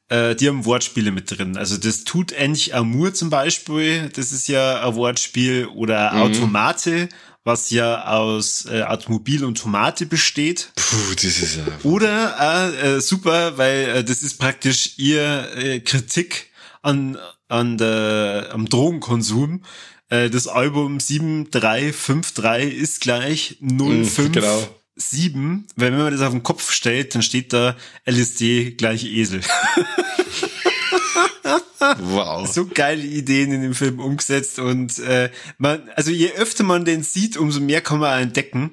äh, 0.08 0.34
die 0.34 0.48
haben 0.48 0.64
Wortspiele 0.64 1.12
mit 1.12 1.30
drin. 1.30 1.56
Also 1.56 1.76
das 1.76 2.04
tut 2.04 2.32
endlich 2.32 2.74
Amour 2.74 3.14
zum 3.14 3.30
Beispiel, 3.30 4.10
das 4.14 4.32
ist 4.32 4.48
ja 4.48 4.86
ein 4.86 4.94
Wortspiel, 4.96 5.66
oder 5.66 6.12
mhm. 6.12 6.22
Automate, 6.22 7.08
was 7.44 7.70
ja 7.70 8.04
aus 8.06 8.66
äh, 8.66 8.82
Automobil 8.82 9.44
und 9.44 9.58
Tomate 9.58 10.06
besteht. 10.06 10.72
Puh, 10.76 11.14
das 11.14 11.24
ist 11.24 11.56
ja. 11.56 11.62
Oder 11.82 12.96
äh, 12.96 13.00
super, 13.00 13.58
weil 13.58 13.88
äh, 13.88 14.04
das 14.04 14.22
ist 14.22 14.38
praktisch 14.38 14.94
ihr 14.96 15.48
äh, 15.56 15.80
Kritik 15.80 16.50
an 16.82 17.16
an 17.48 17.76
der 17.76 18.50
am 18.52 18.66
Drogenkonsum 18.66 19.62
äh, 20.12 20.30
das 20.30 20.46
Album 20.46 21.00
7353 21.00 22.74
ist 22.74 23.00
gleich 23.00 23.56
057. 23.60 24.28
Mm, 24.28 24.32
genau. 24.32 24.68
weil 25.76 25.92
wenn 25.92 25.98
man 25.98 26.12
das 26.12 26.20
auf 26.20 26.32
den 26.32 26.42
Kopf 26.42 26.70
stellt, 26.70 27.14
dann 27.14 27.22
steht 27.22 27.54
da 27.54 27.76
LSD 28.04 28.72
gleich 28.72 29.04
Esel. 29.04 29.40
wow. 32.00 32.46
So 32.50 32.66
geile 32.66 33.02
Ideen 33.02 33.52
in 33.52 33.62
dem 33.62 33.74
Film 33.74 34.00
umgesetzt 34.00 34.58
und 34.58 34.98
äh, 35.00 35.30
man, 35.58 35.88
also 35.96 36.10
je 36.10 36.32
öfter 36.32 36.64
man 36.64 36.84
den 36.84 37.02
sieht, 37.02 37.36
umso 37.36 37.60
mehr 37.60 37.80
kann 37.80 37.98
man 37.98 38.22
entdecken. 38.22 38.72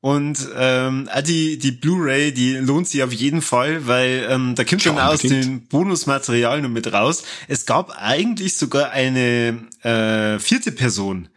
Und 0.00 0.48
ähm, 0.56 1.08
die, 1.26 1.58
die 1.58 1.72
Blu-ray, 1.72 2.32
die 2.32 2.54
lohnt 2.54 2.88
sich 2.88 3.02
auf 3.02 3.12
jeden 3.12 3.42
Fall, 3.42 3.86
weil 3.86 4.26
ähm, 4.30 4.54
da 4.54 4.64
kommt 4.64 4.82
schon 4.82 4.98
aus 4.98 5.20
dem 5.20 5.66
Bonusmaterial 5.66 6.62
noch 6.62 6.70
mit 6.70 6.90
raus. 6.92 7.22
Es 7.48 7.66
gab 7.66 7.90
eigentlich 8.00 8.56
sogar 8.56 8.90
eine 8.90 9.68
äh, 9.82 10.38
vierte 10.38 10.72
Person 10.72 11.28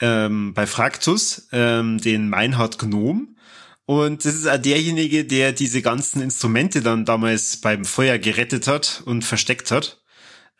ähm, 0.00 0.52
bei 0.52 0.66
Fraktus, 0.66 1.48
ähm, 1.52 1.98
den 1.98 2.28
Meinhard 2.28 2.78
Gnom. 2.78 3.36
Und 3.84 4.24
das 4.24 4.34
ist 4.34 4.48
auch 4.48 4.58
derjenige, 4.58 5.24
der 5.24 5.52
diese 5.52 5.82
ganzen 5.82 6.22
Instrumente 6.22 6.82
dann 6.82 7.04
damals 7.04 7.58
beim 7.58 7.84
Feuer 7.84 8.18
gerettet 8.18 8.66
hat 8.66 9.02
und 9.06 9.24
versteckt 9.24 9.70
hat. 9.70 10.01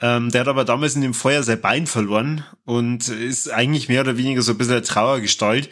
Ähm, 0.02 0.30
der 0.30 0.42
hat 0.42 0.48
aber 0.48 0.64
damals 0.64 0.96
in 0.96 1.00
dem 1.00 1.14
Feuer 1.14 1.44
sein 1.44 1.60
Bein 1.60 1.86
verloren 1.86 2.44
und 2.64 3.08
ist 3.08 3.48
eigentlich 3.50 3.88
mehr 3.88 4.00
oder 4.00 4.18
weniger 4.18 4.42
so 4.42 4.52
ein 4.52 4.58
bisschen 4.58 4.82
Trauergestalt. 4.82 5.70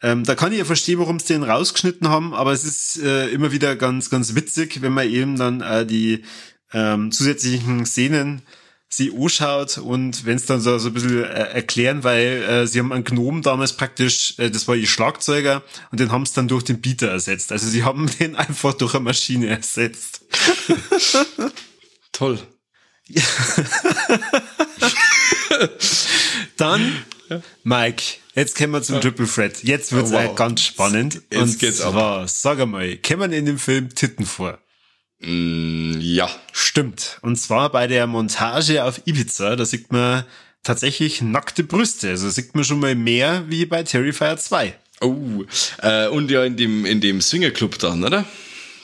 Ähm, 0.00 0.22
da 0.24 0.36
kann 0.36 0.52
ich 0.52 0.58
ja 0.58 0.64
verstehen, 0.64 1.00
warum 1.00 1.18
sie 1.18 1.32
den 1.34 1.42
rausgeschnitten 1.42 2.08
haben, 2.08 2.32
aber 2.32 2.52
es 2.52 2.64
ist 2.64 3.02
äh, 3.02 3.28
immer 3.28 3.50
wieder 3.50 3.74
ganz, 3.74 4.08
ganz 4.08 4.36
witzig, 4.36 4.82
wenn 4.82 4.92
man 4.92 5.08
eben 5.08 5.36
dann 5.36 5.60
äh, 5.60 5.84
die 5.84 6.22
ähm, 6.72 7.10
zusätzlichen 7.10 7.84
Szenen 7.84 8.42
sie 8.88 9.12
anschaut 9.16 9.78
und 9.78 10.26
wenn 10.26 10.36
es 10.36 10.46
dann 10.46 10.60
so, 10.60 10.78
so 10.78 10.88
ein 10.88 10.94
bisschen 10.94 11.24
äh, 11.24 11.26
erklären, 11.26 12.04
weil 12.04 12.42
äh, 12.42 12.66
sie 12.66 12.78
haben 12.78 12.92
einen 12.92 13.04
Gnom 13.04 13.42
damals 13.42 13.72
praktisch, 13.72 14.38
äh, 14.38 14.50
das 14.50 14.68
war 14.68 14.76
ihr 14.76 14.86
Schlagzeuger 14.86 15.62
und 15.90 15.98
den 15.98 16.12
haben 16.12 16.26
sie 16.26 16.34
dann 16.34 16.48
durch 16.48 16.62
den 16.64 16.80
Beater 16.80 17.08
ersetzt. 17.08 17.50
Also 17.52 17.68
sie 17.68 17.84
haben 17.84 18.10
den 18.20 18.36
einfach 18.36 18.74
durch 18.74 18.94
eine 18.94 19.04
Maschine 19.04 19.48
ersetzt. 19.48 20.24
Toll. 22.12 22.38
dann, 26.56 27.04
Mike, 27.64 28.02
Jetzt 28.34 28.56
kommen 28.56 28.72
wir 28.72 28.82
zum 28.82 29.00
Triple 29.00 29.26
Threat. 29.26 29.62
Jetzt 29.62 29.92
wird's 29.92 30.10
oh, 30.10 30.14
wow. 30.14 30.34
ganz 30.34 30.62
spannend. 30.62 31.20
Jetzt 31.30 31.42
und 31.42 31.58
geht's 31.58 31.78
zwar, 31.78 32.22
ab. 32.22 32.30
sag 32.30 32.60
einmal, 32.60 32.96
kommen 32.96 33.32
in 33.32 33.44
dem 33.44 33.58
Film 33.58 33.94
Titten 33.94 34.24
vor? 34.24 34.58
Mm, 35.20 36.00
ja. 36.00 36.30
Stimmt. 36.52 37.18
Und 37.20 37.36
zwar 37.36 37.70
bei 37.70 37.86
der 37.86 38.06
Montage 38.06 38.84
auf 38.84 39.02
Ibiza, 39.04 39.56
da 39.56 39.66
sieht 39.66 39.92
man 39.92 40.24
tatsächlich 40.62 41.20
nackte 41.20 41.62
Brüste. 41.62 42.08
Also 42.08 42.30
sieht 42.30 42.54
man 42.54 42.64
schon 42.64 42.80
mal 42.80 42.94
mehr 42.94 43.44
wie 43.48 43.66
bei 43.66 43.82
Terrifier 43.82 44.38
2. 44.38 44.74
Oh, 45.02 45.44
äh, 45.82 46.08
und 46.08 46.30
ja 46.30 46.44
in 46.44 46.56
dem, 46.56 46.86
in 46.86 47.00
dem 47.00 47.20
Swingerclub 47.20 47.78
dann, 47.78 48.02
oder? 48.02 48.24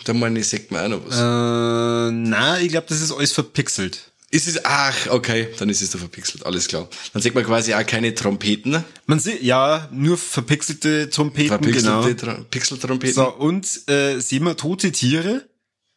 Da 0.05 0.13
meine 0.13 0.41
ich, 0.41 0.49
sieht 0.49 0.71
man 0.71 0.93
auch 0.93 0.99
noch 0.99 1.07
was. 1.07 1.17
Äh, 1.17 2.13
na, 2.13 2.61
ich 2.61 2.69
glaube, 2.69 2.87
das 2.89 3.01
ist 3.01 3.13
alles 3.13 3.33
verpixelt. 3.33 4.11
Ist 4.31 4.47
es, 4.47 4.63
ach, 4.63 5.07
okay, 5.09 5.49
dann 5.59 5.71
ist 5.71 5.81
es 5.81 5.91
da 5.91 5.99
verpixelt, 5.99 6.45
alles 6.45 6.69
klar. 6.69 6.87
Dann 7.15 7.23
sieht 7.23 7.35
man 7.35 7.45
quasi 7.45 7.73
auch 7.73 7.87
keine 7.87 8.15
Trompeten. 8.15 8.85
Man 9.07 9.21
sieht, 9.21 9.43
ja, 9.43 9.89
nur 9.91 10.19
verpixelte 10.19 11.09
Trompeten, 11.09 11.49
verpixelte 11.49 12.15
genau. 12.15 12.35
Tra 12.35 12.45
Pixeltrompeten. 12.51 13.15
So, 13.15 13.35
und 13.35 13.89
äh, 13.89 14.19
sehen 14.21 14.45
wir 14.45 14.55
tote 14.57 14.93
Tiere? 14.93 15.49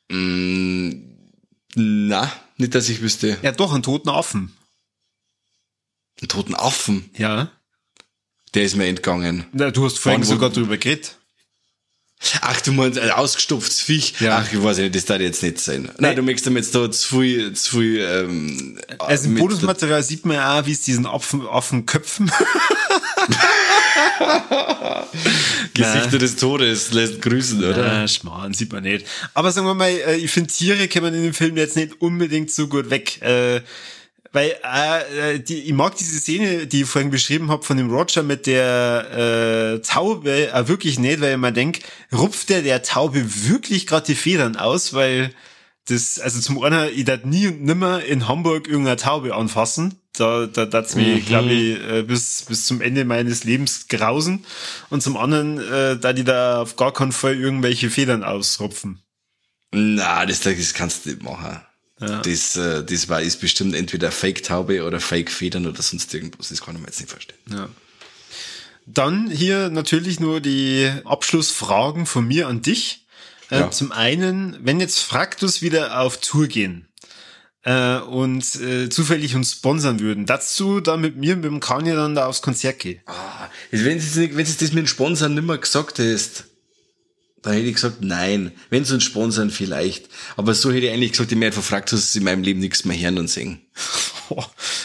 Mm, 0.09 0.91
na, 1.75 2.31
nicht, 2.55 2.73
dass 2.73 2.87
ich 2.87 3.01
wüsste. 3.01 3.37
Ja, 3.41 3.51
doch, 3.51 3.73
einen 3.73 3.83
toten 3.83 4.07
Affen. 4.07 4.53
Einen 6.21 6.29
toten 6.29 6.55
Affen? 6.55 7.09
Ja. 7.17 7.51
Der 8.53 8.63
ist 8.63 8.77
mir 8.77 8.87
entgangen. 8.87 9.45
Na, 9.51 9.71
du 9.71 9.83
hast 9.83 9.99
vorhin 9.99 10.23
sogar 10.23 10.51
drüber 10.51 10.77
geredet. 10.77 11.17
Ach, 12.41 12.61
du 12.61 12.71
meinst 12.71 12.99
ein 12.99 13.09
ausgestopftes 13.09 13.81
Viech? 13.81 14.13
Ja. 14.19 14.37
Ach, 14.37 14.51
ich 14.51 14.61
weiß 14.61 14.77
nicht, 14.77 14.93
das 14.93 15.05
darf 15.05 15.19
jetzt 15.21 15.41
nicht 15.41 15.59
sein. 15.59 15.83
Nein, 15.83 15.95
Nein 15.97 16.15
du 16.17 16.21
möchtest 16.21 16.45
damit 16.47 16.63
jetzt 16.63 16.75
da 16.75 16.89
zu 16.91 17.19
viel, 17.19 17.53
zu 17.53 17.79
viel, 17.79 17.99
ähm, 17.99 18.79
Also 18.99 19.27
im 19.27 19.35
Bonusmaterial 19.35 20.03
sieht 20.03 20.25
man 20.25 20.37
ja 20.37 20.59
auch, 20.59 20.65
wie 20.65 20.71
es 20.71 20.81
diesen 20.81 21.07
Affen, 21.07 21.47
Affen 21.47 21.85
köpfen. 21.85 22.31
Gesichter 25.73 26.17
des 26.19 26.35
Todes 26.35 26.91
lässt 26.93 27.21
grüßen, 27.21 27.63
oder? 27.63 28.01
Ja, 28.01 28.07
Schmarrn, 28.07 28.53
sieht 28.53 28.71
man 28.71 28.83
nicht. 28.83 29.05
Aber 29.33 29.51
sagen 29.51 29.67
wir 29.67 29.73
mal, 29.73 29.89
äh, 29.89 30.15
ich 30.17 30.29
finde 30.31 30.51
Tiere 30.51 30.87
kann 30.87 31.03
man 31.03 31.13
in 31.13 31.23
dem 31.23 31.33
Film 31.33 31.57
jetzt 31.57 31.75
nicht 31.75 32.01
unbedingt 32.01 32.51
so 32.51 32.67
gut 32.67 32.89
weg. 32.89 33.21
Äh, 33.21 33.61
weil 34.31 34.55
äh, 34.63 35.39
die, 35.39 35.59
ich 35.59 35.73
mag 35.73 35.95
diese 35.97 36.19
Szene, 36.19 36.67
die 36.67 36.81
ich 36.81 36.87
vorhin 36.87 37.11
beschrieben 37.11 37.49
habe 37.49 37.63
von 37.63 37.77
dem 37.77 37.89
Roger 37.89 38.23
mit 38.23 38.47
der 38.47 39.75
äh, 39.75 39.81
Taube 39.81 40.51
äh, 40.51 40.67
wirklich 40.67 40.99
nicht, 40.99 41.21
weil 41.21 41.33
ich 41.33 41.37
mir 41.37 41.51
denk, 41.51 41.79
rupft 42.13 42.49
der 42.49 42.61
der 42.61 42.81
Taube 42.81 43.23
wirklich 43.47 43.87
gerade 43.87 44.05
die 44.05 44.15
Federn 44.15 44.55
aus, 44.55 44.93
weil 44.93 45.33
das, 45.87 46.19
also 46.19 46.39
zum 46.39 46.61
einen, 46.63 46.89
ich 46.95 47.05
darf 47.05 47.23
nie 47.25 47.47
und 47.47 47.61
nimmer 47.63 48.03
in 48.03 48.27
Hamburg 48.27 48.67
irgendeine 48.67 48.97
Taube 48.97 49.35
anfassen. 49.35 49.95
Da, 50.13 50.45
da 50.45 50.65
mich, 50.95 51.23
mhm. 51.23 51.25
glaube 51.25 51.51
ich, 51.51 51.79
äh, 51.79 52.03
bis, 52.03 52.43
bis 52.43 52.65
zum 52.65 52.81
Ende 52.81 53.05
meines 53.05 53.43
Lebens 53.43 53.87
grausen. 53.87 54.45
Und 54.89 55.01
zum 55.01 55.17
anderen, 55.17 55.57
äh, 55.57 55.97
da 55.97 56.13
die 56.13 56.23
da 56.23 56.61
auf 56.61 56.75
gar 56.75 56.93
keinen 56.93 57.13
Fall 57.13 57.35
irgendwelche 57.35 57.89
Federn 57.89 58.23
ausrupfen. 58.23 59.01
Na, 59.71 60.25
das, 60.25 60.41
das 60.41 60.73
kannst 60.73 61.05
du 61.05 61.11
nicht 61.11 61.23
machen. 61.23 61.61
Ja. 62.01 62.21
Das, 62.21 62.57
äh, 62.57 62.83
das 62.83 63.09
war 63.09 63.21
ist 63.21 63.39
bestimmt 63.39 63.75
entweder 63.75 64.11
Fake-Taube 64.11 64.83
oder 64.83 64.99
Fake-Federn 64.99 65.67
oder 65.67 65.81
sonst 65.81 66.13
irgendwas. 66.13 66.49
Das 66.49 66.61
kann 66.61 66.75
ich 66.75 66.81
mir 66.81 66.87
jetzt 66.87 66.99
nicht 66.99 67.11
vorstellen. 67.11 67.39
Ja. 67.49 67.69
Dann 68.87 69.29
hier 69.29 69.69
natürlich 69.69 70.19
nur 70.19 70.41
die 70.41 70.91
Abschlussfragen 71.05 72.07
von 72.07 72.27
mir 72.27 72.47
an 72.47 72.63
dich. 72.63 73.05
Äh, 73.51 73.59
ja. 73.59 73.71
Zum 73.71 73.91
einen, 73.91 74.57
wenn 74.61 74.79
jetzt 74.79 74.99
Fraktus 74.99 75.61
wieder 75.61 75.99
auf 75.99 76.17
Tour 76.17 76.47
gehen 76.47 76.87
äh, 77.63 77.97
und 77.97 78.55
äh, 78.55 78.89
zufällig 78.89 79.35
uns 79.35 79.51
sponsern 79.51 79.99
würden, 79.99 80.25
dazu 80.25 80.79
dann 80.79 81.01
mit 81.01 81.17
mir, 81.17 81.35
mit 81.35 81.45
dem 81.45 81.59
Kanye 81.59 81.93
dann 81.93 82.15
da 82.15 82.25
aufs 82.25 82.41
Konzert 82.41 82.79
gehen. 82.79 83.01
Ah, 83.05 83.47
wenn 83.69 83.99
du 83.99 84.35
wenn 84.35 84.45
das 84.45 84.59
mit 84.59 84.71
dem 84.73 84.87
Sponsern 84.87 85.35
nimmer 85.35 85.59
gesagt 85.59 85.99
hast, 85.99 86.45
da 87.41 87.51
hätte 87.51 87.67
ich 87.67 87.75
gesagt, 87.75 87.97
nein. 88.01 88.51
Wenn 88.69 88.85
sie 88.85 88.93
uns 88.93 89.03
sponsern, 89.03 89.49
vielleicht. 89.49 90.05
Aber 90.37 90.53
so 90.53 90.71
hätte 90.71 90.85
ich 90.87 90.93
eigentlich 90.93 91.11
gesagt, 91.11 91.31
ich 91.31 91.37
mir 91.37 91.47
einfach 91.47 91.63
fragt, 91.63 91.91
dass 91.91 92.13
sie 92.13 92.19
in 92.19 92.25
meinem 92.25 92.43
Leben 92.43 92.59
nichts 92.59 92.85
mehr 92.85 92.97
hören 92.97 93.17
und 93.17 93.29
singen. 93.29 93.61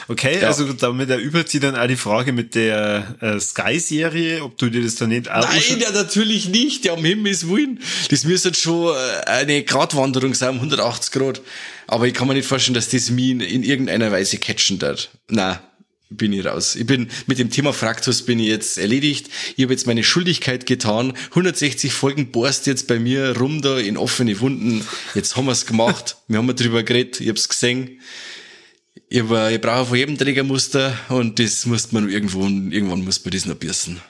Okay, 0.09 0.40
ja. 0.40 0.48
also 0.48 0.72
damit 0.72 1.11
erübrigt 1.11 1.48
sie 1.48 1.61
dann 1.61 1.76
auch 1.76 1.86
die 1.86 1.96
Frage 1.96 2.32
mit 2.32 2.54
der 2.54 3.16
äh, 3.20 3.38
Sky-Serie, 3.40 4.42
ob 4.42 4.57
du 4.59 4.70
dir 4.70 4.82
das 4.82 4.96
dann 4.96 5.11
nicht 5.11 5.30
auch 5.30 5.48
Nein, 5.48 5.80
ja, 5.80 5.90
natürlich 5.90 6.48
nicht. 6.48 6.84
Ja, 6.84 6.92
um 6.92 7.04
Himmels 7.04 7.48
Willen. 7.48 7.80
Das 8.11 8.24
müsste 8.24 8.54
schon 8.54 8.94
äh, 8.94 9.24
eine 9.26 9.62
Gratwanderung 9.62 10.34
sein, 10.34 10.50
um 10.50 10.57
180 10.57 11.12
Grad. 11.12 11.42
Aber 11.86 12.07
ich 12.07 12.14
kann 12.14 12.26
mir 12.28 12.34
nicht 12.34 12.46
vorstellen, 12.46 12.74
dass 12.74 12.88
das 12.88 13.11
mich 13.11 13.30
in, 13.30 13.40
in 13.40 13.62
irgendeiner 13.62 14.11
Weise 14.12 14.38
catchen 14.38 14.80
wird. 14.80 15.11
Nein, 15.28 15.59
bin 16.11 16.32
ich 16.32 16.44
raus. 16.44 16.76
Ich 16.76 16.86
bin 16.86 17.09
mit 17.26 17.38
dem 17.38 17.50
Thema 17.50 17.72
Fraktus 17.72 18.22
bin 18.22 18.38
ich 18.38 18.46
jetzt 18.46 18.78
erledigt. 18.78 19.28
Ich 19.57 19.64
habe 19.64 19.72
jetzt 19.72 19.86
meine 19.86 20.04
Schuldigkeit 20.04 20.66
getan. 20.66 21.14
160 21.30 21.92
Folgen 21.92 22.30
bohrst 22.30 22.66
jetzt 22.66 22.86
bei 22.86 22.98
mir 22.98 23.36
rum 23.36 23.62
da 23.62 23.78
in 23.78 23.96
offene 23.96 24.38
Wunden. 24.40 24.86
Jetzt 25.14 25.36
haben 25.36 25.46
wir 25.46 25.52
es 25.52 25.66
gemacht. 25.66 26.16
Wir 26.28 26.38
haben 26.38 26.54
drüber 26.54 26.82
geredet. 26.82 27.20
Ich 27.20 27.28
hab's 27.28 27.48
gesehen. 27.48 28.00
Ich, 29.09 29.22
ich 29.22 29.61
brauche 29.61 29.86
von 29.86 29.96
jedem 29.96 30.18
Trägermuster 30.18 30.98
und 31.09 31.38
das 31.38 31.66
muss 31.66 31.92
man 31.92 32.09
irgendwo, 32.09 32.42
irgendwann 32.42 33.04
muss 33.04 33.24
man 33.24 33.32
das 33.32 33.46
noch 33.46 33.54
bürsten. 33.54 34.00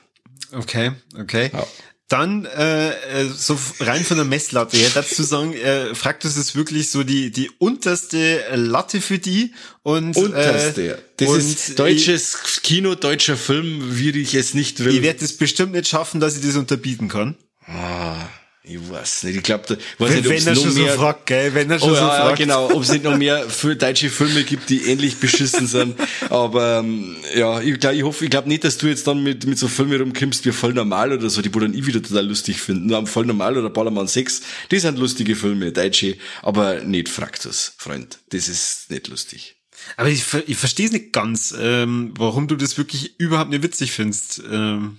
Okay, 0.52 0.92
okay. 1.18 1.50
Ja. 1.52 1.66
Dann 2.08 2.44
äh, 2.44 2.90
äh, 2.90 3.28
so 3.28 3.58
rein 3.80 4.04
von 4.04 4.16
der 4.16 4.24
Messlatte 4.24 4.76
her 4.76 4.90
dazu 4.94 5.24
sagen, 5.24 5.54
äh, 5.54 5.92
Fraktus 5.92 6.36
ist 6.36 6.54
wirklich 6.54 6.90
so 6.90 7.02
die 7.02 7.32
die 7.32 7.50
unterste 7.58 8.44
Latte 8.54 9.00
für 9.00 9.18
die 9.18 9.52
und 9.82 10.16
unterste. 10.16 10.94
Äh, 10.94 10.98
das 11.16 11.28
und 11.28 11.38
ist 11.38 11.78
deutsches 11.78 12.38
ich, 12.44 12.62
Kino, 12.62 12.94
deutscher 12.94 13.36
Film, 13.36 13.98
wie 13.98 14.10
ich 14.10 14.34
es 14.34 14.54
nicht 14.54 14.84
will. 14.84 14.94
Ich 14.94 15.02
werde 15.02 15.24
es 15.24 15.36
bestimmt 15.36 15.72
nicht 15.72 15.88
schaffen, 15.88 16.20
dass 16.20 16.36
ich 16.36 16.46
das 16.46 16.54
unterbieten 16.54 17.08
kann. 17.08 17.34
Ah. 17.66 18.28
Ich 18.68 18.90
weiß 18.90 19.22
nicht, 19.24 19.36
ich 19.36 19.42
glaube, 19.44 19.78
wenn, 19.98 20.12
nicht, 20.12 20.28
wenn 20.28 20.44
er 20.44 20.56
schon 20.56 20.74
mehr, 20.74 20.92
so 20.92 20.98
fragt, 20.98 21.26
gell, 21.26 21.54
wenn 21.54 21.70
er 21.70 21.78
schon 21.78 21.92
oh, 21.92 21.94
so 21.94 22.00
ja, 22.00 22.10
fragt. 22.10 22.38
Genau, 22.38 22.68
ob 22.72 22.82
es 22.82 22.90
nicht 22.90 23.04
noch 23.04 23.16
mehr 23.16 23.48
für 23.48 23.76
deutsche 23.76 24.10
Filme 24.10 24.42
gibt, 24.42 24.68
die 24.70 24.86
ähnlich 24.90 25.18
beschissen 25.18 25.68
sind. 25.68 25.94
Aber 26.30 26.80
ähm, 26.80 27.14
ja, 27.36 27.60
ich, 27.60 27.78
glaub, 27.78 27.92
ich 27.92 28.02
hoffe, 28.02 28.24
ich 28.24 28.30
glaube 28.30 28.48
nicht, 28.48 28.64
dass 28.64 28.76
du 28.76 28.88
jetzt 28.88 29.06
dann 29.06 29.22
mit, 29.22 29.46
mit 29.46 29.56
so 29.56 29.68
Filmen 29.68 30.00
rumkommst 30.00 30.44
wie 30.46 30.50
voll 30.50 30.74
normal 30.74 31.12
oder 31.12 31.30
so, 31.30 31.42
die 31.42 31.54
wo 31.54 31.60
dann 31.60 31.74
ich 31.74 31.86
wieder 31.86 32.02
total 32.02 32.26
lustig 32.26 32.60
finden. 32.60 32.86
Nur 32.86 32.98
am 32.98 33.06
voll 33.06 33.24
normal 33.24 33.56
oder 33.56 33.70
Ballermann 33.70 34.08
6, 34.08 34.42
die 34.72 34.80
sind 34.80 34.98
lustige 34.98 35.36
Filme, 35.36 35.70
deutsche, 35.70 36.16
aber 36.42 36.80
nicht 36.80 37.08
Fraktus, 37.08 37.74
Freund. 37.78 38.18
Das 38.30 38.48
ist 38.48 38.90
nicht 38.90 39.06
lustig. 39.06 39.54
Aber 39.96 40.08
ich, 40.08 40.24
ich 40.48 40.56
verstehe 40.56 40.86
es 40.86 40.92
nicht 40.92 41.12
ganz, 41.12 41.54
ähm, 41.56 42.14
warum 42.18 42.48
du 42.48 42.56
das 42.56 42.76
wirklich 42.78 43.20
überhaupt 43.20 43.50
nicht 43.50 43.62
witzig 43.62 43.92
findest. 43.92 44.42
Ähm 44.50 44.98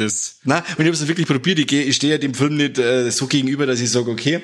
das. 0.00 0.36
Na, 0.44 0.58
und 0.58 0.64
ich 0.66 0.86
habe 0.86 0.90
es 0.90 1.06
wirklich 1.06 1.26
probiert. 1.26 1.58
Ich, 1.58 1.72
ich 1.72 1.96
stehe 1.96 2.12
ja 2.12 2.18
dem 2.18 2.34
Film 2.34 2.56
nicht 2.56 2.78
äh, 2.78 3.10
so 3.10 3.26
gegenüber, 3.26 3.66
dass 3.66 3.80
ich 3.80 3.90
sage, 3.90 4.10
okay, 4.10 4.40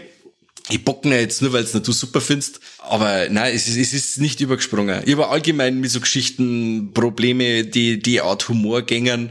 ich 0.70 0.82
bocken 0.84 1.12
ja 1.12 1.18
jetzt 1.18 1.42
nur, 1.42 1.52
weil 1.52 1.64
es 1.64 1.72
du 1.72 1.92
super 1.92 2.20
findest. 2.20 2.60
Aber 2.78 3.28
nein, 3.28 3.54
es 3.54 3.68
ist, 3.68 3.76
es 3.76 3.92
ist 3.92 4.20
nicht 4.20 4.40
übergesprungen. 4.40 5.02
Ich 5.04 5.12
habe 5.12 5.28
allgemein 5.28 5.80
mit 5.80 5.90
so 5.90 6.00
Geschichten 6.00 6.92
Probleme, 6.94 7.64
die 7.64 8.00
die 8.00 8.20
Art 8.20 8.48
Humor 8.48 8.82
gängern. 8.82 9.30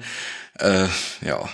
Äh, 0.59 0.87
ja, 1.25 1.49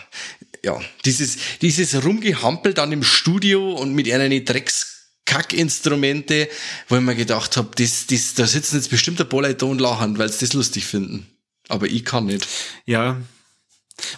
ja, 0.64 0.80
dieses 1.06 1.38
dieses 1.62 2.04
Rumgehampel 2.04 2.74
dann 2.74 2.92
im 2.92 3.04
Studio 3.04 3.74
und 3.74 3.94
mit 3.94 4.12
einer 4.12 4.28
Drecks 4.42 5.00
Kackinstrumente, 5.30 6.50
wo 6.88 6.96
ich 6.96 7.02
mir 7.02 7.16
gedacht 7.16 7.56
habe, 7.56 7.70
das, 7.76 8.08
das, 8.08 8.34
da 8.34 8.48
sitzen 8.48 8.78
jetzt 8.78 8.90
bestimmt 8.90 9.22
ein 9.22 9.30
paar 9.30 9.44
Leute 9.44 9.66
und 9.68 9.80
lachen, 9.80 10.18
weil 10.18 10.30
sie 10.30 10.40
das 10.40 10.54
lustig 10.54 10.86
finden. 10.86 11.28
Aber 11.68 11.86
ich 11.86 12.04
kann 12.04 12.26
nicht. 12.26 12.48
Ja, 12.86 13.22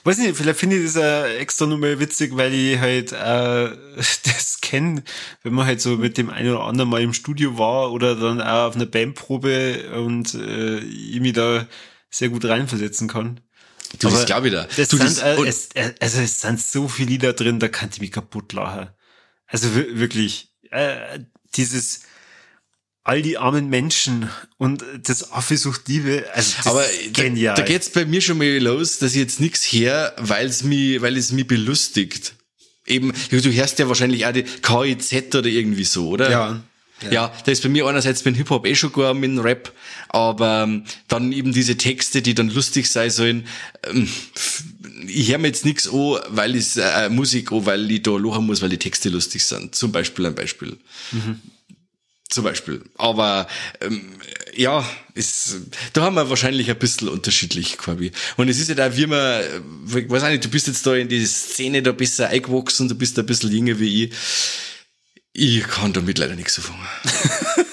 Weiß 0.04 0.18
nicht, 0.18 0.36
vielleicht 0.36 0.60
finde 0.60 0.78
ich 0.78 0.86
das 0.86 0.96
äh, 0.96 1.38
extra 1.38 1.66
nochmal 1.66 2.00
witzig, 2.00 2.36
weil 2.36 2.54
ich 2.54 2.80
halt 2.80 3.12
äh, 3.12 3.16
das 3.96 4.60
kenne, 4.62 5.04
wenn 5.44 5.54
man 5.54 5.66
halt 5.66 5.82
so 5.82 5.98
mit 5.98 6.18
dem 6.18 6.30
einen 6.30 6.52
oder 6.52 6.64
anderen 6.64 6.90
mal 6.90 7.02
im 7.02 7.14
Studio 7.14 7.58
war 7.58 7.92
oder 7.92 8.16
dann 8.16 8.42
auch 8.42 8.68
auf 8.68 8.76
einer 8.76 8.86
Bandprobe 8.86 9.92
und 9.96 10.34
äh, 10.34 10.80
ich 10.80 11.20
mich 11.20 11.34
da 11.34 11.68
sehr 12.10 12.30
gut 12.30 12.46
reinversetzen 12.46 13.08
kann. 13.08 13.40
Du, 14.00 14.08
Aber 14.08 14.18
das 14.18 14.26
glaube 14.26 14.48
ich 14.48 14.54
da. 14.54 14.68
Das 14.76 14.88
du, 14.90 14.98
sind, 14.98 15.22
äh, 15.24 15.48
es, 15.48 15.70
äh, 15.74 15.94
also 16.00 16.22
es 16.22 16.42
sind 16.42 16.62
so 16.62 16.88
viele 16.88 17.10
Lieder 17.10 17.34
drin, 17.34 17.60
da 17.60 17.68
kann 17.68 17.90
ich 17.92 18.00
mich 18.00 18.12
kaputt 18.12 18.54
lachen. 18.54 18.90
Also 19.48 19.76
wirklich, 19.76 20.54
äh, 20.72 21.20
dieses 21.56 22.04
all 23.04 23.22
die 23.22 23.38
armen 23.38 23.70
Menschen 23.70 24.30
und 24.58 24.84
das 25.04 25.32
Affe 25.32 25.58
sucht 25.58 25.88
Liebe, 25.88 26.26
also 26.34 26.54
das 26.58 26.68
Aber 26.68 26.90
ist 26.90 27.14
genial. 27.14 27.56
Da, 27.56 27.62
da 27.62 27.68
geht's 27.68 27.90
bei 27.90 28.06
mir 28.06 28.22
schon 28.22 28.38
mal 28.38 28.58
los, 28.60 29.00
dass 29.00 29.14
ich 29.14 29.20
jetzt 29.20 29.40
nichts 29.40 29.64
her, 29.64 30.14
weil 30.18 30.48
es 30.48 30.64
mich, 30.64 31.02
weil 31.02 31.18
es 31.18 31.32
mich 31.32 31.48
belustigt. 31.48 32.36
Eben, 32.86 33.14
du 33.30 33.52
hörst 33.52 33.80
ja 33.80 33.88
wahrscheinlich 33.88 34.26
auch 34.26 34.34
die 34.34 34.44
KIZ 34.44 35.36
oder 35.36 35.48
irgendwie 35.48 35.84
so, 35.84 36.10
oder? 36.10 36.30
Ja. 36.30 36.64
Ja. 37.04 37.12
ja, 37.12 37.34
da 37.46 37.52
ist 37.52 37.64
bei 37.64 37.70
mir 37.70 37.88
einerseits 37.88 38.22
beim 38.22 38.36
Hip-Hop 38.36 38.66
eh 38.68 38.76
schon 38.76 38.94
gar 38.94 39.16
mit 39.16 39.32
dem 39.32 39.40
Rap, 39.40 39.74
aber 40.10 40.64
ähm, 40.64 40.84
dann 41.08 41.32
eben 41.32 41.52
diese 41.52 41.76
Texte, 41.76 42.22
die 42.22 42.36
dann 42.36 42.50
lustig 42.50 42.90
sein 42.90 43.10
sollen. 43.10 43.48
Ähm, 43.88 44.08
ich 45.08 45.32
höre 45.32 45.40
mir 45.40 45.48
jetzt 45.48 45.66
nichts 45.66 45.88
an, 45.92 46.20
weil 46.28 46.56
ich 46.56 46.78
äh, 46.78 47.10
Musik 47.10 47.52
an, 47.52 47.66
weil 47.66 47.90
ich 47.90 48.04
da 48.04 48.12
lachen 48.12 48.46
muss, 48.46 48.62
weil 48.62 48.70
die 48.70 48.78
Texte 48.78 49.10
lustig 49.10 49.44
sind. 49.44 49.74
Zum 49.74 49.92
Beispiel 49.92 50.28
ein 50.28 50.36
Beispiel. 50.36 50.78
Mhm. 51.12 51.42
Zum 52.32 52.46
Beispiel. 52.46 52.82
Aber 52.98 53.46
ähm, 53.82 54.14
ja, 54.56 54.90
ist, 55.16 55.58
da 55.92 56.04
haben 56.04 56.16
wir 56.16 56.30
wahrscheinlich 56.30 56.70
ein 56.70 56.80
bisschen 56.80 57.10
unterschiedlich, 57.10 57.78
Corby. 57.78 58.14
Und 58.38 58.48
es 58.48 58.58
ist 58.58 58.70
ja 58.70 58.76
da, 58.76 58.96
wie 58.96 59.06
man, 59.06 59.42
ich 59.88 60.10
weiß 60.10 60.24
nicht, 60.24 60.46
du 60.46 60.48
bist 60.48 60.68
jetzt 60.68 60.88
da 60.88 60.96
in 60.96 61.10
die 61.10 61.26
Szene 61.26 61.84
da 61.84 61.92
besser 61.92 62.30
eingewachsen, 62.30 62.88
du 62.88 62.96
bist 62.96 63.20
ein 63.20 63.26
bisschen 63.26 63.52
jünger 63.52 63.78
wie 63.80 64.06
ich. 64.06 64.14
Ich 65.34 65.64
kann 65.64 65.92
damit 65.92 66.20
leider 66.20 66.36
nichts 66.36 66.56
so 66.56 66.62
fangen. 66.62 66.88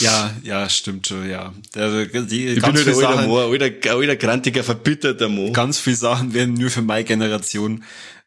ja, 0.00 0.34
ja, 0.42 0.68
stimmt 0.68 1.06
schon, 1.06 1.30
ja. 1.30 1.54
Also, 1.76 2.04
die, 2.04 2.48
ich 2.48 2.62
bin 2.62 2.74
nur 2.74 2.84
der 2.84 2.96
alter 2.96 3.28
alter, 3.28 3.94
alter, 3.94 4.16
grantiger, 4.16 4.64
verbitterter 4.64 5.28
Mo. 5.28 5.52
Ganz 5.52 5.78
viele 5.78 5.94
Sachen 5.94 6.34
werden 6.34 6.54
nur 6.54 6.70
für 6.70 6.82
meine 6.82 7.04
Generation 7.04 7.84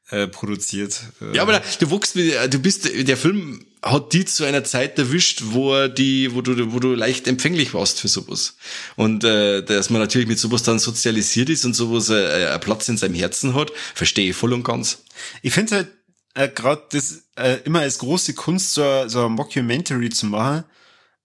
äh, 0.10 0.28
produziert. 0.28 1.02
Ja, 1.34 1.42
aber 1.42 1.54
da, 1.54 1.62
du 1.80 1.90
wuchst 1.90 2.16
mit, 2.16 2.34
du 2.54 2.60
bist, 2.60 2.90
der 2.94 3.18
Film 3.18 3.66
hat 3.82 4.14
die 4.14 4.26
zu 4.26 4.44
einer 4.44 4.64
Zeit 4.64 4.98
erwischt, 4.98 5.44
wo 5.46 5.74
er 5.74 5.90
die, 5.90 6.34
wo 6.34 6.42
du, 6.42 6.74
wo 6.74 6.80
du 6.80 6.96
leicht 6.96 7.28
empfänglich 7.28 7.74
warst 7.74 8.00
für 8.00 8.08
sowas. 8.08 8.58
Und 8.96 9.24
äh, 9.24 9.64
dass 9.64 9.90
man 9.90 10.02
natürlich 10.02 10.28
mit 10.28 10.40
sowas 10.40 10.64
dann 10.64 10.80
sozialisiert 10.80 11.50
ist 11.50 11.66
und 11.66 11.76
sowas 11.76 12.10
äh, 12.10 12.48
einen 12.48 12.60
Platz 12.62 12.90
in 12.90 12.98
seinem 12.98 13.16
Herzen 13.16 13.54
hat, 13.54 13.72
verstehe 13.94 14.32
ich 14.32 14.36
voll 14.36 14.54
und 14.54 14.64
ganz. 14.64 15.04
Ich 15.44 15.54
finde 15.54 15.76
halt 15.76 15.88
äh, 16.34 16.50
gerade 16.50 16.84
das 16.92 17.24
äh, 17.36 17.58
immer 17.64 17.82
als 17.82 18.00
große 18.00 18.34
Kunst, 18.34 18.74
so, 18.74 19.08
so 19.08 19.26
ein 19.26 19.34
Mockumentary 19.34 20.10
zu 20.10 20.28
machen. 20.28 20.64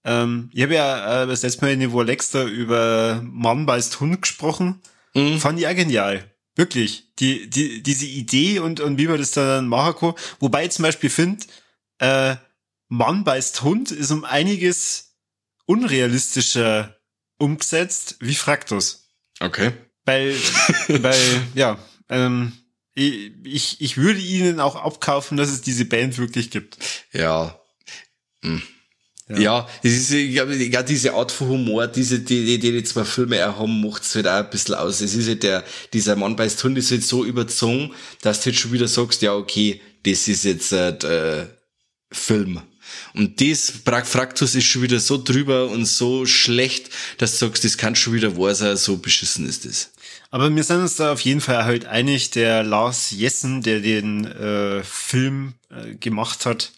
Ähm, 0.03 0.49
ich 0.53 0.63
habe 0.63 0.75
ja 0.75 1.23
äh, 1.23 1.27
das 1.27 1.43
letzte 1.43 1.65
Mal 1.65 1.73
in 1.73 1.79
Niveau 1.79 2.01
Lexter 2.01 2.45
über 2.45 3.21
Mann 3.23 3.65
beißt 3.65 3.99
Hund 3.99 4.21
gesprochen. 4.21 4.81
Mhm. 5.13 5.39
Fand 5.39 5.59
ich 5.59 5.67
auch 5.67 5.75
genial. 5.75 6.31
Wirklich. 6.55 7.13
Die, 7.19 7.49
die, 7.49 7.81
diese 7.81 8.05
Idee 8.05 8.59
und, 8.59 8.79
und 8.79 8.97
wie 8.97 9.07
man 9.07 9.17
das 9.17 9.31
dann 9.31 9.67
machen 9.67 9.95
kann. 9.95 10.13
Wobei 10.39 10.65
ich 10.65 10.71
zum 10.71 10.83
Beispiel 10.83 11.09
finde, 11.09 11.45
äh, 11.99 12.35
Mann 12.87 13.23
beißt 13.23 13.61
Hund 13.61 13.91
ist 13.91 14.11
um 14.11 14.25
einiges 14.25 15.15
unrealistischer 15.65 16.97
umgesetzt 17.37 18.17
wie 18.19 18.35
Fraktus. 18.35 19.09
Okay. 19.39 19.71
Weil, 20.05 20.35
weil, 20.87 21.41
ja, 21.55 21.79
ähm, 22.09 22.53
ich, 22.93 23.79
ich 23.79 23.97
würde 23.97 24.19
ihnen 24.19 24.59
auch 24.59 24.75
abkaufen, 24.75 25.37
dass 25.37 25.49
es 25.49 25.61
diese 25.61 25.85
Band 25.85 26.17
wirklich 26.17 26.51
gibt. 26.51 26.77
Ja. 27.13 27.59
Hm. 28.43 28.61
Ja, 29.35 29.39
ja 29.39 29.67
das 29.83 29.91
ist, 29.91 30.11
ich 30.11 30.33
glaube, 30.33 30.55
ja, 30.55 30.83
diese 30.83 31.13
Art 31.13 31.31
von 31.31 31.49
Humor, 31.49 31.87
diese, 31.87 32.19
die, 32.19 32.57
die, 32.57 32.59
die, 32.59 32.83
zwei 32.83 33.03
Filme 33.03 33.47
auch 33.47 33.59
haben, 33.59 33.81
macht's 33.81 34.15
halt 34.15 34.27
auch 34.27 34.33
ein 34.33 34.49
bisschen 34.49 34.75
aus. 34.75 35.01
Es 35.01 35.13
ist 35.13 35.27
halt 35.27 35.43
der, 35.43 35.63
dieser 35.93 36.15
Mann 36.15 36.35
beißt 36.35 36.63
Hund 36.63 36.77
ist 36.77 36.91
halt 36.91 37.03
so 37.03 37.25
überzogen, 37.25 37.91
dass 38.21 38.41
du 38.41 38.49
jetzt 38.49 38.59
schon 38.59 38.71
wieder 38.71 38.87
sagst, 38.87 39.21
ja, 39.21 39.33
okay, 39.33 39.81
das 40.03 40.27
ist 40.27 40.45
jetzt, 40.45 40.71
äh, 40.71 41.47
Film. 42.11 42.61
Und 43.13 43.41
das 43.41 43.71
Fraktus 43.85 44.55
ist 44.55 44.65
schon 44.65 44.81
wieder 44.81 44.99
so 44.99 45.21
drüber 45.21 45.69
und 45.69 45.85
so 45.85 46.25
schlecht, 46.25 46.89
dass 47.17 47.31
du 47.39 47.45
sagst, 47.45 47.63
das 47.63 47.77
kann 47.77 47.95
schon 47.95 48.13
wieder 48.13 48.37
wahr 48.37 48.53
sein, 48.53 48.75
so 48.77 48.97
beschissen 48.97 49.47
ist 49.47 49.65
das. 49.65 49.91
Aber 50.29 50.53
wir 50.53 50.63
sind 50.63 50.81
uns 50.81 50.95
da 50.95 51.11
auf 51.11 51.21
jeden 51.21 51.41
Fall 51.41 51.65
halt 51.65 51.85
einig, 51.85 52.31
der 52.31 52.63
Lars 52.63 53.11
Jessen, 53.11 53.61
der 53.61 53.79
den 53.79 54.25
äh, 54.25 54.83
Film 54.83 55.53
äh, 55.69 55.95
gemacht 55.95 56.45
hat, 56.45 56.71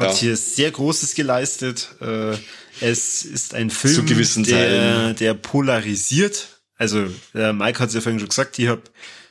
hat 0.00 0.14
ja. 0.14 0.20
hier 0.20 0.36
sehr 0.36 0.70
Großes 0.70 1.14
geleistet. 1.14 1.88
Äh, 2.00 2.36
es 2.80 3.24
ist 3.24 3.54
ein 3.54 3.70
Film, 3.70 4.06
der, 4.44 5.14
der 5.14 5.34
polarisiert. 5.34 6.60
Also 6.76 7.06
der 7.34 7.52
Mike 7.52 7.78
hat 7.78 7.90
es 7.90 7.94
ja 7.94 8.00
vorhin 8.00 8.18
schon 8.18 8.30
gesagt, 8.30 8.58
ich 8.58 8.68
habe 8.68 8.82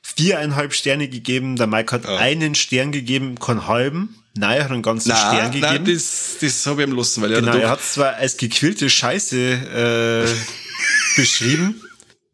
viereinhalb 0.03 0.73
Sterne 0.73 1.07
gegeben, 1.07 1.55
der 1.55 1.67
Mike 1.67 1.91
hat 1.91 2.05
ja. 2.05 2.17
einen 2.17 2.55
Stern 2.55 2.91
gegeben, 2.91 3.39
keinen 3.39 3.67
halben. 3.67 4.15
Nein, 4.35 4.57
er 4.57 4.63
hat 4.65 4.71
einen 4.71 4.83
ganzen 4.83 5.09
nein, 5.09 5.17
Stern 5.17 5.51
gegeben. 5.51 5.83
Nein, 5.83 5.93
das, 5.93 6.37
das 6.39 6.65
habe 6.67 6.83
ich 6.83 6.87
ihm 6.87 6.95
lassen, 6.95 7.21
weil 7.21 7.33
er 7.33 7.41
Genau, 7.41 7.57
er 7.57 7.69
hat 7.69 7.83
zwar 7.83 8.15
als 8.15 8.37
gequillte 8.37 8.89
Scheiße 8.89 9.37
äh, 9.37 11.15
beschrieben. 11.19 11.81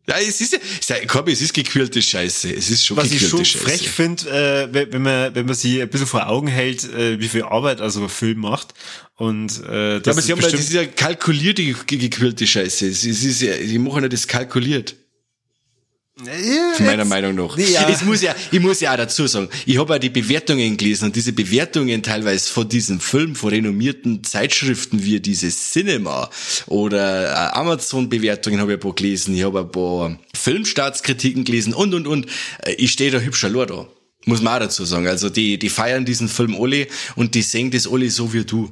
Ja, 0.08 0.16
es 0.20 0.40
ist 0.40 0.60
ja, 0.88 1.04
Korbi, 1.06 1.32
es 1.32 1.42
ist 1.42 1.54
gequirlte 1.54 2.02
Scheiße. 2.02 2.54
Es 2.54 2.70
ist 2.70 2.86
schon 2.86 2.98
Was 2.98 3.12
ich 3.12 3.28
schon 3.28 3.44
Scheiße. 3.44 3.58
frech 3.58 3.90
finde, 3.90 4.70
äh, 4.72 4.92
wenn 4.92 5.02
man, 5.02 5.34
wenn 5.34 5.46
man 5.46 5.56
sich 5.56 5.82
ein 5.82 5.90
bisschen 5.90 6.08
vor 6.08 6.28
Augen 6.28 6.48
hält, 6.48 6.84
äh, 6.94 7.20
wie 7.20 7.28
viel 7.28 7.44
Arbeit 7.44 7.82
also 7.82 8.04
ein 8.04 8.10
Film 8.10 8.40
macht. 8.40 8.74
Und, 9.16 9.64
äh, 9.64 10.00
das 10.00 10.06
ja, 10.06 10.12
aber 10.12 10.22
sie 10.22 10.32
haben 10.32 10.42
ja, 10.42 10.50
das 10.50 10.60
ist 10.60 10.74
ja 10.74 10.86
kalkulierte 10.86 11.64
gequirlte 11.64 12.46
Scheiße. 12.46 12.88
Es 12.88 13.04
ist 13.04 13.42
ja, 13.42 13.58
die 13.58 13.80
machen 13.80 14.04
ja 14.04 14.10
das 14.10 14.28
kalkuliert. 14.28 14.96
Ja, 16.24 16.86
meiner 16.86 17.04
Meinung 17.04 17.36
nach. 17.36 17.58
Ja. 17.58 17.90
Ich, 17.96 18.02
muss 18.04 18.22
ja, 18.22 18.34
ich 18.52 18.60
muss 18.62 18.80
ja 18.80 18.94
auch 18.94 18.98
dazu 18.98 19.28
sagen, 19.28 19.50
ich 19.66 19.78
habe 19.78 19.94
ja 19.94 20.00
die 20.00 20.10
Bewertungen 20.10 20.78
gelesen 20.78 21.06
und 21.06 21.16
diese 21.16 21.34
Bewertungen 21.34 22.04
teilweise 22.04 22.50
von 22.50 22.70
diesem 22.70 23.02
Film, 23.02 23.36
von 23.36 23.50
renommierten 23.50 24.24
Zeitschriften 24.24 25.04
wie 25.04 25.20
dieses 25.20 25.72
Cinema 25.72 26.30
oder 26.68 27.32
äh, 27.32 27.58
Amazon-Bewertungen 27.58 28.62
habe 28.62 28.72
ich 28.72 28.78
ein 28.78 28.80
paar 28.80 28.96
gelesen, 28.96 29.36
ich 29.36 29.44
habe 29.44 29.60
ein 29.60 29.72
paar 29.72 30.18
Filmstaatskritiken 30.34 31.44
gelesen 31.44 31.74
und, 31.74 31.94
und, 31.94 32.08
und. 32.08 32.28
Äh, 32.60 32.74
ich 32.76 32.92
stehe 32.92 33.12
da 33.12 33.20
hübscher 33.20 33.50
Lor 33.50 33.66
da. 33.66 33.88
Muss 34.26 34.42
man 34.42 34.56
auch 34.56 34.60
dazu 34.60 34.86
sagen. 34.86 35.08
Also 35.08 35.30
die, 35.30 35.60
die 35.60 35.70
feiern 35.70 36.06
diesen 36.06 36.30
Film 36.30 36.56
alle 36.60 36.88
und 37.16 37.36
die 37.36 37.42
sehen 37.42 37.72
das 37.72 37.88
alle 37.88 38.10
so 38.10 38.34
wie 38.34 38.46
du. 38.46 38.72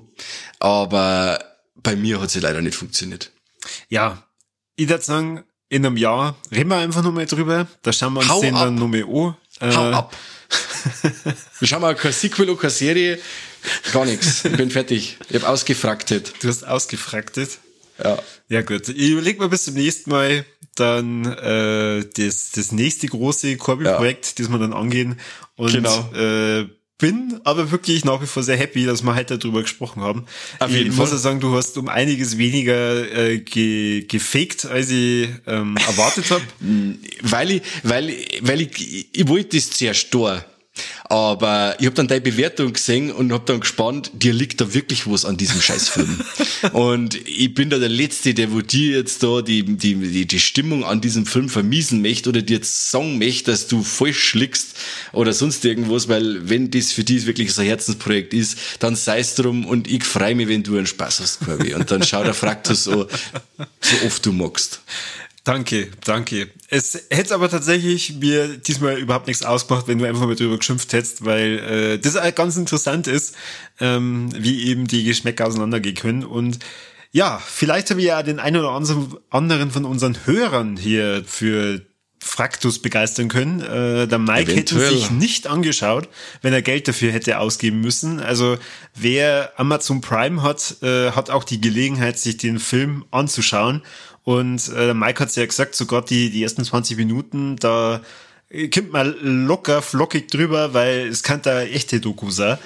Aber 0.60 1.44
bei 1.76 1.96
mir 1.96 2.22
hat 2.22 2.32
sie 2.32 2.40
leider 2.40 2.62
nicht 2.62 2.76
funktioniert. 2.76 3.32
Ja, 3.90 4.28
ich 4.76 4.90
würde 4.90 5.04
sagen, 5.04 5.44
in 5.74 5.86
einem 5.86 5.98
Jahr 5.98 6.36
reden 6.52 6.70
wir 6.70 6.78
einfach 6.78 7.04
nochmal 7.04 7.26
drüber. 7.26 7.68
Da 7.82 7.92
schauen 7.92 8.14
wir 8.14 8.20
uns 8.20 8.30
Hau 8.30 8.42
den 8.42 8.56
ab. 8.56 8.66
dann 8.66 8.76
nochmal 8.76 9.04
an. 9.04 9.36
Äh, 9.60 9.76
Hau 9.76 9.92
ab. 9.92 10.16
wir 11.60 11.68
schauen 11.68 11.82
mal 11.82 11.96
kein 11.96 12.14
Sequel 12.14 12.50
oder 12.50 12.62
keine 12.62 12.72
Serie. 12.72 13.20
Gar 13.92 14.06
nichts. 14.06 14.46
Ich 14.46 14.56
bin 14.56 14.70
fertig. 14.70 15.18
Ich 15.30 15.36
habe 15.36 15.50
ausgefraktet. 15.50 16.34
Du 16.42 16.48
hast 16.48 16.64
ausgefraktet? 16.64 17.58
Ja. 18.04 18.20
Ja 18.50 18.62
gut. 18.62 18.88
Ich 18.90 19.10
überlege 19.10 19.40
mal 19.40 19.50
bis 19.50 19.66
zum 19.66 19.74
nächsten 19.74 20.12
Mal 20.12 20.46
dann 20.76 21.26
äh, 21.26 22.06
das, 22.18 22.52
das 22.52 22.72
nächste 22.72 23.08
große 23.08 23.58
Korbi-Projekt, 23.58 24.26
ja. 24.28 24.32
das 24.38 24.50
wir 24.52 24.60
dann 24.60 24.74
angehen. 24.74 25.20
Und 25.56 25.72
genau. 25.72 26.12
äh, 26.14 26.68
bin 27.04 27.42
aber 27.44 27.70
wirklich 27.70 28.06
nach 28.06 28.22
wie 28.22 28.26
vor 28.26 28.44
sehr 28.44 28.56
happy, 28.56 28.86
dass 28.86 29.04
wir 29.04 29.14
heute 29.14 29.38
darüber 29.38 29.62
gesprochen 29.62 30.02
haben. 30.02 30.24
Auf 30.60 30.74
ich 30.74 30.90
muss 30.94 31.12
ja 31.12 31.18
sagen, 31.18 31.42
du 31.42 31.54
hast 31.54 31.78
um 31.78 31.90
einiges 31.90 32.38
weniger 32.38 33.12
äh, 33.14 33.40
ge 33.40 34.06
gefaked, 34.08 34.66
als 34.66 34.90
ich 34.90 35.28
ähm, 35.46 35.76
erwartet 35.86 36.32
habe. 36.32 36.44
weil 37.22 37.52
ich, 37.52 37.62
weil, 37.84 38.14
weil 38.40 38.62
ich, 38.62 39.10
ich 39.12 39.28
wollte 39.28 39.58
das 39.58 39.72
zuerst 39.72 40.16
da. 40.16 40.46
Aber 41.14 41.76
ich 41.78 41.86
habe 41.86 41.96
dann 41.96 42.08
deine 42.08 42.22
Bewertung 42.22 42.74
gesehen 42.74 43.12
und 43.12 43.32
habe 43.32 43.44
dann 43.46 43.60
gespannt, 43.60 44.10
dir 44.16 44.34
liegt 44.34 44.60
da 44.60 44.74
wirklich 44.74 45.06
was 45.06 45.26
an 45.26 45.38
diesem 45.38 45.62
Scheißfilm. 45.62 46.20
und 46.74 47.16
ich 47.28 47.54
bin 47.54 47.70
da 47.70 47.78
der 47.78 47.88
Letzte, 47.88 48.34
der 48.34 48.52
wo 48.52 48.62
dir 48.62 48.98
jetzt 48.98 49.22
da 49.22 49.44
die, 49.44 49.62
die, 49.64 49.94
die, 49.94 50.26
die 50.26 50.40
Stimmung 50.40 50.84
an 50.84 51.02
diesem 51.02 51.28
Film 51.28 51.50
vermiesen 51.50 52.02
möchte 52.02 52.30
oder 52.30 52.42
dir 52.42 52.56
jetzt 52.56 52.90
sagen 52.90 53.20
möchte, 53.20 53.52
dass 53.52 53.68
du 53.68 53.84
falsch 53.84 54.24
schlickst 54.24 54.70
oder 55.12 55.34
sonst 55.34 55.64
irgendwas, 55.66 56.08
weil 56.08 56.50
wenn 56.50 56.72
das 56.72 56.92
für 56.92 57.04
dich 57.04 57.28
wirklich 57.28 57.54
so 57.54 57.62
ein 57.62 57.68
Herzensprojekt 57.68 58.34
ist, 58.34 58.58
dann 58.80 58.96
sei 58.96 59.20
es 59.20 59.36
drum 59.36 59.68
und 59.68 59.88
ich 59.88 60.06
freue 60.06 60.34
mich, 60.34 60.48
wenn 60.48 60.64
du 60.64 60.78
einen 60.78 60.88
Spaß 60.88 61.20
hast, 61.20 61.42
Corby. 61.42 61.76
Und 61.76 61.92
dann 61.92 62.02
schau 62.02 62.24
der 62.24 62.34
Fraktus 62.34 62.86
so, 62.86 63.08
so 63.82 63.96
oft 64.08 64.26
du 64.26 64.32
magst. 64.32 64.82
Danke, 65.44 65.92
danke. 66.06 66.50
Es 66.70 67.08
hätte 67.10 67.36
aber 67.36 67.50
tatsächlich 67.50 68.16
mir 68.16 68.58
diesmal 68.58 68.98
überhaupt 68.98 69.28
nichts 69.28 69.44
ausgemacht, 69.44 69.90
wenn 69.90 69.98
du 69.98 70.08
einfach 70.08 70.26
mal 70.26 70.36
drüber 70.36 70.58
geschimpft 70.58 70.94
hättest, 70.94 71.26
weil 71.26 71.60
äh, 71.60 72.00
das 72.00 72.18
ganz 72.36 72.56
interessant 72.56 73.08
ist, 73.08 73.36
ähm, 73.82 74.30
wie 74.38 74.68
eben 74.68 74.88
die 74.88 75.04
Geschmäcker 75.04 75.46
auseinandergehen 75.46 75.98
können. 75.98 76.24
Und 76.24 76.60
ja, 77.12 77.42
vielleicht 77.46 77.90
habe 77.90 78.00
ich 78.00 78.08
ja 78.08 78.24
den 78.24 78.40
einen 78.40 78.56
oder 78.56 78.72
anderen 78.72 79.72
von 79.72 79.84
unseren 79.84 80.26
Hörern 80.26 80.78
hier 80.78 81.24
für 81.26 81.82
Fraktus 82.24 82.80
begeistern 82.80 83.28
können. 83.28 83.60
Äh, 83.60 84.08
der 84.08 84.18
Mike 84.18 84.54
Eventuell. 84.54 84.86
hätte 84.86 84.96
sich 84.96 85.12
nicht 85.12 85.48
angeschaut, 85.48 86.08
wenn 86.42 86.54
er 86.54 86.62
Geld 86.62 86.88
dafür 86.88 87.12
hätte 87.12 87.38
ausgeben 87.38 87.82
müssen. 87.82 88.20
Also 88.20 88.58
wer 88.96 89.52
Amazon 89.58 90.02
Prime 90.02 90.42
hat, 90.42 90.78
äh, 90.82 91.12
hat 91.12 91.30
auch 91.30 91.44
die 91.44 91.60
Gelegenheit, 91.60 92.18
sich 92.18 92.38
den 92.38 92.60
Film 92.60 93.06
anzuschauen. 93.12 93.84
Und 94.24 94.72
äh, 94.76 94.94
Mike 94.94 95.22
hat's 95.22 95.36
ja 95.36 95.46
gesagt, 95.46 95.76
sogar 95.76 96.04
die, 96.04 96.30
die 96.30 96.44
ersten 96.44 96.64
20 96.64 96.98
Minuten, 96.98 97.58
da 97.58 98.02
kommt 98.74 98.92
man 98.92 99.16
locker, 99.22 99.82
flockig 99.82 100.28
drüber, 100.28 100.74
weil 100.74 101.08
es 101.08 101.24
kann 101.24 101.42
da 101.42 101.64
echte 101.64 102.00
Doku 102.00 102.30
sein. 102.30 102.58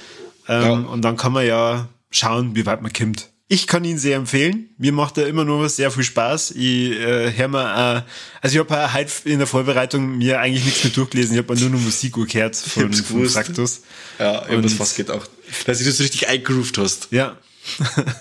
Ähm, 0.48 0.62
ja. 0.62 0.72
Und 0.74 1.02
dann 1.02 1.18
kann 1.18 1.34
man 1.34 1.46
ja 1.46 1.88
schauen, 2.12 2.56
wie 2.56 2.66
weit 2.66 2.82
man 2.82 2.94
kommt. 2.94 3.30
Ich 3.50 3.66
kann 3.66 3.86
ihn 3.86 3.98
sehr 3.98 4.18
empfehlen. 4.18 4.72
Mir 4.78 4.92
macht 4.92 5.18
er 5.18 5.28
immer 5.28 5.46
nur 5.46 5.70
sehr 5.70 5.90
viel 5.90 6.04
Spaß. 6.04 6.52
Ich 6.52 6.92
äh, 6.92 7.32
hör 7.32 7.48
mal, 7.48 8.00
äh, 8.00 8.02
also 8.42 8.56
ich 8.56 8.60
habe 8.60 8.92
halt 8.92 9.10
in 9.24 9.38
der 9.38 9.48
Vorbereitung 9.48 10.18
mir 10.18 10.42
eigentlich 10.42 10.66
nichts 10.66 10.84
mehr 10.84 10.92
durchgelesen. 10.92 11.34
Ich 11.34 11.42
habe 11.42 11.56
nur 11.56 11.70
noch 11.70 11.80
Musik 11.80 12.14
gehört 12.14 12.58
von, 12.58 12.92
von 12.92 13.26
Fraktus. 13.30 13.84
Ja, 14.20 14.44
ich 14.46 14.52
habe 14.52 14.62
das 14.62 14.74
fast 14.74 14.98
gedacht. 14.98 15.30
Dass 15.66 15.80
du 15.80 15.86
das 15.86 16.02
richtig 16.02 16.28
eingegroovt 16.28 16.78
hast. 16.78 17.08
Ja. 17.12 17.38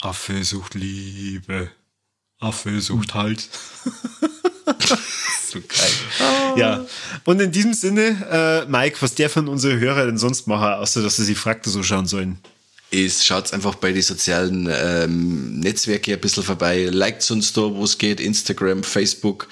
Affe 0.00 0.44
sucht 0.44 0.74
Liebe. 0.74 1.70
Affe 2.40 2.80
sucht 2.80 3.14
Halt. 3.14 3.40
so 5.50 5.60
geil. 5.60 6.56
Ja. 6.56 6.86
Und 7.24 7.40
in 7.40 7.50
diesem 7.50 7.74
Sinne, 7.74 8.26
äh, 8.30 8.70
Mike, 8.70 8.98
was 9.00 9.14
der 9.14 9.28
von 9.28 9.48
unseren 9.48 9.80
Hörer 9.80 10.06
denn 10.06 10.18
sonst 10.18 10.46
machen, 10.46 10.74
außer 10.74 11.02
dass 11.02 11.16
sie 11.16 11.24
sich 11.24 11.38
Frakte 11.38 11.70
so 11.70 11.82
schauen 11.82 12.06
sollen? 12.06 12.38
Ist, 12.90 13.26
schaut 13.26 13.52
einfach 13.52 13.74
bei 13.74 13.92
den 13.92 14.02
sozialen 14.02 14.68
ähm, 14.72 15.60
Netzwerken 15.60 16.14
ein 16.14 16.20
bisschen 16.20 16.42
vorbei, 16.42 16.88
liked 16.90 17.30
uns 17.30 17.52
da, 17.52 17.60
wo 17.60 17.84
es 17.84 17.98
geht, 17.98 18.18
Instagram, 18.18 18.82
Facebook, 18.82 19.46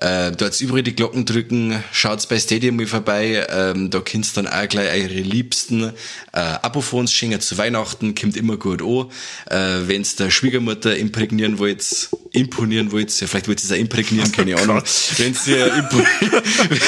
äh, 0.00 0.32
dort 0.32 0.60
überall 0.60 0.82
die 0.82 0.94
Glocken 0.94 1.24
drücken, 1.24 1.82
schaut 1.92 2.28
bei 2.28 2.38
Stadium 2.38 2.76
mal 2.76 2.86
vorbei, 2.86 3.46
ähm, 3.48 3.88
da 3.88 4.00
könnt 4.00 4.36
dann 4.36 4.46
auch 4.46 4.68
gleich 4.68 5.02
eure 5.02 5.20
Liebsten 5.20 5.94
äh, 6.32 6.40
Abophones 6.40 7.10
schenken 7.10 7.40
zu 7.40 7.56
Weihnachten, 7.56 8.14
kommt 8.14 8.36
immer 8.36 8.58
gut 8.58 8.82
an. 8.82 9.06
Äh, 9.50 9.88
wenn's 9.88 10.16
der 10.16 10.30
Schwiegermutter 10.30 10.94
imprägnieren 10.94 11.58
wollt, 11.58 12.10
imponieren 12.32 12.92
wollt, 12.92 13.18
ja, 13.18 13.26
vielleicht 13.26 13.48
wollt 13.48 13.60
ihr 13.60 13.64
es 13.64 13.72
auch 13.72 13.80
imprägnieren, 13.80 14.30
keine 14.30 14.56
oh 14.56 14.58
Ahnung. 14.58 14.82
Wenn's 15.16 15.46
ihr, 15.46 15.66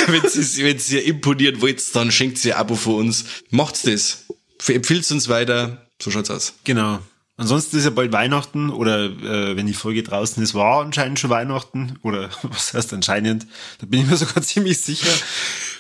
wenn's, 0.09 0.59
wenn's 0.59 0.91
ihr 0.91 1.05
imponieren 1.05 1.63
wollt, 1.63 1.83
dann 1.95 2.13
schenkt 2.13 2.45
ihr 2.45 2.59
Abo 2.59 2.75
von 2.75 2.97
uns. 2.97 3.25
Macht's 3.49 3.83
das. 3.83 4.25
Empfiehlt 4.67 5.11
uns 5.11 5.29
weiter 5.29 5.86
so 6.01 6.11
schaut's 6.11 6.31
aus. 6.31 6.55
Genau. 6.65 7.01
Ansonsten 7.39 7.77
ist 7.77 7.85
ja 7.85 7.91
bald 7.91 8.13
Weihnachten 8.13 8.71
oder 8.71 9.05
äh, 9.05 9.57
wenn 9.57 9.67
die 9.67 9.75
Folge 9.75 10.03
draußen 10.03 10.43
ist, 10.43 10.55
war 10.55 10.83
anscheinend 10.83 11.19
schon 11.19 11.29
Weihnachten 11.29 11.99
oder 12.03 12.31
was 12.43 12.73
heißt 12.73 12.95
anscheinend, 12.95 13.47
da 13.79 13.87
bin 13.87 14.01
ich 14.01 14.07
mir 14.07 14.17
sogar 14.17 14.43
ziemlich 14.43 14.81
sicher. 14.81 15.13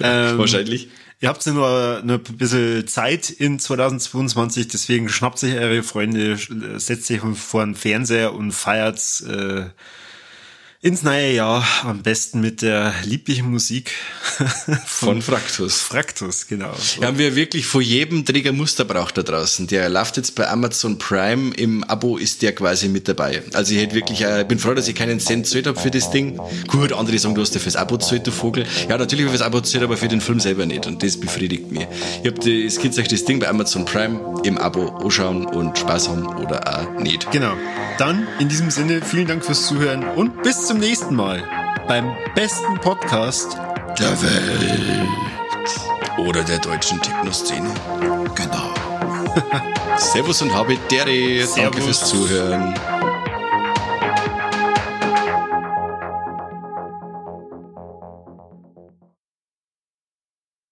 Ähm, 0.00 0.38
Wahrscheinlich. 0.38 0.88
Ihr 1.18 1.30
habt 1.30 1.46
ja 1.46 1.52
nur, 1.52 2.02
nur 2.04 2.18
ein 2.18 2.36
bisschen 2.36 2.86
Zeit 2.86 3.30
in 3.30 3.58
2022, 3.58 4.68
deswegen 4.68 5.08
schnappt 5.08 5.38
sich 5.38 5.54
eure 5.54 5.82
Freunde, 5.82 6.36
setzt 6.78 7.06
sich 7.06 7.22
vor 7.22 7.64
den 7.64 7.74
Fernseher 7.74 8.34
und 8.34 8.52
feiert 8.52 9.22
äh, 9.26 9.64
ins 10.86 11.02
neue 11.02 11.32
Jahr 11.32 11.66
am 11.82 12.02
besten 12.02 12.40
mit 12.40 12.62
der 12.62 12.94
lieblichen 13.02 13.50
Musik 13.50 13.90
von, 14.36 14.76
von 14.86 15.22
Fraktus. 15.22 15.80
Fraktus, 15.80 16.46
genau. 16.46 16.72
So. 16.78 17.02
haben 17.02 17.18
wir 17.18 17.34
wirklich 17.34 17.66
vor 17.66 17.82
jedem 17.82 18.24
Träger 18.24 18.52
Musterbrauch 18.52 19.10
da 19.10 19.24
draußen. 19.24 19.66
Der 19.66 19.88
läuft 19.88 20.16
jetzt 20.16 20.36
bei 20.36 20.48
Amazon 20.48 20.96
Prime. 20.96 21.52
Im 21.56 21.82
Abo 21.82 22.18
ist 22.18 22.40
der 22.42 22.54
quasi 22.54 22.86
mit 22.88 23.08
dabei. 23.08 23.42
Also 23.52 23.74
ich 23.74 23.80
hätte 23.80 23.96
wirklich, 23.96 24.22
äh, 24.22 24.44
bin 24.46 24.60
froh, 24.60 24.74
dass 24.74 24.86
ich 24.86 24.94
keinen 24.94 25.18
Cent 25.18 25.48
zahlt 25.48 25.66
habe 25.66 25.80
für 25.80 25.90
das 25.90 26.12
Ding. 26.12 26.38
Gut, 26.68 26.92
andere 26.92 27.18
sagen, 27.18 27.34
du 27.34 27.40
hast 27.40 27.52
ja 27.56 27.60
fürs 27.60 27.74
Abo 27.74 27.96
zahlt, 27.96 28.24
du 28.24 28.30
Vogel. 28.30 28.64
Ja, 28.88 28.96
natürlich 28.96 29.24
habe 29.24 29.34
ich 29.34 29.40
fürs 29.40 29.46
Abo 29.46 29.60
zahlt, 29.62 29.82
aber 29.82 29.96
für 29.96 30.06
den 30.06 30.20
Film 30.20 30.38
selber 30.38 30.66
nicht. 30.66 30.86
Und 30.86 31.02
das 31.02 31.18
befriedigt 31.18 31.72
mich. 31.72 31.88
Ich 32.22 32.30
habe 32.30 32.38
das, 32.38 32.76
könnt 32.80 32.96
euch 32.96 33.08
das 33.08 33.24
Ding 33.24 33.40
bei 33.40 33.48
Amazon 33.48 33.84
Prime 33.86 34.20
im 34.44 34.56
Abo 34.56 34.86
anschauen 34.98 35.46
und 35.46 35.76
Spaß 35.76 36.10
haben 36.10 36.26
oder 36.26 36.78
auch 36.78 37.00
nicht. 37.00 37.28
Genau. 37.32 37.54
Dann 37.98 38.28
in 38.38 38.48
diesem 38.48 38.70
Sinne 38.70 39.00
vielen 39.02 39.26
Dank 39.26 39.44
fürs 39.44 39.66
Zuhören 39.66 40.04
und 40.04 40.44
bis 40.44 40.66
zum 40.76 40.80
nächsten 40.82 41.14
Mal 41.14 41.42
beim 41.88 42.14
besten 42.34 42.74
Podcast 42.80 43.56
der 43.98 44.10
Welt 44.20 45.08
oder 46.18 46.42
der 46.42 46.58
deutschen 46.58 47.00
Techno-Szene. 47.00 47.70
Genau. 48.34 48.74
Servus 49.96 50.42
und 50.42 50.52
habe 50.54 50.76
Dere. 50.90 51.46
Danke 51.56 51.80
fürs 51.80 52.06
Zuhören. 52.06 52.74